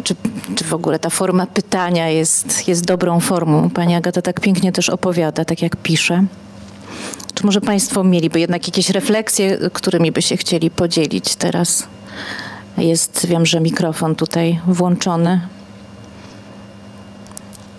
czy, 0.04 0.14
czy 0.54 0.64
w 0.64 0.74
ogóle 0.74 0.98
ta 0.98 1.10
forma 1.10 1.46
pytania 1.46 2.08
jest, 2.08 2.68
jest 2.68 2.84
dobrą 2.84 3.20
formą. 3.20 3.70
Pani 3.70 3.94
Agata 3.94 4.22
tak 4.22 4.40
pięknie 4.40 4.72
też 4.72 4.88
opowiada, 4.88 5.44
tak 5.44 5.62
jak 5.62 5.76
pisze. 5.76 6.24
Czy 7.34 7.46
może 7.46 7.60
Państwo 7.60 8.04
mieliby 8.04 8.40
jednak 8.40 8.68
jakieś 8.68 8.90
refleksje, 8.90 9.58
którymi 9.72 10.12
by 10.12 10.22
się 10.22 10.36
chcieli 10.36 10.70
podzielić 10.70 11.36
teraz? 11.36 11.86
Jest, 12.78 13.26
wiem, 13.26 13.46
że 13.46 13.60
mikrofon 13.60 14.14
tutaj 14.14 14.60
włączony. 14.66 15.40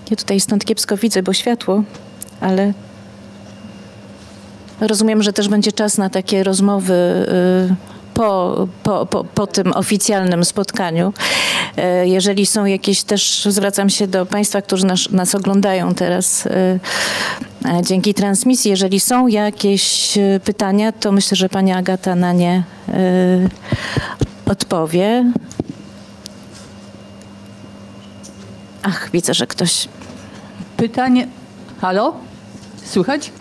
Ja 0.10 0.16
tutaj 0.16 0.40
stąd 0.40 0.66
kiepsko 0.66 0.98
widzę, 0.98 1.24
bo 1.24 1.34
światło, 1.34 1.84
ale 2.42 2.74
rozumiem, 4.80 5.24
że 5.24 5.34
też 5.34 5.50
będzie 5.50 5.72
czas 5.72 5.98
na 5.98 6.10
takie 6.10 6.44
rozmowy 6.44 6.94
y, 6.94 7.99
po, 8.20 8.68
po, 8.84 9.06
po, 9.06 9.24
po 9.24 9.48
tym 9.48 9.74
oficjalnym 9.74 10.46
spotkaniu. 10.46 11.14
Y, 12.04 12.08
jeżeli 12.08 12.46
są 12.46 12.66
jakieś, 12.66 13.04
też 13.04 13.46
zwracam 13.46 13.90
się 13.90 14.08
do 14.08 14.26
Państwa, 14.26 14.62
którzy 14.62 14.86
nas, 14.86 15.10
nas 15.12 15.36
oglądają 15.36 15.96
teraz 15.96 16.46
y, 16.46 16.80
dzięki 17.84 18.14
transmisji. 18.14 18.72
Jeżeli 18.72 19.00
są 19.00 19.28
jakieś 19.28 20.18
pytania, 20.44 20.92
to 20.92 21.12
myślę, 21.12 21.38
że 21.38 21.50
Pani 21.50 21.72
Agata 21.72 22.16
na 22.16 22.34
nie 22.34 22.64
odpowie. 24.46 25.32
Ach, 28.84 29.10
widzę, 29.14 29.34
że 29.34 29.48
ktoś 29.48 29.88
Pytanie. 30.78 31.28
Halo? 31.82 32.14
Słychać? 32.86 33.32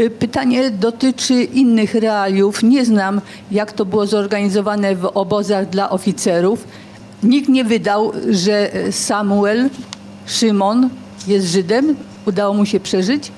Y, 0.00 0.10
pytanie 0.10 0.70
dotyczy 0.70 1.42
innych 1.42 1.94
realiów. 1.94 2.62
Nie 2.62 2.84
znam, 2.84 3.20
jak 3.50 3.72
to 3.72 3.84
było 3.84 4.06
zorganizowane 4.06 4.96
w 4.96 5.04
obozach 5.04 5.68
dla 5.68 5.90
oficerów. 5.90 6.64
Nikt 7.22 7.48
nie 7.48 7.64
wydał, 7.64 8.12
że 8.30 8.70
Samuel 8.90 9.70
Szymon 10.26 10.90
jest 11.26 11.46
Żydem. 11.46 11.96
Udało 12.26 12.54
mu 12.54 12.66
się 12.66 12.80
przeżyć. 12.80 13.32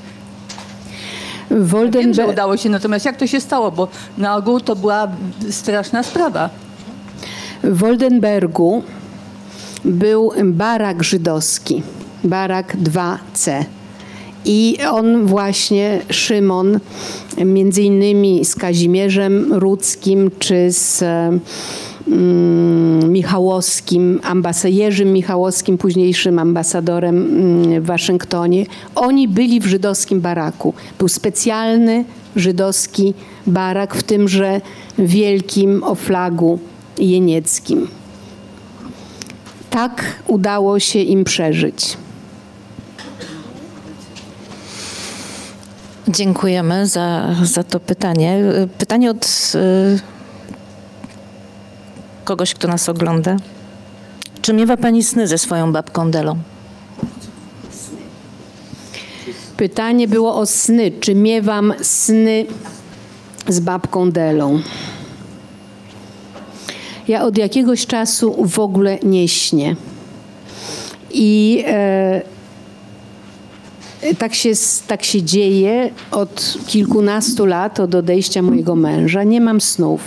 Woldenberg... 1.50 2.04
Wiem, 2.04 2.14
że 2.14 2.26
udało 2.26 2.56
się, 2.56 2.68
natomiast 2.68 3.04
jak 3.04 3.16
to 3.16 3.26
się 3.26 3.40
stało? 3.40 3.70
Bo 3.70 3.88
na 4.18 4.36
ogół 4.36 4.60
to 4.60 4.76
była 4.76 5.08
straszna 5.50 6.02
sprawa. 6.02 6.50
W 7.62 7.78
Woldenbergu 7.78 8.82
był 9.84 10.32
barak 10.44 11.02
żydowski 11.02 11.82
barak 12.24 12.76
2C. 12.76 13.64
I 14.44 14.78
on 14.90 15.26
właśnie, 15.26 16.00
Szymon, 16.10 16.78
między 17.44 17.82
innymi 17.82 18.44
z 18.44 18.54
Kazimierzem 18.54 19.52
Rudzkim 19.52 20.30
czy 20.38 20.72
z 20.72 21.02
mm, 22.08 23.12
Michałowskim, 23.12 24.20
ambasadorzem 24.22 25.12
Michałowskim, 25.12 25.78
późniejszym 25.78 26.38
ambasadorem 26.38 27.16
mm, 27.16 27.82
w 27.82 27.86
Waszyngtonie, 27.86 28.66
oni 28.94 29.28
byli 29.28 29.60
w 29.60 29.66
żydowskim 29.66 30.20
baraku. 30.20 30.74
Był 30.98 31.08
specjalny 31.08 32.04
żydowski 32.36 33.14
barak 33.46 33.94
w 33.94 34.02
tymże 34.02 34.60
wielkim 34.98 35.82
o 35.82 35.94
flagu 35.94 36.58
jenieckim. 36.98 37.88
Tak 39.70 40.22
udało 40.26 40.78
się 40.78 40.98
im 40.98 41.24
przeżyć. 41.24 41.96
Dziękujemy 46.08 46.86
za, 46.86 47.34
za 47.42 47.62
to 47.62 47.80
pytanie. 47.80 48.42
Pytanie 48.78 49.10
od 49.10 49.52
y, 49.54 50.00
kogoś, 52.24 52.54
kto 52.54 52.68
nas 52.68 52.88
ogląda. 52.88 53.36
Czy 54.42 54.52
miewa 54.52 54.76
Pani 54.76 55.02
sny 55.02 55.26
ze 55.26 55.38
swoją 55.38 55.72
babką 55.72 56.10
Delą? 56.10 56.38
Pytanie 59.56 60.08
było 60.08 60.36
o 60.36 60.46
sny. 60.46 60.92
Czy 61.00 61.14
miewam 61.14 61.74
sny 61.82 62.46
z 63.48 63.60
babką 63.60 64.10
Delą? 64.10 64.60
Ja 67.08 67.24
od 67.24 67.38
jakiegoś 67.38 67.86
czasu 67.86 68.46
w 68.48 68.58
ogóle 68.58 68.98
nie 69.02 69.28
śnię. 69.28 69.76
I 71.10 71.64
e, 71.66 72.22
tak 74.18 74.34
się, 74.34 74.52
tak 74.86 75.04
się 75.04 75.22
dzieje 75.22 75.90
od 76.10 76.58
kilkunastu 76.66 77.46
lat, 77.46 77.80
od 77.80 77.94
odejścia 77.94 78.42
mojego 78.42 78.76
męża. 78.76 79.24
Nie 79.24 79.40
mam 79.40 79.60
snów. 79.60 80.00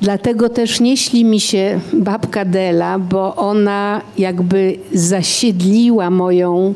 Dlatego 0.00 0.48
też 0.48 0.80
nie 0.80 0.96
śli 0.96 1.24
mi 1.24 1.40
się 1.40 1.80
babka 1.92 2.44
Dela, 2.44 2.98
bo 2.98 3.36
ona 3.36 4.00
jakby 4.18 4.78
zasiedliła 4.92 6.10
moją 6.10 6.74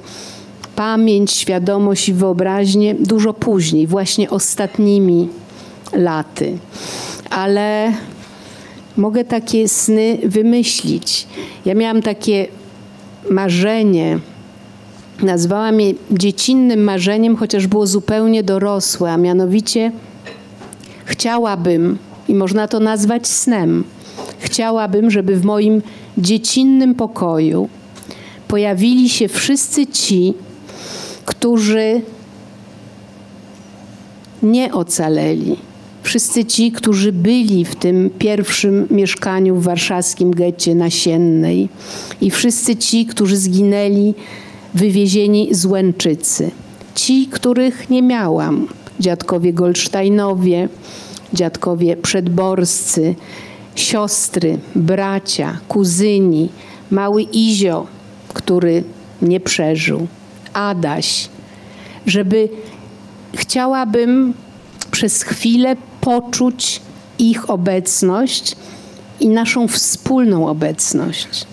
pamięć, 0.76 1.32
świadomość 1.32 2.08
i 2.08 2.12
wyobraźnię 2.12 2.94
dużo 2.94 3.32
później, 3.32 3.86
właśnie 3.86 4.30
ostatnimi 4.30 5.28
laty. 5.92 6.58
Ale 7.30 7.92
mogę 8.96 9.24
takie 9.24 9.68
sny 9.68 10.18
wymyślić. 10.24 11.26
Ja 11.64 11.74
miałam 11.74 12.02
takie 12.02 12.46
marzenie, 13.30 14.18
Nazwałam 15.22 15.80
je 15.80 15.94
dziecinnym 16.10 16.84
marzeniem, 16.84 17.36
chociaż 17.36 17.66
było 17.66 17.86
zupełnie 17.86 18.42
dorosłe, 18.42 19.12
a 19.12 19.16
mianowicie 19.16 19.92
chciałabym, 21.04 21.98
i 22.28 22.34
można 22.34 22.68
to 22.68 22.80
nazwać 22.80 23.26
snem, 23.26 23.84
chciałabym, 24.38 25.10
żeby 25.10 25.36
w 25.36 25.44
moim 25.44 25.82
dziecinnym 26.18 26.94
pokoju 26.94 27.68
pojawili 28.48 29.08
się 29.08 29.28
wszyscy 29.28 29.86
ci, 29.86 30.34
którzy 31.24 32.00
nie 34.42 34.72
ocaleli. 34.72 35.56
Wszyscy 36.02 36.44
ci, 36.44 36.72
którzy 36.72 37.12
byli 37.12 37.64
w 37.64 37.74
tym 37.74 38.10
pierwszym 38.18 38.86
mieszkaniu 38.90 39.56
w 39.56 39.62
warszawskim 39.62 40.30
getcie 40.30 40.74
nasiennej 40.74 41.68
i 42.20 42.30
wszyscy 42.30 42.76
ci, 42.76 43.06
którzy 43.06 43.36
zginęli 43.36 44.14
wywiezieni 44.74 45.54
z 45.54 45.66
Łęczycy. 45.66 46.50
Ci, 46.94 47.26
których 47.26 47.90
nie 47.90 48.02
miałam, 48.02 48.68
dziadkowie 49.00 49.52
Goldsteinowie, 49.52 50.68
dziadkowie 51.32 51.96
przedborscy, 51.96 53.14
siostry, 53.74 54.58
bracia, 54.74 55.58
kuzyni, 55.68 56.48
mały 56.90 57.22
Izio, 57.22 57.86
który 58.34 58.84
nie 59.22 59.40
przeżył, 59.40 60.06
Adaś, 60.52 61.28
żeby 62.06 62.48
chciałabym 63.34 64.34
przez 64.90 65.22
chwilę 65.22 65.76
poczuć 66.00 66.80
ich 67.18 67.50
obecność 67.50 68.56
i 69.20 69.28
naszą 69.28 69.68
wspólną 69.68 70.48
obecność. 70.48 71.46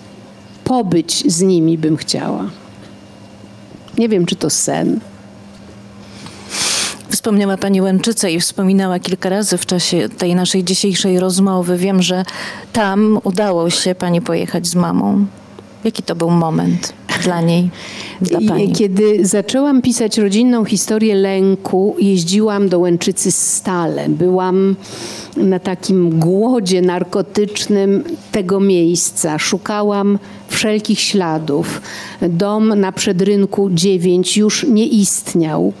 Pobyć 0.64 1.32
z 1.32 1.40
nimi 1.40 1.78
bym 1.78 1.96
chciała. 1.96 2.61
Nie 3.98 4.08
wiem, 4.08 4.26
czy 4.26 4.36
to 4.36 4.50
sen. 4.50 5.00
Wspomniała 7.08 7.56
Pani 7.56 7.82
Łęczycę 7.82 8.32
i 8.32 8.40
wspominała 8.40 8.98
kilka 8.98 9.28
razy 9.28 9.58
w 9.58 9.66
czasie 9.66 10.08
tej 10.08 10.34
naszej 10.34 10.64
dzisiejszej 10.64 11.20
rozmowy. 11.20 11.76
Wiem, 11.76 12.02
że 12.02 12.24
tam 12.72 13.20
udało 13.24 13.70
się 13.70 13.94
Pani 13.94 14.20
pojechać 14.20 14.66
z 14.66 14.74
mamą. 14.74 15.26
Jaki 15.84 16.02
to 16.02 16.14
był 16.14 16.30
moment 16.30 16.92
dla 17.22 17.40
niej, 17.40 17.70
dla 18.20 18.38
Pani? 18.48 18.72
Kiedy 18.72 19.26
zaczęłam 19.26 19.82
pisać 19.82 20.18
rodzinną 20.18 20.64
historię 20.64 21.14
lęku, 21.14 21.96
jeździłam 21.98 22.68
do 22.68 22.78
Łęczycy 22.78 23.32
stale. 23.32 24.08
Byłam 24.08 24.76
na 25.36 25.58
takim 25.58 26.18
głodzie 26.18 26.82
narkotycznym 26.82 28.04
tego 28.32 28.60
miejsca. 28.60 29.38
Szukałam 29.38 30.18
wszelkich 30.48 31.00
śladów. 31.00 31.82
Dom 32.28 32.80
na 32.80 32.92
przedrynku 32.92 33.70
9 33.70 34.36
już 34.36 34.66
nie 34.68 34.86
istniał. 34.86 35.72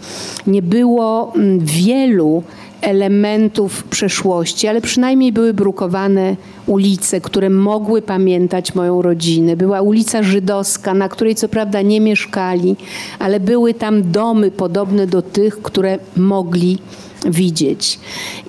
Nie 0.46 0.62
było 0.62 1.32
mm, 1.34 1.58
wielu 1.58 2.42
elementów 2.82 3.84
przeszłości, 3.84 4.68
ale 4.68 4.80
przynajmniej 4.80 5.32
były 5.32 5.54
brukowane 5.54 6.36
ulice, 6.66 7.20
które 7.20 7.50
mogły 7.50 8.02
pamiętać 8.02 8.74
moją 8.74 9.02
rodzinę. 9.02 9.56
Była 9.56 9.80
ulica 9.82 10.22
Żydowska, 10.22 10.94
na 10.94 11.08
której 11.08 11.34
co 11.34 11.48
prawda 11.48 11.82
nie 11.82 12.00
mieszkali, 12.00 12.76
ale 13.18 13.40
były 13.40 13.74
tam 13.74 14.12
domy 14.12 14.50
podobne 14.50 15.06
do 15.06 15.22
tych, 15.22 15.62
które 15.62 15.98
mogli 16.16 16.78
widzieć. 17.24 17.98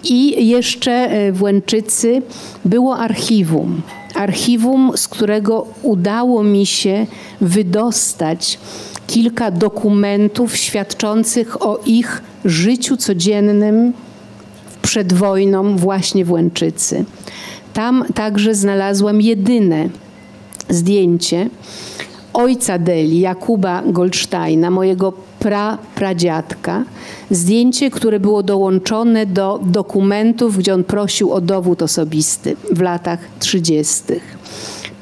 I 0.03 0.47
jeszcze 0.47 0.91
e, 0.91 1.31
w 1.31 1.41
Łęczycy 1.41 2.21
było 2.65 2.97
archiwum. 2.97 3.81
Archiwum, 4.15 4.91
z 4.95 5.07
którego 5.07 5.67
udało 5.81 6.43
mi 6.43 6.65
się 6.65 7.07
wydostać 7.41 8.59
kilka 9.07 9.51
dokumentów 9.51 10.57
świadczących 10.57 11.65
o 11.65 11.79
ich 11.85 12.21
życiu 12.45 12.97
codziennym 12.97 13.93
przed 14.93 15.13
wojną 15.13 15.77
właśnie 15.77 16.25
w 16.25 16.31
Łęczycy. 16.31 17.05
Tam 17.73 18.05
także 18.15 18.55
znalazłam 18.55 19.21
jedyne 19.21 19.89
zdjęcie 20.69 21.49
ojca 22.33 22.79
Deli, 22.79 23.19
Jakuba 23.19 23.83
Goldsteina, 23.85 24.71
mojego 24.71 25.13
pra, 25.39 25.77
pradziadka. 25.95 26.83
Zdjęcie, 27.31 27.91
które 27.91 28.19
było 28.19 28.43
dołączone 28.43 29.25
do 29.25 29.59
dokumentów, 29.63 30.57
gdzie 30.57 30.73
on 30.73 30.83
prosił 30.83 31.33
o 31.33 31.41
dowód 31.41 31.81
osobisty 31.81 32.55
w 32.71 32.81
latach 32.81 33.19
30. 33.39 34.03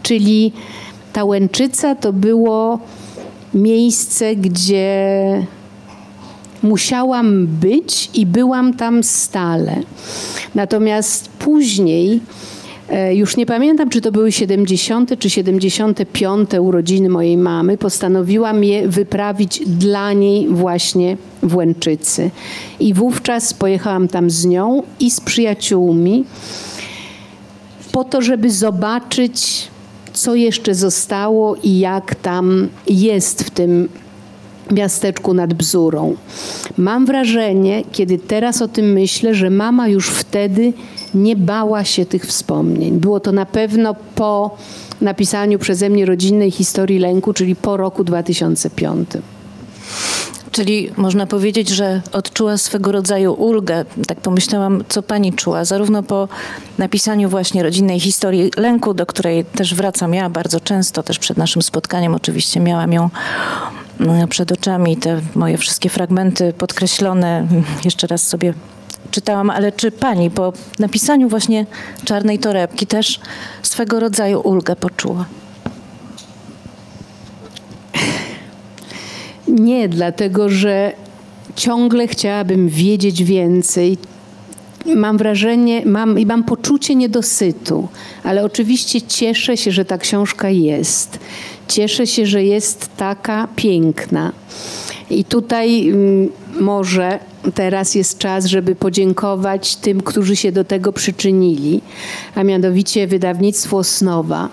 Czyli 0.04 0.52
ta 1.14 1.24
Łęczyca 1.24 1.96
to 1.96 2.14
było 2.14 2.80
miejsce, 3.54 4.36
gdzie 4.36 5.46
musiałam 6.64 7.48
być 7.48 8.10
i 8.14 8.26
byłam 8.26 8.74
tam 8.74 9.04
stale. 9.04 9.76
Natomiast 10.56 11.30
później, 11.30 12.20
e, 12.90 13.16
już 13.16 13.38
nie 13.38 13.46
pamiętam, 13.46 13.90
czy 13.90 14.02
to 14.02 14.12
były 14.12 14.32
70. 14.32 15.20
czy 15.20 15.30
75. 15.30 16.50
urodziny 16.60 17.10
mojej 17.10 17.38
mamy, 17.38 17.78
postanowiłam 17.78 18.64
je 18.64 18.88
wyprawić 18.88 19.64
dla 19.66 20.14
niej 20.14 20.48
właśnie 20.48 21.18
w 21.44 21.56
Łęczycy. 21.56 22.32
I 22.80 22.94
wówczas 22.94 23.54
pojechałam 23.54 24.08
tam 24.08 24.30
z 24.30 24.46
nią 24.46 24.84
i 25.00 25.12
z 25.12 25.22
przyjaciółmi 25.22 26.26
po 27.92 28.04
to, 28.04 28.22
żeby 28.22 28.52
zobaczyć, 28.52 29.68
co 30.14 30.36
jeszcze 30.36 30.76
zostało 30.76 31.56
i 31.56 31.80
jak 31.80 32.16
tam 32.16 32.68
jest 32.88 33.44
w 33.44 33.50
tym 33.50 33.90
miasteczku 34.72 35.34
nad 35.34 35.54
Bzurą. 35.54 36.16
Mam 36.78 37.06
wrażenie, 37.06 37.84
kiedy 37.92 38.18
teraz 38.18 38.62
o 38.62 38.68
tym 38.68 38.94
myślę, 38.94 39.36
że 39.36 39.50
mama 39.50 39.88
już 39.88 40.10
wtedy 40.10 40.74
nie 41.14 41.36
bała 41.36 41.84
się 41.84 42.06
tych 42.06 42.26
wspomnień. 42.26 43.00
Było 43.00 43.20
to 43.20 43.32
na 43.32 43.46
pewno 43.46 43.96
po 44.16 44.58
napisaniu 45.02 45.60
przeze 45.60 45.90
mnie 45.90 46.06
rodzinnej 46.06 46.52
historii 46.52 47.00
lęku, 47.00 47.34
czyli 47.34 47.56
po 47.56 47.78
roku 47.78 48.04
2005. 48.04 49.10
Czyli 50.52 50.92
można 50.98 51.28
powiedzieć, 51.28 51.70
że 51.70 52.02
odczuła 52.12 52.58
swego 52.58 52.92
rodzaju 52.92 53.34
ulgę. 53.34 53.86
Tak 54.08 54.22
pomyślałam, 54.22 54.84
co 54.90 55.04
pani 55.04 55.34
czuła, 55.34 55.66
zarówno 55.66 56.04
po 56.04 56.28
napisaniu 56.78 57.30
właśnie 57.30 57.64
rodzinnej 57.64 58.00
historii 58.00 58.52
lęku, 58.58 58.94
do 58.94 59.06
której 59.06 59.46
też 59.46 59.76
wracam 59.76 60.14
ja 60.14 60.30
bardzo 60.30 60.60
często, 60.60 61.04
też 61.04 61.20
przed 61.20 61.38
naszym 61.38 61.62
spotkaniem 61.62 62.16
oczywiście 62.16 62.60
miałam 62.60 62.94
ją 62.94 63.10
mm, 64.00 64.28
przed 64.28 64.52
oczami, 64.52 64.98
te 64.98 65.22
moje 65.36 65.58
wszystkie 65.58 65.90
fragmenty 65.90 66.54
podkreślone, 66.54 67.48
jeszcze 67.86 68.08
raz 68.08 68.28
sobie 68.28 68.54
czytałam, 69.12 69.50
ale 69.50 69.72
czy 69.72 69.92
pani 69.92 70.32
po 70.32 70.54
napisaniu 70.80 71.30
właśnie 71.30 71.66
Czarnej 72.06 72.40
Torebki 72.40 72.88
też 72.88 73.20
swego 73.64 74.00
rodzaju 74.00 74.40
ulgę 74.40 74.76
poczuła? 74.76 75.26
Nie, 79.52 79.90
dlatego 79.90 80.50
że 80.50 80.94
ciągle 81.56 82.08
chciałabym 82.08 82.70
wiedzieć 82.70 83.24
więcej. 83.24 83.98
Mam 84.96 85.18
wrażenie, 85.18 85.86
mam, 85.86 86.20
i 86.20 86.26
mam 86.26 86.44
poczucie 86.44 86.96
niedosytu, 86.96 87.88
ale 88.24 88.44
oczywiście 88.44 89.02
cieszę 89.02 89.58
się, 89.58 89.72
że 89.72 89.86
ta 89.86 89.98
książka 89.98 90.50
jest. 90.50 91.20
Cieszę 91.68 92.08
się, 92.08 92.26
że 92.26 92.44
jest 92.44 92.90
taka 92.98 93.48
piękna. 93.56 94.32
I 95.10 95.26
tutaj 95.26 95.90
mm, 95.90 96.30
może 96.60 97.20
teraz 97.54 97.96
jest 97.96 98.18
czas, 98.18 98.46
żeby 98.46 98.76
podziękować 98.76 99.76
tym, 99.76 100.02
którzy 100.02 100.36
się 100.36 100.52
do 100.52 100.64
tego 100.64 100.94
przyczynili, 100.94 101.82
a 102.36 102.44
mianowicie 102.44 103.08
wydawnictwo 103.08 103.78
Osnowa 103.78 104.50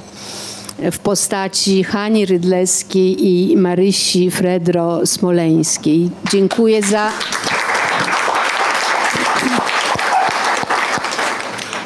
w 0.93 0.99
postaci 0.99 1.85
Hani 1.85 2.27
Rydleskiej 2.27 3.27
i 3.27 3.57
Marysi 3.57 4.31
Fredro 4.31 5.07
Smoleńskiej. 5.07 6.11
Dziękuję 6.31 6.83
za. 6.83 7.11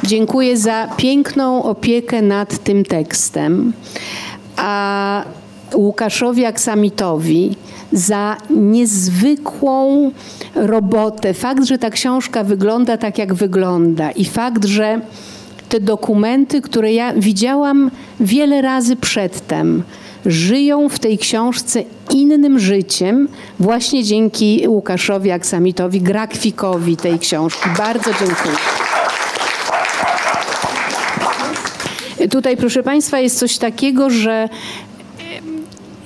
Dziękuję 0.02 0.56
za 0.56 0.88
piękną 0.96 1.62
opiekę 1.62 2.22
nad 2.22 2.58
tym 2.58 2.84
tekstem, 2.84 3.72
a 4.56 5.24
Łukaszowi 5.74 6.44
Aksamitowi 6.44 7.56
za 7.92 8.36
niezwykłą 8.50 10.10
robotę. 10.54 11.34
Fakt, 11.34 11.64
że 11.64 11.78
ta 11.78 11.90
książka 11.90 12.44
wygląda 12.44 12.96
tak, 12.96 13.18
jak 13.18 13.34
wygląda 13.34 14.10
i 14.10 14.24
fakt, 14.24 14.64
że 14.64 15.00
te 15.72 15.80
dokumenty, 15.80 16.60
które 16.60 16.92
ja 16.92 17.12
widziałam 17.16 17.90
wiele 18.20 18.62
razy 18.62 18.96
przedtem, 18.96 19.82
żyją 20.26 20.88
w 20.88 20.98
tej 20.98 21.18
książce 21.18 21.84
innym 22.10 22.58
życiem 22.58 23.28
właśnie 23.60 24.04
dzięki 24.04 24.68
Łukaszowi 24.68 25.30
Aksamitowi, 25.30 26.00
grafikowi 26.00 26.96
tej 26.96 27.18
książki. 27.18 27.68
Bardzo 27.78 28.10
dziękuję. 28.20 28.54
Tutaj, 32.30 32.56
proszę 32.56 32.82
Państwa, 32.82 33.20
jest 33.20 33.38
coś 33.38 33.58
takiego, 33.58 34.10
że 34.10 34.48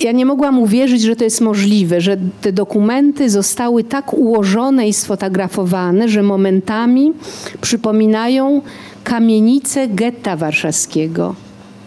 ja 0.00 0.12
nie 0.12 0.26
mogłam 0.26 0.58
uwierzyć, 0.58 1.02
że 1.02 1.16
to 1.16 1.24
jest 1.24 1.40
możliwe, 1.40 2.00
że 2.00 2.16
te 2.40 2.52
dokumenty 2.52 3.30
zostały 3.30 3.84
tak 3.84 4.14
ułożone 4.14 4.88
i 4.88 4.92
sfotografowane, 4.92 6.08
że 6.08 6.22
momentami 6.22 7.12
przypominają 7.60 8.62
kamienice 9.06 9.88
getta 9.88 10.36
warszawskiego. 10.36 11.34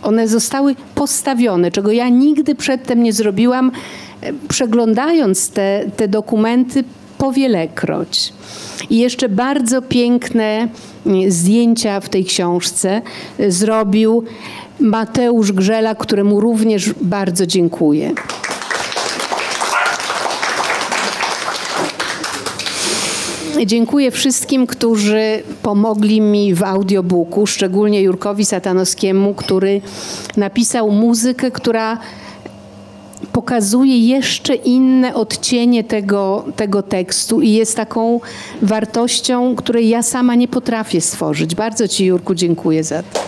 One 0.03 0.27
zostały 0.27 0.75
postawione, 0.95 1.71
czego 1.71 1.91
ja 1.91 2.09
nigdy 2.09 2.55
przedtem 2.55 3.03
nie 3.03 3.13
zrobiłam, 3.13 3.71
e, 4.21 4.33
przeglądając 4.49 5.49
te, 5.49 5.91
te 5.97 6.07
dokumenty 6.07 6.83
powielekroć. 7.17 8.33
I 8.89 8.97
jeszcze 8.97 9.29
bardzo 9.29 9.81
piękne 9.81 10.67
mm, 11.05 11.31
zdjęcia 11.31 11.99
w 11.99 12.09
tej 12.09 12.25
książce 12.25 13.01
e, 13.39 13.51
zrobił 13.51 14.23
Mateusz 14.79 15.51
Grzela, 15.51 15.95
któremu 15.95 16.39
również 16.39 16.93
bardzo 17.01 17.45
dziękuję. 17.45 18.11
Dziękuję 23.65 24.11
wszystkim, 24.11 24.67
którzy 24.67 25.43
pomogli 25.61 26.21
mi 26.21 26.53
w 26.53 26.63
audiobooku, 26.63 27.47
szczególnie 27.47 28.01
Jurkowi 28.01 28.45
Satanowskiemu, 28.45 29.33
który 29.33 29.81
napisał 30.37 30.91
muzykę, 30.91 31.51
która 31.51 31.97
pokazuje 33.31 33.99
jeszcze 34.07 34.55
inne 34.55 35.13
odcienie 35.13 35.83
tego, 35.83 36.45
tego 36.55 36.83
tekstu 36.83 37.41
i 37.41 37.51
jest 37.51 37.75
taką 37.75 38.19
wartością, 38.61 39.55
której 39.55 39.89
ja 39.89 40.03
sama 40.03 40.35
nie 40.35 40.47
potrafię 40.47 41.01
stworzyć. 41.01 41.55
Bardzo 41.55 41.87
Ci, 41.87 42.05
Jurku, 42.05 42.35
dziękuję 42.35 42.83
za 42.83 43.03
to. 43.03 43.19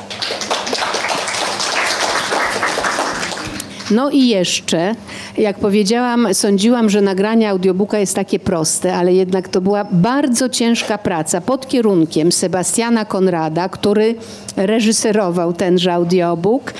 No 3.91 4.09
i 4.09 4.27
jeszcze 4.27 4.95
jak 5.37 5.59
powiedziałam, 5.59 6.33
sądziłam, 6.33 6.89
że 6.89 7.01
nagranie 7.01 7.49
audiobooka 7.49 7.99
jest 7.99 8.15
takie 8.15 8.39
proste, 8.39 8.95
ale 8.95 9.13
jednak 9.13 9.47
to 9.47 9.61
była 9.61 9.85
bardzo 9.91 10.49
ciężka 10.49 10.97
praca 10.97 11.41
pod 11.41 11.67
kierunkiem 11.67 12.31
Sebastiana 12.31 13.05
Konrada, 13.05 13.69
który 13.69 14.15
reżyserował 14.55 15.53
tenże 15.53 15.93
audiobook 15.93 16.73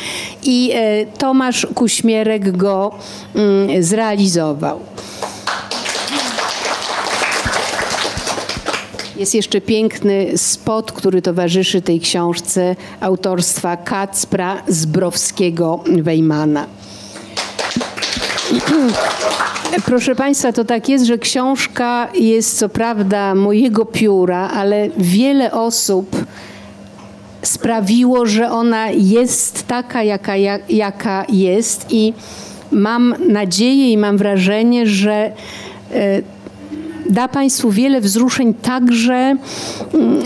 i 0.43 0.72
e, 0.74 1.06
Tomasz 1.06 1.68
Kuśmierek 1.76 2.58
go 2.58 2.91
mm, 3.36 3.84
zrealizował. 3.84 4.80
Jest 9.18 9.36
jeszcze 9.36 9.62
piękny 9.62 10.38
spot, 10.38 10.91
który 10.91 11.22
towarzyszy 11.22 11.82
tej 11.82 11.99
książce 11.99 12.76
autorstwa 12.99 13.78
Kacpra 13.78 14.64
Zbrowskiego-Wejmana. 14.68 16.66
Proszę 19.86 20.16
Państwa, 20.16 20.52
to 20.52 20.66
tak 20.66 20.89
jest, 20.89 21.06
że 21.06 21.18
książka 21.18 22.08
jest 22.14 22.58
co 22.58 22.70
prawda 22.70 23.36
mojego 23.36 23.86
pióra, 23.86 24.49
ale 24.49 24.89
wiele 24.97 25.52
osób 25.52 26.26
sprawiło, 27.41 28.26
że 28.26 28.52
ona 28.52 28.89
jest 28.89 29.68
taka, 29.68 30.04
jaka, 30.04 30.34
jaka 30.70 31.26
jest 31.30 31.86
i 31.89 32.14
mam 32.72 33.16
nadzieję 33.28 33.91
i 33.91 33.97
mam 33.97 34.18
wrażenie, 34.18 34.88
że 34.88 35.12
e, 35.91 36.22
da 37.10 37.28
Państwu 37.28 37.72
wiele 37.72 38.02
wzruszeń 38.02 38.54
także 38.54 39.14
mm, 39.14 40.24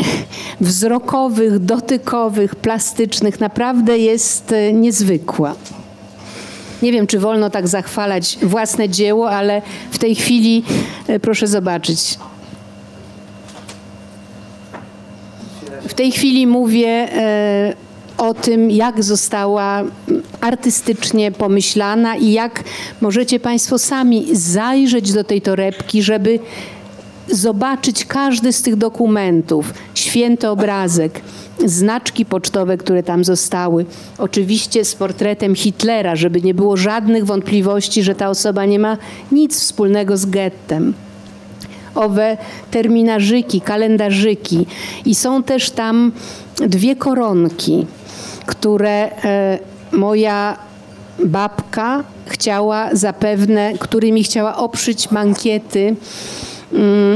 wzrokowych, 0.61 1.59
dotykowych, 1.59 2.55
plastycznych. 2.55 3.39
Naprawdę 3.39 3.97
jest 3.97 4.51
e, 4.51 4.73
niezwykła. 4.73 5.55
Nie 6.81 6.91
wiem, 6.91 7.07
czy 7.07 7.19
wolno 7.19 7.49
tak 7.49 7.67
zachwalać 7.67 8.37
własne 8.41 8.89
dzieło, 8.89 9.31
ale 9.31 9.61
w 9.91 9.97
tej 9.97 10.15
chwili 10.15 10.63
e, 11.07 11.19
proszę 11.19 11.47
zobaczyć. 11.47 12.17
W 15.87 15.93
tej 15.93 16.11
chwili 16.11 16.47
mówię 16.47 16.89
e, 16.89 17.73
o 18.17 18.33
tym, 18.33 18.71
jak 18.71 19.03
została 19.03 19.83
artystycznie 20.41 21.31
pomyślana 21.31 22.15
i 22.15 22.31
jak 22.31 22.63
możecie 23.01 23.39
Państwo 23.39 23.79
sami 23.79 24.35
zajrzeć 24.35 25.13
do 25.13 25.23
tej 25.23 25.41
torebki, 25.41 26.03
żeby 26.03 26.39
zobaczyć 27.31 28.05
każdy 28.05 28.53
z 28.53 28.61
tych 28.61 28.75
dokumentów, 28.75 29.73
święty 29.93 30.49
obrazek, 30.49 31.21
znaczki 31.65 32.25
pocztowe, 32.25 32.77
które 32.77 33.03
tam 33.03 33.23
zostały. 33.23 33.85
Oczywiście 34.17 34.85
z 34.85 34.95
portretem 34.95 35.55
Hitlera, 35.55 36.15
żeby 36.15 36.41
nie 36.41 36.53
było 36.53 36.77
żadnych 36.77 37.25
wątpliwości, 37.25 38.03
że 38.03 38.15
ta 38.15 38.29
osoba 38.29 38.65
nie 38.65 38.79
ma 38.79 38.97
nic 39.31 39.59
wspólnego 39.59 40.17
z 40.17 40.25
gettem. 40.25 40.93
Owe 41.95 42.37
terminarzyki, 42.71 43.61
kalendarzyki 43.61 44.65
i 45.05 45.15
są 45.15 45.43
też 45.43 45.71
tam 45.71 46.11
dwie 46.57 46.95
koronki, 46.95 47.85
które 48.45 49.11
e, 49.23 49.59
moja 49.91 50.57
babka 51.25 52.03
chciała 52.25 52.89
zapewne, 52.93 53.73
którymi 53.79 54.23
chciała 54.23 54.57
oprzeć 54.57 55.11
mankiety 55.11 55.95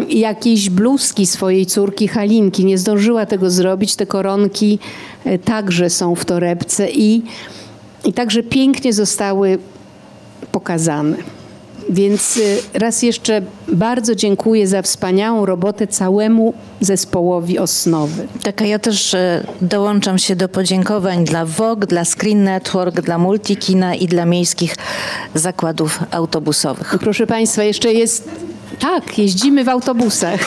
jakiejś 0.09 0.69
bluzki 0.69 1.25
swojej 1.25 1.65
córki 1.65 2.07
Halinki. 2.07 2.65
Nie 2.65 2.77
zdążyła 2.77 3.25
tego 3.25 3.51
zrobić. 3.51 3.95
Te 3.95 4.05
koronki 4.05 4.79
e, 5.25 5.39
także 5.39 5.89
są 5.89 6.15
w 6.15 6.25
torebce 6.25 6.89
i, 6.91 7.21
i 8.05 8.13
także 8.13 8.43
pięknie 8.43 8.93
zostały 8.93 9.57
pokazane. 10.51 11.17
Więc 11.89 12.37
e, 12.73 12.79
raz 12.79 13.03
jeszcze 13.03 13.41
bardzo 13.67 14.15
dziękuję 14.15 14.67
za 14.67 14.81
wspaniałą 14.81 15.45
robotę 15.45 15.87
całemu 15.87 16.53
zespołowi 16.81 17.59
Osnowy. 17.59 18.27
Tak, 18.43 18.61
a 18.61 18.65
ja 18.65 18.79
też 18.79 19.13
e, 19.13 19.43
dołączam 19.61 20.17
się 20.17 20.35
do 20.35 20.49
podziękowań 20.49 21.25
dla 21.25 21.45
VOG, 21.45 21.85
dla 21.85 22.05
Screen 22.05 22.43
Network, 22.43 23.01
dla 23.01 23.17
Multikina 23.17 23.95
i 23.95 24.07
dla 24.07 24.25
miejskich 24.25 24.75
zakładów 25.33 25.99
autobusowych. 26.11 26.95
Proszę 26.99 27.27
Państwa, 27.27 27.63
jeszcze 27.63 27.93
jest 27.93 28.29
tak, 28.79 29.17
jeździmy 29.17 29.63
w 29.63 29.69
autobusach. 29.69 30.39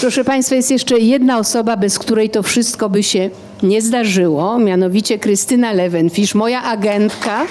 Proszę 0.00 0.24
Państwa, 0.24 0.54
jest 0.54 0.70
jeszcze 0.70 0.98
jedna 0.98 1.38
osoba, 1.38 1.76
bez 1.76 1.98
której 1.98 2.30
to 2.30 2.42
wszystko 2.42 2.88
by 2.88 3.02
się 3.02 3.30
nie 3.62 3.82
zdarzyło, 3.82 4.58
mianowicie 4.58 5.18
Krystyna 5.18 5.72
Lewenfisz, 5.72 6.34
moja 6.34 6.62
agentka, 6.62 7.46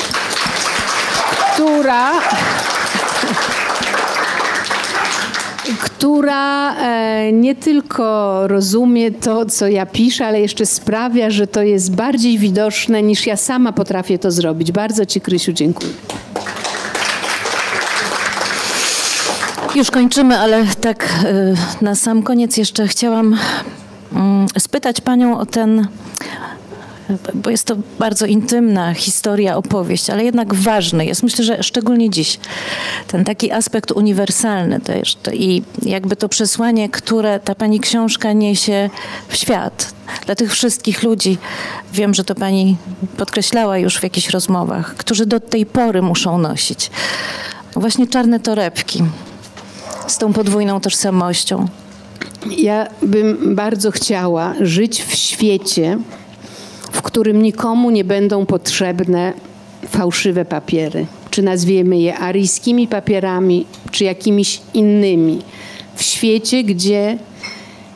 która 1.54 2.12
która 5.80 6.76
e, 6.76 7.32
nie 7.32 7.56
tylko 7.56 8.48
rozumie 8.48 9.12
to, 9.12 9.46
co 9.46 9.68
ja 9.68 9.86
piszę, 9.86 10.26
ale 10.26 10.42
jeszcze 10.42 10.66
sprawia, 10.66 11.30
że 11.30 11.48
to 11.48 11.62
jest 11.62 11.96
bardziej 11.96 12.38
widoczne 12.38 13.04
niż 13.04 13.28
ja 13.28 13.38
sama 13.38 13.72
potrafię 13.72 14.20
to 14.20 14.32
zrobić. 14.32 14.72
Bardzo 14.72 15.06
Ci, 15.06 15.22
Krysiu, 15.22 15.54
dziękuję. 15.54 15.92
Już 19.76 19.92
kończymy, 19.92 20.40
ale 20.40 20.66
tak 20.82 21.10
y, 21.82 21.84
na 21.84 21.96
sam 21.96 22.24
koniec 22.24 22.58
jeszcze 22.58 22.88
chciałam 22.88 23.38
mm, 24.14 24.48
spytać 24.60 25.02
Panią 25.02 25.40
o 25.40 25.46
ten, 25.46 25.88
bo 27.34 27.50
jest 27.50 27.68
to 27.68 27.76
bardzo 28.00 28.26
intymna 28.26 28.94
historia, 28.94 29.58
opowieść, 29.58 30.10
ale 30.10 30.24
jednak 30.24 30.54
ważny 30.54 31.06
jest. 31.06 31.24
Myślę, 31.24 31.46
że 31.46 31.64
szczególnie 31.64 32.10
dziś 32.10 32.40
ten 33.08 33.26
taki 33.26 33.52
aspekt 33.52 33.92
uniwersalny 33.92 34.80
też 34.80 35.18
i 35.34 35.64
jakby 35.82 36.16
to 36.16 36.30
przesłanie, 36.30 36.90
które 36.90 37.40
ta 37.40 37.56
Pani 37.56 37.80
książka 37.80 38.34
niesie 38.34 38.90
w 39.28 39.36
świat. 39.36 39.94
Dla 40.26 40.36
tych 40.36 40.52
wszystkich 40.52 41.04
ludzi, 41.04 41.38
wiem, 41.94 42.14
że 42.14 42.24
to 42.24 42.36
Pani 42.36 42.78
podkreślała 43.18 43.78
już 43.78 43.98
w 43.98 44.04
jakichś 44.04 44.30
rozmowach, 44.30 44.96
którzy 44.96 45.26
do 45.26 45.40
tej 45.40 45.66
pory 45.66 46.02
muszą 46.02 46.38
nosić 46.38 46.92
właśnie 47.76 48.08
czarne 48.08 48.40
torebki 48.40 49.04
z 50.08 50.18
tą 50.18 50.34
podwójną 50.34 50.80
tożsamością? 50.80 51.68
Ja 52.58 52.88
bym 53.02 53.56
bardzo 53.56 53.92
chciała 53.92 54.54
żyć 54.62 55.04
w 55.04 55.16
świecie, 55.16 55.98
w 56.92 57.02
którym 57.02 57.42
nikomu 57.42 57.90
nie 57.90 58.04
będą 58.04 58.46
potrzebne 58.46 59.34
fałszywe 59.88 60.46
papiery. 60.46 61.06
Czy 61.30 61.42
nazwiemy 61.42 62.00
je 62.00 62.18
aryjskimi 62.18 62.88
papierami, 62.88 63.66
czy 63.92 64.04
jakimiś 64.04 64.62
innymi. 64.74 65.42
W 65.96 66.04
świecie, 66.04 66.64
gdzie 66.64 67.18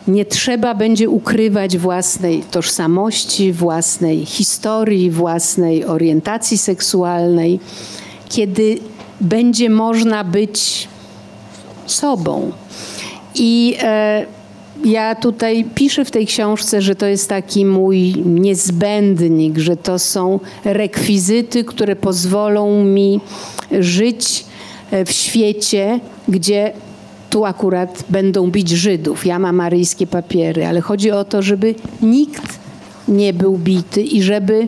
nie 0.07 0.25
trzeba 0.25 0.75
będzie 0.75 1.09
ukrywać 1.09 1.77
własnej 1.77 2.43
tożsamości, 2.51 3.53
własnej 3.53 4.25
historii, 4.25 5.11
własnej 5.11 5.85
orientacji 5.85 6.57
seksualnej, 6.57 7.59
kiedy 8.29 8.79
będzie 9.21 9.69
można 9.69 10.23
być 10.23 10.87
sobą. 11.85 12.51
I 13.35 13.75
e, 13.81 14.25
ja 14.85 15.15
tutaj 15.15 15.65
piszę 15.75 16.05
w 16.05 16.11
tej 16.11 16.25
książce, 16.27 16.81
że 16.81 16.95
to 16.95 17.05
jest 17.05 17.29
taki 17.29 17.65
mój 17.65 18.13
niezbędnik, 18.25 19.57
że 19.57 19.77
to 19.77 19.99
są 19.99 20.39
rekwizyty, 20.65 21.63
które 21.63 21.95
pozwolą 21.95 22.83
mi 22.83 23.19
żyć 23.71 24.45
e, 24.91 25.05
w 25.05 25.11
świecie, 25.11 25.99
gdzie 26.27 26.73
tu 27.29 27.45
akurat 27.45 28.03
będą 28.09 28.51
bić 28.51 28.69
Żydów. 28.69 29.25
Ja 29.25 29.39
mam 29.39 29.61
aryjskie 29.61 30.07
papiery, 30.07 30.65
ale 30.65 30.81
chodzi 30.81 31.11
o 31.11 31.23
to, 31.23 31.41
żeby 31.41 31.75
nikt 32.01 32.59
nie 33.07 33.33
był 33.33 33.57
bity 33.57 34.01
i 34.01 34.21
żeby 34.21 34.67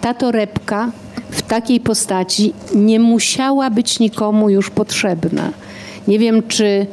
ta 0.00 0.14
torebka 0.14 0.92
w 1.30 1.42
takiej 1.42 1.80
postaci 1.80 2.52
nie 2.74 3.00
musiała 3.00 3.70
być 3.70 4.00
nikomu 4.00 4.50
już 4.50 4.70
potrzebna. 4.70 5.52
Nie 6.08 6.18
wiem, 6.18 6.42
czy 6.48 6.86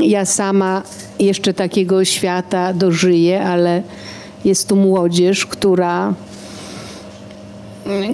ja 0.00 0.24
sama 0.24 0.82
jeszcze 1.18 1.54
takiego 1.54 2.04
świata 2.04 2.72
dożyję, 2.72 3.44
ale 3.44 3.82
jest 4.44 4.68
tu 4.68 4.76
młodzież, 4.76 5.46
która, 5.46 6.14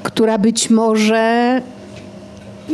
która 0.02 0.38
być 0.38 0.70
może 0.70 1.62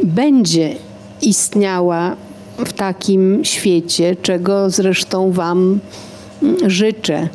będzie 0.04 0.76
istniała 1.22 2.16
w 2.58 2.72
takim 2.72 3.44
świecie, 3.44 4.16
czego 4.22 4.70
zresztą 4.70 5.32
Wam 5.32 5.80
życzę. 6.66 7.28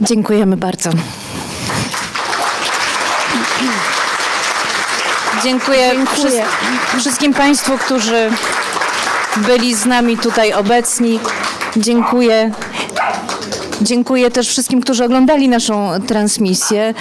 Dziękujemy 0.00 0.56
bardzo. 0.56 0.90
Dziękuję, 5.44 5.90
Dziękuję. 5.92 6.44
wszystkim 6.98 7.34
Państwu, 7.34 7.78
którzy 7.78 8.30
byli 9.36 9.74
z 9.74 9.86
nami 9.86 10.18
tutaj 10.18 10.52
obecni. 10.52 11.20
Dziękuję. 11.76 12.50
Dziękuję 13.82 14.30
też 14.30 14.48
wszystkim, 14.48 14.80
którzy 14.80 15.04
oglądali 15.04 15.48
naszą 15.48 15.90
transmisję 16.06 16.94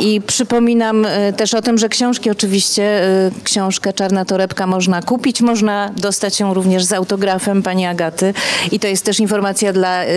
i 0.00 0.20
przypominam 0.20 1.06
e, 1.06 1.32
też 1.32 1.54
o 1.54 1.62
tym, 1.62 1.78
że 1.78 1.88
książki 1.88 2.30
oczywiście, 2.30 2.82
e, 3.04 3.30
książkę 3.44 3.92
Czarna 3.92 4.24
Torebka 4.24 4.66
można 4.66 5.02
kupić, 5.02 5.40
można 5.40 5.90
dostać 5.96 6.40
ją 6.40 6.54
również 6.54 6.84
z 6.84 6.92
autografem 6.92 7.62
pani 7.62 7.86
Agaty 7.86 8.34
i 8.72 8.80
to 8.80 8.88
jest 8.88 9.04
też 9.04 9.20
informacja 9.20 9.72
dla 9.72 10.04
e, 10.04 10.08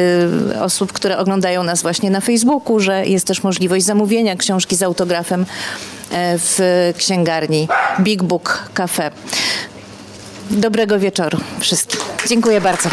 osób, 0.62 0.94
które 0.94 1.18
oglądają 1.18 1.64
nas 1.64 1.82
właśnie 1.82 2.10
na 2.10 2.22
Facebooku, 2.22 2.80
że 2.80 3.06
jest 3.06 3.28
też 3.28 3.44
możliwość 3.44 3.86
zamówienia 3.86 4.36
książki 4.36 4.76
z 4.76 4.84
autografem 4.84 5.46
w 6.38 6.94
księgarni 6.98 7.68
Big 8.00 8.24
Book 8.24 8.70
Cafe. 8.74 9.12
Dobrego 10.52 11.00
wieczoru 11.00 11.38
wszystkim. 11.60 12.00
Dziękuję 12.28 12.62
bardzo. 12.62 12.90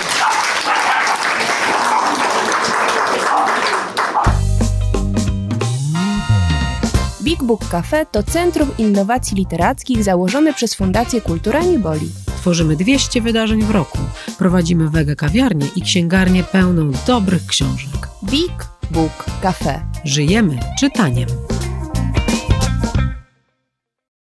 Big 7.22 7.42
Book 7.42 7.68
Cafe 7.68 8.06
to 8.06 8.22
Centrum 8.22 8.70
Innowacji 8.78 9.36
Literackich 9.36 10.04
założone 10.04 10.54
przez 10.54 10.74
Fundację 10.74 11.20
Kultura 11.20 11.62
Nieboli. 11.62 12.10
Tworzymy 12.36 12.76
200 12.76 13.20
wydarzeń 13.20 13.62
w 13.62 13.70
roku. 13.70 13.98
Prowadzimy 14.38 14.90
wege 14.90 15.16
kawiarnię 15.16 15.66
i 15.76 15.82
księgarnię 15.82 16.44
pełną 16.44 16.90
dobrych 17.06 17.46
książek. 17.46 18.08
Big 18.24 18.66
Book 18.90 19.24
Cafe. 19.42 19.80
Żyjemy 20.04 20.58
czytaniem. 20.80 21.28